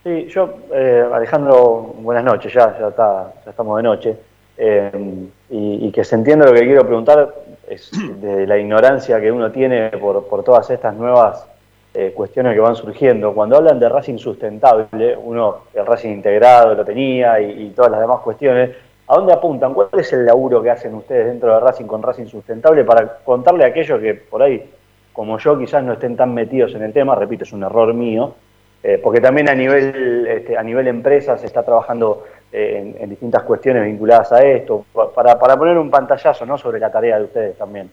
[0.03, 4.17] Sí, yo, eh, Alejandro, buenas noches, ya, ya, está, ya estamos de noche.
[5.51, 7.33] y, y, que se entienda lo que quiero preguntar,
[7.69, 7.91] es
[8.21, 11.47] de la ignorancia que uno tiene por, por todas estas nuevas
[12.01, 13.35] eh, cuestiones que van surgiendo.
[13.35, 18.21] Cuando hablan de Racing sustentable, uno, el Racing integrado lo tenía y, todas las demás
[18.21, 18.71] cuestiones,
[19.09, 19.75] ¿a dónde apuntan?
[19.75, 23.65] ¿Cuál es el laburo que hacen ustedes dentro de Racing con Racing sustentable para contarle
[23.65, 24.71] a aquellos que por ahí,
[25.13, 27.17] como yo, quizás no estén tan metidos en el tema?
[27.17, 28.33] Repito, es un error mío,
[28.81, 32.23] eh, porque también a nivel, este, a nivel empresa se está trabajando
[32.53, 36.59] eh, en, distintas cuestiones vinculadas a esto, para, para poner un pantallazo ¿no?
[36.59, 37.91] sobre la tarea de ustedes también.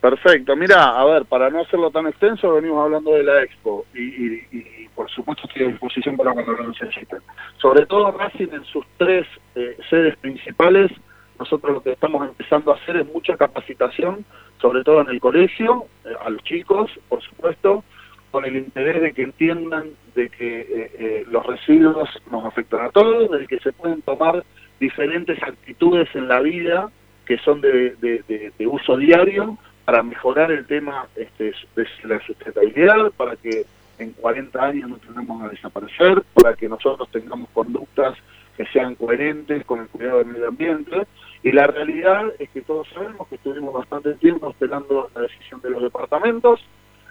[0.00, 4.88] Perfecto, mira, a ver, para no hacerlo tan extenso, venimos hablando de la Expo y,
[4.94, 7.18] por supuesto estoy a disposición para cuando lo necesiten.
[7.58, 10.90] Sobre todo Racing en sus tres eh, sedes principales,
[11.38, 14.24] nosotros lo que estamos empezando a hacer es mucha capacitación,
[14.60, 17.84] sobre todo en el colegio, eh, a los chicos, por supuesto,
[18.30, 22.90] con el interés de que entiendan de que eh, eh, los residuos nos afectan a
[22.90, 24.44] todos, de que se pueden tomar
[24.78, 26.90] diferentes actitudes en la vida
[27.26, 29.56] que son de, uso diario
[29.90, 33.66] para mejorar el tema este, de la sustentabilidad, para que
[33.98, 38.16] en 40 años no tengamos a desaparecer, para que nosotros tengamos conductas
[38.56, 41.08] que sean coherentes con el cuidado del medio ambiente.
[41.42, 45.70] Y la realidad es que todos sabemos que estuvimos bastante tiempo esperando la decisión de
[45.70, 46.60] los departamentos,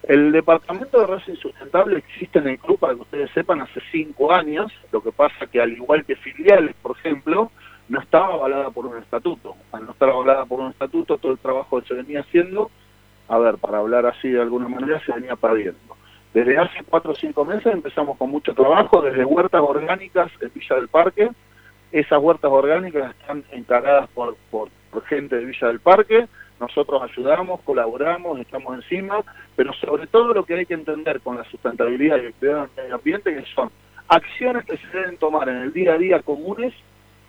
[0.04, 4.32] el departamento de Racing Sustentable existe en el club, para que ustedes sepan, hace cinco
[4.32, 4.72] años.
[4.94, 7.52] Lo que pasa que al igual que filiales, por ejemplo,
[7.90, 9.56] no estaba avalada por un estatuto.
[9.72, 12.72] Al no estar avalada por un estatuto, todo el trabajo que se venía haciendo,
[13.28, 15.98] a ver, para hablar así de alguna manera, se venía perdiendo.
[16.34, 20.76] Desde hace cuatro o cinco meses empezamos con mucho trabajo, desde huertas orgánicas en Villa
[20.76, 21.30] del Parque.
[21.92, 24.70] Esas huertas orgánicas están encargadas por, por
[25.06, 26.28] gente de Villa del Parque
[26.60, 29.24] nosotros ayudamos, colaboramos, estamos encima,
[29.56, 33.34] pero sobre todo lo que hay que entender con la sustentabilidad y el medio ambiente,
[33.34, 33.72] que son
[34.08, 36.74] acciones que se deben tomar en el día a día comunes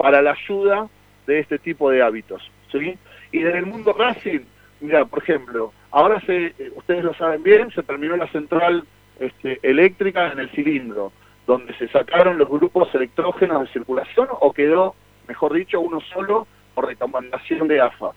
[0.00, 0.88] para la ayuda
[1.26, 2.50] de este tipo de hábitos.
[2.72, 2.96] ¿sí?
[3.32, 4.40] Y desde el mundo Racing,
[4.80, 8.84] mira, por ejemplo, ahora se, eh, ustedes lo saben bien, se terminó la central
[9.18, 11.12] este, eléctrica en el cilindro,
[11.46, 14.94] donde se sacaron los grupos electrógenos de circulación o quedó,
[15.28, 18.12] mejor dicho, uno solo por recomendación de AFA.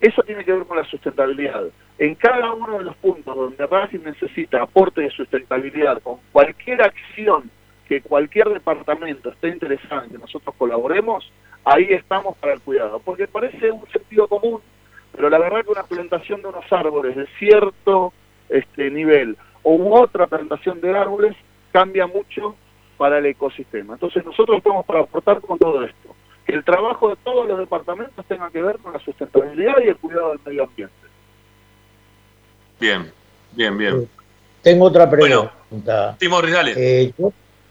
[0.00, 1.66] Eso tiene que ver con la sustentabilidad.
[1.98, 7.48] En cada uno de los puntos donde Racing necesita aporte de sustentabilidad con cualquier acción
[7.88, 11.30] que cualquier departamento esté interesado en que nosotros colaboremos,
[11.64, 13.00] ahí estamos para el cuidado.
[13.00, 14.60] Porque parece un sentido común,
[15.14, 18.12] pero la verdad que una plantación de unos árboles de cierto
[18.48, 21.36] este, nivel o otra plantación de árboles
[21.70, 22.56] cambia mucho
[22.96, 23.94] para el ecosistema.
[23.94, 26.14] Entonces nosotros estamos para aportar con todo esto
[26.46, 29.96] que el trabajo de todos los departamentos tenga que ver con la sustentabilidad y el
[29.96, 30.94] cuidado del medio ambiente.
[32.80, 33.12] Bien,
[33.52, 34.08] bien, bien.
[34.60, 36.16] tengo otra pregunta.
[36.18, 36.74] Timor, dale.
[36.76, 37.12] Eh,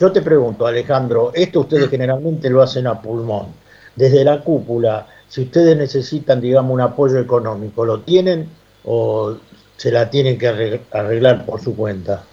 [0.01, 1.91] yo, te pregunto, Alejandro, esto ustedes mm.
[1.91, 3.47] generalmente lo hacen a pulmón.
[3.95, 8.49] Desde la cúpula, si ustedes necesitan, digamos, un apoyo económico, ¿lo tienen
[8.83, 9.37] o
[9.77, 10.47] se la tienen que
[10.91, 12.23] arreglar por su cuenta?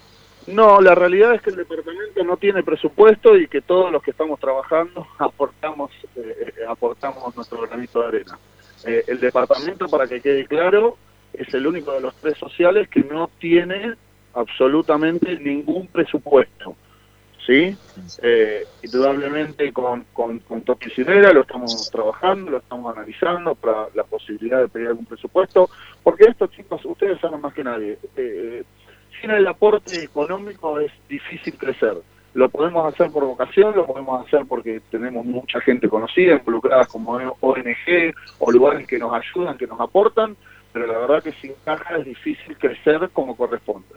[0.47, 4.11] No, la realidad es que el departamento no tiene presupuesto y que todos los que
[4.11, 8.39] estamos trabajando aportamos eh, aportamos nuestro granito de arena.
[8.85, 10.97] Eh, el departamento, para que quede claro,
[11.33, 13.93] es el único de los tres sociales que no tiene
[14.33, 16.75] absolutamente ningún presupuesto.
[17.49, 17.75] ¿Sí?
[18.21, 24.59] Eh, indudablemente con, con, con Toque lo estamos trabajando, lo estamos analizando para la posibilidad
[24.59, 25.67] de pedir algún presupuesto,
[26.03, 28.63] porque esto, chicos, ustedes saben más que nadie, eh,
[29.19, 31.97] sin el aporte económico es difícil crecer.
[32.35, 37.13] Lo podemos hacer por vocación, lo podemos hacer porque tenemos mucha gente conocida, involucrada como
[37.13, 40.37] ONG o lugares que nos ayudan, que nos aportan,
[40.71, 43.87] pero la verdad que sin caja es difícil crecer como corresponde.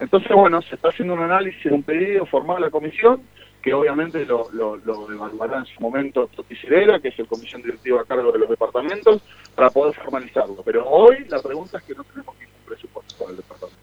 [0.00, 3.22] Entonces, bueno, se está haciendo un análisis, un pedido formal a la comisión,
[3.62, 8.00] que obviamente lo, lo, lo evaluará en su momento Toticirera, que es el comisión directiva
[8.00, 9.20] a cargo de los departamentos,
[9.54, 10.62] para poder formalizarlo.
[10.64, 13.80] Pero hoy la pregunta es que no tenemos ningún presupuesto para el departamento.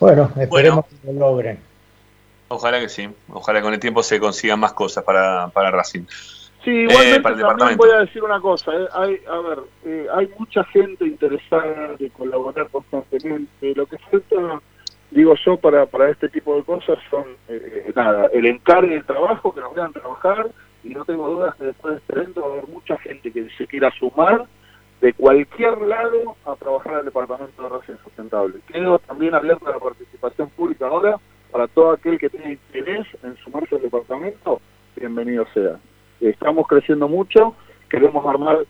[0.00, 1.60] Bueno, esperemos que lo logren.
[2.48, 6.04] Ojalá que sí, ojalá que con el tiempo se consigan más cosas para, para Racing.
[6.68, 8.70] Sí, igualmente también voy a decir una cosa.
[8.74, 13.74] Eh, hay, a ver, eh, hay mucha gente interesada de colaborar constantemente.
[13.74, 14.60] Lo que falta,
[15.10, 19.54] digo yo, para, para este tipo de cosas son, eh, nada, el encargue del trabajo,
[19.54, 20.50] que nos vean trabajar,
[20.84, 23.48] y no tengo dudas que después de este evento va a haber mucha gente que
[23.56, 24.44] se quiera sumar
[25.00, 28.60] de cualquier lado a trabajar al Departamento de Racing Sustentable.
[28.70, 31.16] Quedo también abierto a la participación pública ahora
[31.50, 34.60] para todo aquel que tenga interés en sumarse al departamento,
[34.96, 35.78] bienvenido sea
[36.20, 37.54] estamos creciendo mucho,
[37.88, 38.64] queremos armar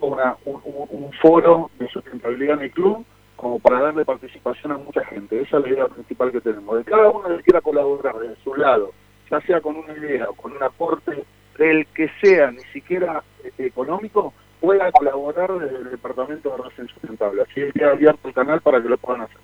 [0.00, 3.04] una, un, foro de sustentabilidad en el club
[3.36, 5.40] como para darle participación a mucha gente.
[5.40, 6.76] Esa es la idea principal que tenemos.
[6.76, 8.92] De cada uno que quiera colaborar de su lado,
[9.30, 11.24] ya sea con una idea o con un aporte
[11.56, 17.42] del que sea, ni siquiera eh, económico, pueda colaborar desde el Departamento de Racing Sustentable.
[17.42, 19.38] Así que queda abierto el canal para que lo puedan hacer.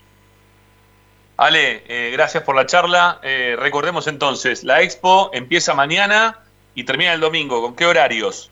[1.37, 3.19] Ale, eh, gracias por la charla.
[3.23, 6.44] Eh, recordemos entonces, la expo empieza mañana
[6.75, 7.63] y termina el domingo.
[7.63, 8.51] ¿Con qué horarios?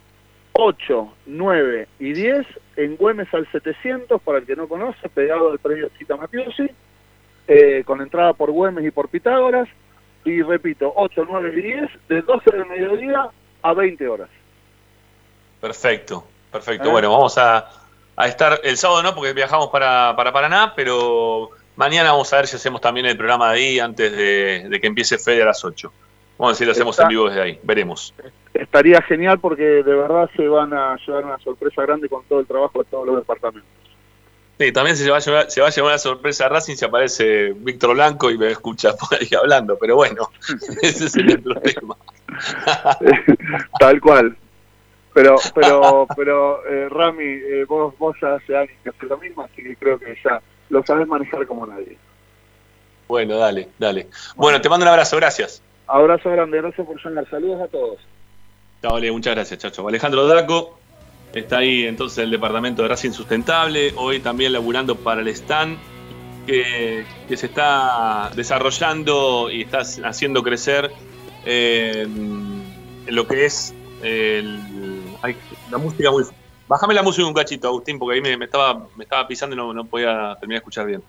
[0.53, 2.47] 8, 9 y 10
[2.77, 6.71] en Güemes al 700, para el que no conoce, pegado al predio Cita Mafiosi,
[7.49, 9.69] eh, con entrada por Güemes y por Pitágoras.
[10.25, 13.29] Y repito, 8, 9 y 10, de 12 del mediodía
[13.63, 14.29] a 20 horas.
[15.61, 16.91] Perfecto, perfecto.
[16.91, 17.69] Bueno, vamos a,
[18.17, 22.47] a, estar el sábado, no, porque viajamos para, para Paraná, pero mañana vamos a ver
[22.47, 25.65] si hacemos también el programa de ahí antes de, de que empiece Fede a las
[25.65, 25.93] 8.
[26.39, 28.15] Vamos a ver si lo hacemos en vivo desde ahí, veremos.
[28.55, 32.47] Estaría genial porque de verdad se van a llevar una sorpresa grande con todo el
[32.47, 33.71] trabajo de todos los departamentos.
[34.59, 36.85] Sí, también se va a llevar, se va a llevar una sorpresa a Racing si
[36.85, 40.31] aparece Víctor Blanco y me escucha por ahí hablando, pero bueno,
[40.83, 41.97] ese es el problema.
[43.79, 44.37] Tal cual.
[45.15, 49.43] Pero, pero, pero eh, Rami, eh, vos, vos ya hace años que haces lo mismo,
[49.43, 50.41] así que creo que ya
[50.71, 51.99] lo sabes manejar como nadie.
[53.09, 54.09] Bueno, dale, dale.
[54.37, 55.63] Bueno, te mando un abrazo, gracias.
[55.87, 57.29] Abrazo grande, gracias por llamar.
[57.29, 57.99] Saludos a todos.
[58.83, 59.87] Vale, muchas gracias, Chacho.
[59.87, 60.79] Alejandro Daco
[61.33, 65.79] está ahí entonces en el departamento de Racing Sustentable, hoy también laburando para el stand
[66.47, 67.05] que,
[67.35, 70.91] se está desarrollando y está haciendo crecer
[71.45, 72.07] eh,
[73.07, 73.75] lo que es
[75.71, 76.25] la música muy...
[76.69, 79.85] Bájame la música un cachito, Agustín, porque ahí me, estaba, me estaba pisando y no
[79.85, 81.03] podía terminar de escuchar bien.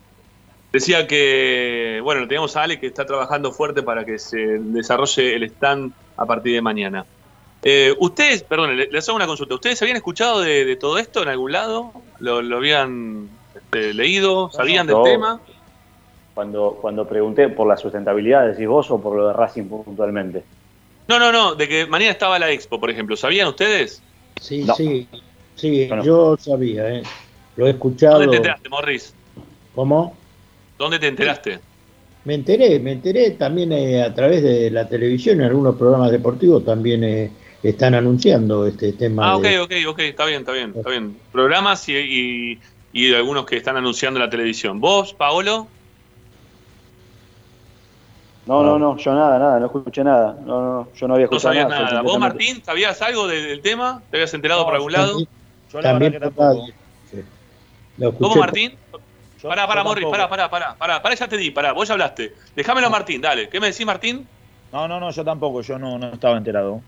[0.74, 5.44] Decía que, bueno, tenemos a Ale que está trabajando fuerte para que se desarrolle el
[5.44, 7.06] stand a partir de mañana.
[7.62, 9.54] Eh, ustedes, perdón, les hago una consulta.
[9.54, 11.92] ¿Ustedes habían escuchado de, todo esto en algún lado?
[12.18, 14.50] ¿Lo, habían este, leído?
[14.52, 15.40] ¿Sabían del tema?
[16.34, 20.44] Cuando, cuando pregunté por la sustentabilidad, ¿decís vos o por lo de Racing puntualmente?
[21.08, 23.16] No, no, no, de que mañana estaba la expo, por ejemplo.
[23.16, 24.02] ¿Sabían ustedes?
[24.42, 25.08] Sí, sí,
[25.54, 27.04] sí, yo sabía, ¿eh?
[27.58, 28.14] Lo he escuchado.
[28.14, 29.14] ¿Dónde te enteraste, Morris?
[29.76, 30.23] ¿Cómo?
[30.78, 31.60] ¿Dónde te enteraste?
[32.26, 36.64] Me enteré, me enteré también eh, a través de la televisión, en algunos programas deportivos
[36.64, 37.32] también eh,
[37.62, 39.32] están anunciando este tema.
[39.32, 41.18] Ah, ok, ok, ok, está bien, está bien, está bien.
[41.32, 42.60] Programas y,
[42.94, 44.80] y, algunos que están anunciando la televisión.
[44.80, 45.68] ¿Vos, Paolo?
[48.46, 50.38] No, no, no, yo nada, nada, no escuché nada.
[50.46, 52.02] No, no, yo no había escuchado no nada.
[52.02, 54.02] ¿Vos, Martín, sabías algo del tema?
[54.12, 55.20] ¿Te habías enterado por algún lado?
[55.20, 58.20] Yo la también verdad que tampoco.
[58.20, 58.78] ¿Vos, Martín?
[59.44, 62.34] Pará, pará, Morris, pará, pará, pará, pará, pará, ya te di, pará, vos ya hablaste.
[62.56, 63.50] Déjamelo a Martín, dale.
[63.50, 64.26] ¿Qué me decís, Martín?
[64.72, 66.82] No, no, no, yo tampoco, yo no, no estaba enterado.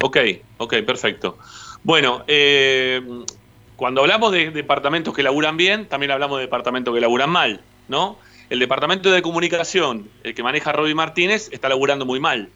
[0.00, 0.16] Ok,
[0.58, 1.38] ok, perfecto.
[1.82, 3.02] Bueno, eh,
[3.76, 8.18] cuando hablamos de departamentos que laburan bien, también hablamos de departamentos que laburan mal, ¿no?
[8.48, 12.48] El departamento de comunicación, el que maneja Robbie Martínez, está laburando muy mal.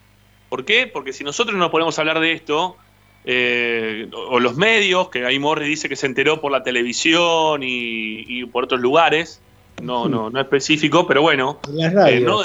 [0.49, 0.87] ¿Por qué?
[0.87, 2.77] Porque si nosotros no podemos hablar de esto,
[3.25, 8.45] eh, o los medios, que ahí Morri dice que se enteró por la televisión y,
[8.45, 9.39] por otros lugares,
[9.81, 12.41] no, no, no específico, pero bueno, eh, no,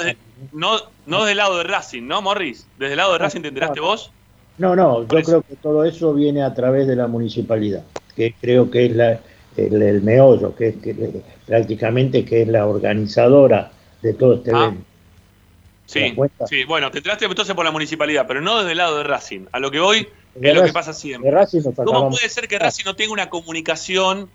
[0.53, 2.65] no, no del lado de Racing, ¿no, Morris?
[2.77, 4.11] ¿Desde el lado de Racing te enteraste vos?
[4.57, 7.83] No, no, yo creo que todo eso viene a través de la municipalidad,
[8.15, 9.19] que creo que es la,
[9.55, 10.75] el, meollo, que es
[11.45, 14.65] prácticamente que es la organizadora de todo este Ah.
[14.65, 14.88] evento.
[15.89, 16.13] Sí,
[16.47, 19.47] sí, bueno, te entraste entonces por la municipalidad, pero no desde el lado de Racing.
[19.51, 21.31] A lo que voy De es lo que pasa siempre.
[21.83, 24.29] ¿Cómo puede ser que Racing no tenga una comunicación,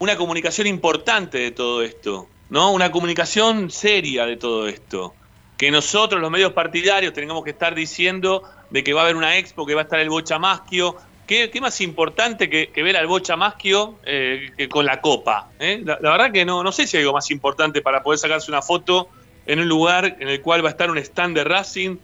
[0.00, 2.28] una comunicación importante de todo esto?
[2.50, 2.72] ¿No?
[2.72, 5.14] Una comunicación seria de todo esto.
[5.56, 9.38] Que nosotros, los medios partidarios, tengamos que estar diciendo de que va a haber una
[9.38, 10.94] expo, que va a estar el Bocha Maschio.
[11.26, 15.48] ¿Qué, qué más importante que, que ver al Bocha Maschio eh, que con la copa?
[15.58, 15.80] eh?
[15.82, 18.50] La, la verdad que no, no sé si hay algo más importante para poder sacarse
[18.50, 19.08] una foto
[19.48, 21.96] en un lugar en el cual va a estar un stand de Racing,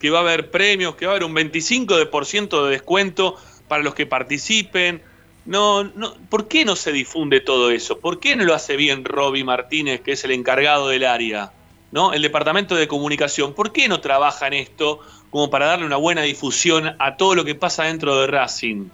[0.00, 3.36] que va a haber premios, que va a haber un 25% de descuento
[3.68, 5.02] para los que participen.
[5.44, 8.00] No, no, ¿Por qué no se difunde todo eso?
[8.00, 11.52] ¿Por qué no lo hace bien Roby Martínez, que es el encargado del área?
[11.92, 12.14] ¿no?
[12.14, 15.00] El departamento de comunicación, ¿por qué no trabaja en esto
[15.30, 18.88] como para darle una buena difusión a todo lo que pasa dentro de Racing?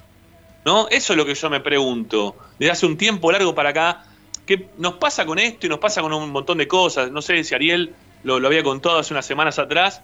[0.65, 0.89] ¿No?
[0.89, 2.35] Eso es lo que yo me pregunto.
[2.59, 4.05] Desde hace un tiempo largo para acá,
[4.47, 7.11] ¿qué nos pasa con esto y nos pasa con un montón de cosas?
[7.11, 10.01] No sé si Ariel lo, había contado hace unas semanas atrás,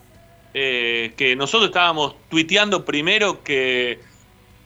[0.52, 4.00] eh, que nosotros estábamos tuiteando primero que,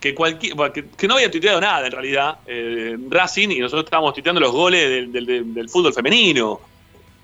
[0.01, 4.15] que, cualquier, que, que no había tuiteado nada en realidad eh, Racing y nosotros estábamos
[4.15, 6.61] tuiteando los goles del, fútbol femenino.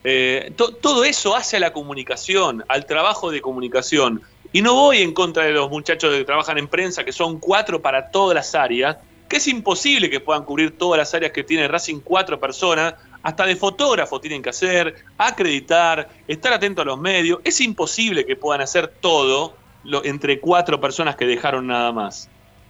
[0.05, 4.23] Eh, to- todo eso hace a la comunicación, al trabajo de comunicación.
[4.53, 7.81] Y no voy en contra de los muchachos que trabajan en prensa, que son cuatro
[7.81, 8.99] para todas las áreas,
[9.33, 13.47] que es imposible que puedan cubrir todas las áreas que tiene Racing cuatro personas, hasta
[13.47, 17.41] de fotógrafo tienen que hacer, acreditar, estar atento a los medios.
[17.43, 22.29] Es imposible que puedan hacer todo lo- entre cuatro personas que dejaron nada más.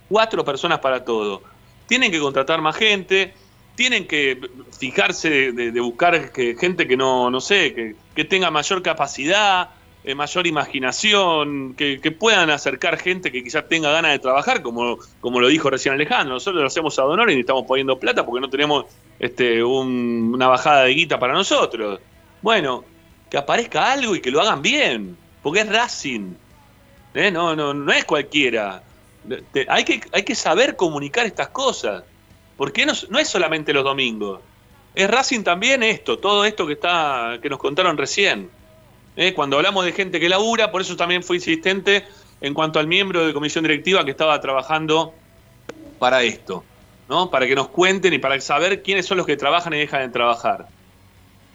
[0.09, 1.43] Cuatro personas para todo.
[1.89, 3.35] Tienen que contratar más gente,
[3.75, 4.39] tienen que
[4.79, 9.71] fijarse de, buscar que, gente que no, no sé, que, que tenga mayor capacidad,
[10.05, 15.41] eh, mayor imaginación, que, puedan acercar gente que quizás tenga ganas de trabajar, como, como
[15.41, 16.35] lo dijo recién Alejandro.
[16.35, 18.87] Nosotros lo hacemos a Donor y estamos poniendo plata porque no tenemos
[19.19, 22.01] este, un- una bajada de guita para nosotros.
[22.43, 22.85] Bueno,
[23.31, 26.35] que aparezca algo y que lo hagan bien, porque es Racing.
[27.15, 27.31] ¿eh?
[27.31, 28.83] No, no, no es cualquiera.
[29.69, 32.03] Hay, que, hay que saber comunicar estas cosas.
[32.57, 34.41] Porque no, no es solamente los domingos.
[34.95, 38.51] Es Racing también esto, todo esto que está que nos contaron recién.
[39.17, 39.35] ¿Eh?
[39.35, 42.05] Cuando hablamos de gente que labura, por eso también fui insistente
[42.41, 45.15] en cuanto al miembro de comisión directiva que estaba trabajando
[45.99, 46.65] para esto,
[47.09, 47.31] ¿no?
[47.31, 50.09] Para que nos cuenten y para saber quiénes son los que trabajan y dejan de
[50.09, 50.67] trabajar.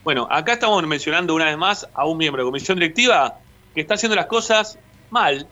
[0.04, 3.40] Bueno, acá estamos mencionando una vez más a un miembro de comisión directiva
[3.76, 4.80] que está haciendo las cosas
[5.10, 5.46] mal,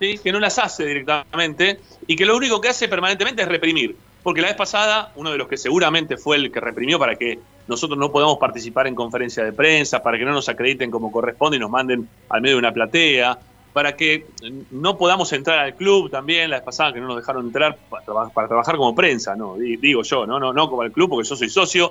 [0.00, 0.18] ¿sí?
[0.18, 3.96] que no las hace directamente y que lo único que hace permanentemente es reprimir.
[4.24, 7.38] Porque la vez pasada, uno de los que seguramente fue el que reprimió para que
[7.66, 11.56] nosotros no podamos participar en conferencia de prensa, para que no nos acrediten como corresponde
[11.56, 13.38] y nos manden al medio de una platea,
[13.72, 14.26] para que
[14.70, 18.04] no podamos entrar al club también, la vez pasada que no nos dejaron entrar para,
[18.04, 21.08] traba- para trabajar como prensa, no, Di- digo yo, no, no, no como al club
[21.10, 21.90] porque yo soy socio,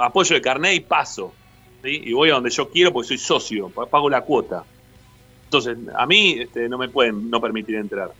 [0.00, 1.36] apoyo de carnet y paso,
[1.82, 2.00] ¿sí?
[2.04, 4.66] y voy a donde yo quiero porque soy socio, pa- pago la cuota.
[5.44, 8.10] Entonces, a mí este, no me pueden no permitir entrar.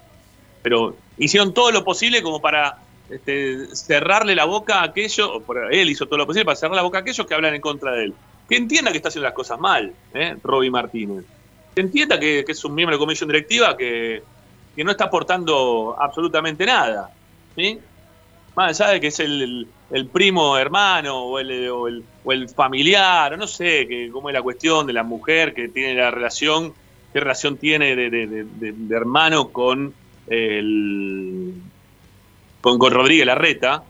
[0.62, 2.78] Pero hicieron todo lo posible como para
[3.12, 6.98] este, cerrarle la boca a aquellos, él hizo todo lo posible para cerrar la boca
[6.98, 8.14] a aquellos que hablan en contra de él.
[8.48, 10.36] Que entienda que está haciendo las cosas mal, ¿eh?
[10.42, 11.24] Roby Martínez.
[11.74, 14.22] Que entienda que, es un miembro de comisión directiva que,
[14.76, 17.10] no está aportando absolutamente nada.
[17.54, 17.78] ¿sí?
[18.56, 19.68] Más allá de que es el,
[20.10, 24.86] primo hermano o el, o el- familiar, o no sé que, cómo es la cuestión
[24.86, 26.72] de la mujer que tiene la relación,
[27.12, 29.92] qué relación tiene de hermano con
[30.28, 31.54] el
[32.62, 33.82] con, con Rodríguez Larreta.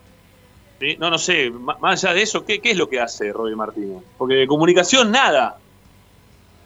[0.99, 3.55] No, no sé, má- más allá de eso, ¿qué, qué es lo que hace Roby
[3.55, 4.03] Martínez?
[4.17, 5.57] Porque de comunicación nada.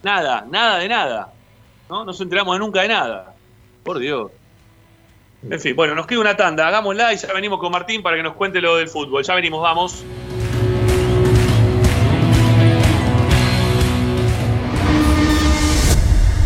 [0.02, 1.34] Nada, nada de nada.
[1.88, 2.00] ¿No?
[2.00, 3.36] No nos enteramos nunca de nada.
[3.84, 4.32] Por Dios.
[5.48, 8.24] En fin, bueno, nos queda una tanda, hagámosla y ya venimos con Martín para que
[8.24, 9.24] nos cuente lo del fútbol.
[9.24, 10.04] Ya venimos, vamos.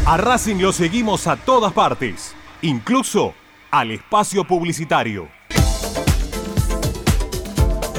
[0.05, 3.33] A Racing lo seguimos a todas partes, incluso
[3.69, 5.29] al espacio publicitario.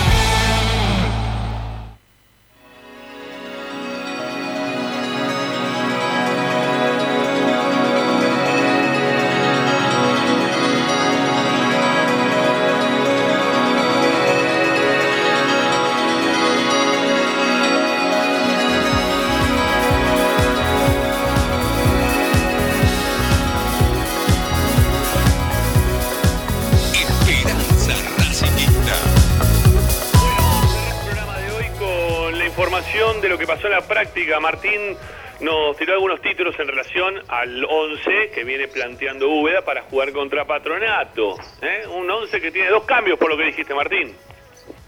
[34.51, 34.97] Martín
[35.39, 40.43] nos tiró algunos títulos en relación al 11 que viene planteando Úbeda para jugar contra
[40.43, 41.37] Patronato.
[41.61, 41.87] ¿eh?
[41.87, 44.13] Un 11 que tiene dos cambios, por lo que dijiste, Martín.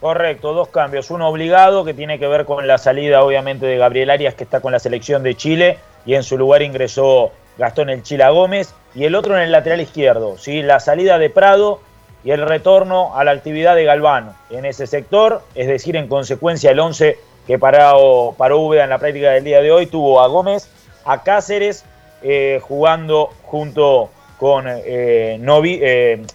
[0.02, 1.10] Correcto, dos cambios.
[1.12, 4.60] Uno obligado, que tiene que ver con la salida, obviamente, de Gabriel Arias, que está
[4.60, 9.06] con la selección de Chile, y en su lugar ingresó Gastón El Chila Gómez, y
[9.06, 10.62] el otro en el lateral izquierdo, ¿sí?
[10.62, 11.80] la salida de Prado
[12.26, 16.72] y el retorno a la actividad de Galván en ese sector, es decir, en consecuencia
[16.72, 17.18] el 11
[17.48, 20.70] que paró, paró Úbeda en la práctica del día de hoy, tuvo a Gómez,
[21.06, 21.86] a Cáceres,
[22.22, 26.26] eh, jugando junto con eh, Novi, eh,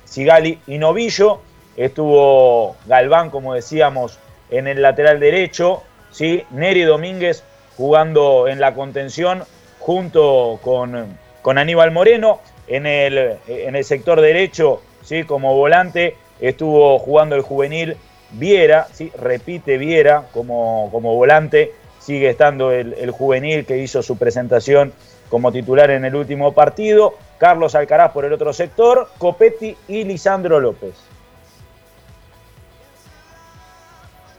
[0.66, 1.40] y Novillo,
[1.76, 4.18] estuvo Galván, como decíamos,
[4.51, 6.44] en el lateral derecho, ¿sí?
[6.51, 7.44] Neri Domínguez
[7.76, 9.44] jugando en la contención
[9.78, 15.24] junto con, con Aníbal Moreno, en el, en el sector derecho, ¿sí?
[15.24, 17.97] como volante, estuvo jugando el juvenil
[18.30, 19.10] Viera, ¿sí?
[19.18, 21.72] repite Viera como, como volante,
[22.09, 24.92] sigue estando el, juvenil que hizo su presentación
[25.28, 30.59] como titular en el último partido, Carlos Alcaraz por el otro sector, Copetti y Lisandro
[30.59, 30.94] López.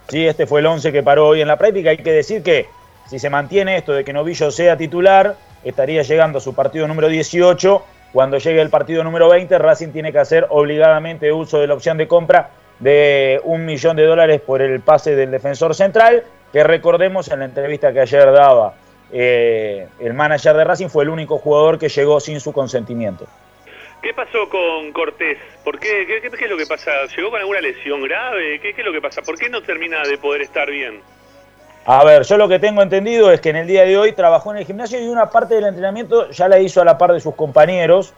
[0.08, 1.92] Sí, este fue el 11 que paró hoy en la práctica.
[1.92, 2.66] Hay que decir que
[3.08, 7.08] si se mantiene esto de que Novillo sea titular, estaría llegando a su partido número
[7.08, 7.84] 18.
[8.12, 11.98] Cuando llegue el partido número 20, Racing tiene que hacer obligadamente uso de la opción
[11.98, 12.50] de compra
[12.80, 17.46] de un millón de dólares por el pase del defensor central, que recordemos en la
[17.46, 18.74] entrevista que ayer daba
[19.12, 23.26] eh, el manager de Racing fue el único jugador que llegó sin su consentimiento.
[24.02, 25.38] ¿Qué pasó con Cortés?
[25.64, 26.06] ¿Por qué?
[26.06, 26.92] ¿Qué, es lo que pasa?
[27.16, 28.60] ¿Llegó con alguna lesión grave?
[28.62, 29.22] ¿Qué, es lo que pasa?
[29.22, 31.02] ¿Por qué no termina de poder estar bien?
[31.86, 34.52] A ver, yo lo que tengo entendido es que en el día de hoy trabajó
[34.52, 37.20] en el gimnasio y una parte del entrenamiento ya la hizo a la par de
[37.20, 38.14] sus compañeros.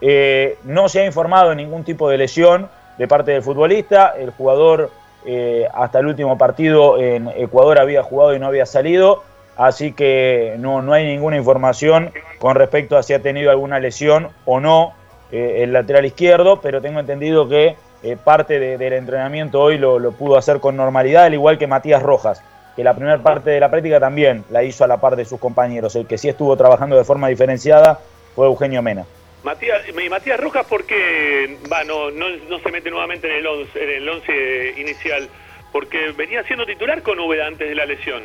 [0.00, 2.68] Eh, no se ha informado de ningún tipo de lesión
[3.00, 4.12] de parte del futbolista.
[4.18, 4.90] El jugador
[5.24, 9.22] eh, hasta el último partido en Ecuador había jugado y no había salido,
[9.56, 14.28] así que no, no hay ninguna información con respecto a si ha tenido alguna lesión
[14.44, 14.92] o no
[15.32, 20.12] eh, el lateral izquierdo, pero tengo entendido que eh, parte del entrenamiento hoy lo, lo,
[20.12, 22.42] pudo hacer con normalidad, al igual que Matías Rojas,
[22.76, 25.40] que la primera parte de la práctica también la hizo a la par de sus
[25.40, 25.96] compañeros.
[25.96, 27.98] El que sí estuvo trabajando de forma diferenciada
[28.34, 29.06] fue Eugenio Mena.
[29.42, 33.82] Matías, y Matías Rojas, ¿por qué va, no, no, se mete nuevamente en el 11
[33.82, 35.28] en el once inicial?
[35.72, 38.22] porque venía siendo titular con Úbeda antes de la lesión.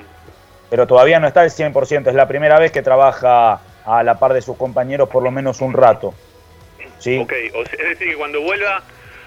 [0.69, 4.33] Pero todavía no está al 100%, es la primera vez que trabaja a la par
[4.33, 6.13] de sus compañeros por lo menos un rato.
[6.99, 7.19] ¿Sí?
[7.19, 8.81] Ok, es decir, que cuando vuelva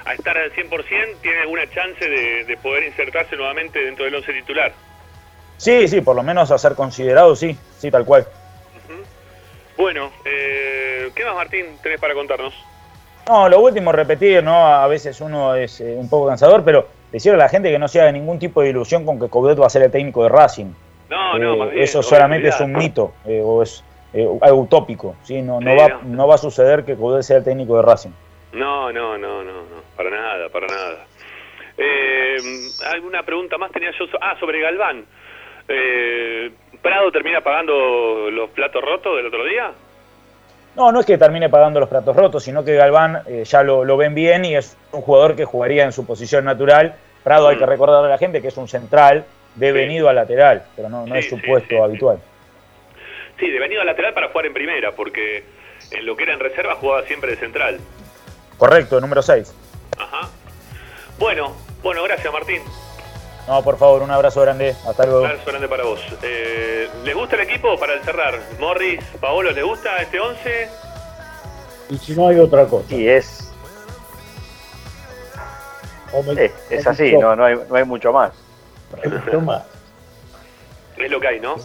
[0.04, 4.72] a estar al 100% tiene alguna chance de, poder insertarse nuevamente dentro del once titular.
[5.58, 8.26] Sí, sí, por lo menos a ser considerado, sí, sí, tal cual.
[9.78, 12.52] Bueno, eh, ¿qué más Martín tenés para contarnos?
[13.28, 14.66] No, lo último, repetir, ¿no?
[14.66, 17.86] A veces uno es eh, un poco cansador, pero decirle a la gente que no
[17.86, 20.30] se haga ningún tipo de ilusión con que Coudet va a ser el técnico de
[20.30, 20.72] Racing.
[21.08, 23.84] No, no, eh, Eso solamente es un mito, o es
[24.42, 25.42] algo utópico, ¿sí?
[25.42, 28.10] No, no, va, no va a suceder que Coudet sea el técnico de Racing.
[28.54, 31.06] No, no, no, no, no, para nada, para nada.
[31.76, 32.36] Eh,
[32.90, 34.06] ¿Alguna pregunta más tenía yo?
[34.20, 35.04] Ah, sobre Galván.
[35.68, 36.50] Eh,
[36.82, 39.72] ¿Prado termina pagando los platos rotos del otro día?
[40.76, 43.96] No, no es que termine pagando los platos rotos, sino que Galván eh, ya lo,
[43.96, 46.94] ven bien y es un jugador que jugaría en su posición natural.
[47.24, 47.68] Prado hay que mm.
[47.68, 49.24] recordar a la gente que es un central
[49.56, 52.20] devenido a lateral, pero no, no es su puesto habitual.
[53.38, 55.44] Sí, devenido a lateral para jugar en primera, porque
[55.90, 57.78] en lo que era en reserva jugaba siempre de central.
[58.56, 59.54] Correcto, número 6.
[59.98, 60.28] Ajá.
[61.18, 62.62] Bueno, bueno, gracias Martín.
[63.48, 64.76] No, por favor, un abrazo grande.
[64.86, 65.20] Hasta luego.
[65.20, 66.00] Un abrazo grande para vos.
[66.22, 68.38] Eh, ¿Les gusta el equipo para cerrar?
[68.60, 70.68] Morris, Paolo, ¿les gusta este 11?
[71.88, 72.86] Y si no hay otra cosa.
[72.90, 73.50] Sí, es.
[76.68, 78.32] es así, no, no, hay, no hay mucho más.
[79.02, 79.62] hay mucho más.
[80.98, 81.56] Es lo que hay, ¿no?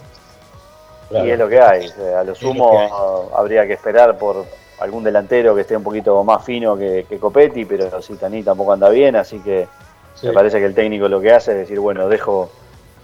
[1.10, 1.92] Y es lo que hay.
[2.18, 4.46] A lo sumo habría que esperar por
[4.80, 8.88] algún delantero que esté un poquito más fino que, que Copetti, pero Citaní tampoco anda
[8.88, 9.68] bien, así que
[10.22, 12.50] me parece que el técnico lo que hace es decir, bueno, dejo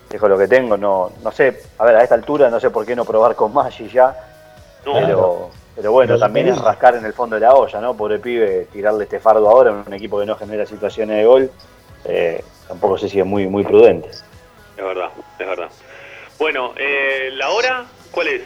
[0.08, 2.84] dejo lo que tengo, no no sé, a ver, a esta altura no sé por
[2.84, 4.14] qué no probar con Maggi ya,
[4.84, 7.94] pero, pero bueno, también es rascar en el fondo de la olla, ¿no?
[7.94, 11.50] Pobre pibe, tirarle este fardo ahora en un equipo que no genera situaciones de gol,
[12.04, 14.08] eh, tampoco sé si es muy, muy prudente.
[14.08, 15.68] Es verdad, es verdad.
[16.38, 18.42] Bueno, eh, ¿la hora cuál es?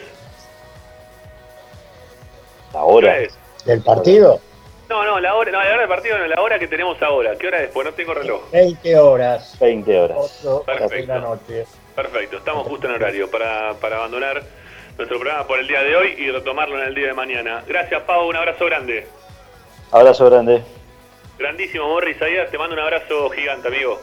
[2.73, 3.15] ¿La hora?
[3.65, 4.39] ¿Del partido?
[4.95, 7.35] No, no, la hora, no, la hora del partido no, la hora que tenemos ahora.
[7.35, 7.69] ¿Qué hora es?
[7.69, 8.49] Pues no tengo reloj.
[8.49, 9.57] 20 horas.
[9.59, 10.39] 20 horas.
[10.45, 11.13] 8 Perfecto.
[11.13, 11.65] la noche.
[11.93, 14.41] Perfecto, estamos justo en horario para, para abandonar
[14.97, 17.61] nuestro programa por el día de hoy y retomarlo en el día de mañana.
[17.67, 19.05] Gracias, Pau, un abrazo grande.
[19.91, 20.63] Abrazo grande.
[21.37, 23.99] Grandísimo, Morris Ayas, te mando un abrazo gigante, amigo.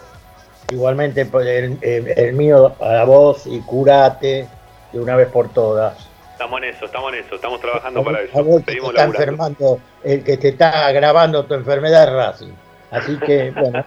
[0.71, 4.47] Igualmente, pues, el, el mío a vos y curate
[4.93, 6.07] de una vez por todas.
[6.33, 8.59] Estamos en eso, estamos en eso, estamos trabajando para eso.
[8.59, 12.53] está enfermando, el que te está agravando tu enfermedad es Racing.
[12.91, 13.85] Así que, bueno,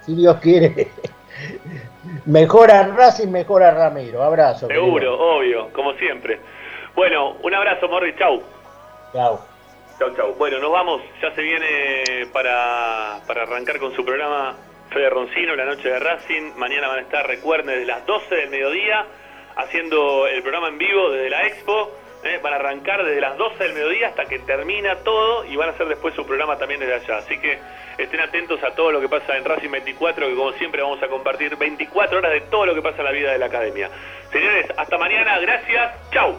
[0.00, 0.88] si Dios quiere,
[2.26, 4.22] mejora Racing, mejora Ramiro.
[4.22, 4.66] Abrazo.
[4.66, 6.40] Seguro, obvio, como siempre.
[6.94, 8.42] Bueno, un abrazo, Morri, chau.
[9.12, 9.40] Chau.
[9.98, 10.34] Chau, chau.
[10.34, 14.56] Bueno, nos vamos, ya se viene para, para arrancar con su programa
[14.90, 16.52] Fede Roncino, la noche de Racing.
[16.56, 19.06] Mañana van a estar, recuerden, desde las 12 del mediodía
[19.56, 21.90] haciendo el programa en vivo desde la Expo.
[22.24, 22.40] ¿eh?
[22.42, 25.72] van a arrancar desde las 12 del mediodía hasta que termina todo y van a
[25.72, 27.18] hacer después su programa también desde allá.
[27.18, 27.58] Así que
[27.98, 31.08] estén atentos a todo lo que pasa en Racing 24, que como siempre vamos a
[31.08, 33.90] compartir 24 horas de todo lo que pasa en la vida de la academia.
[34.30, 36.36] Señores, hasta mañana, gracias, chau.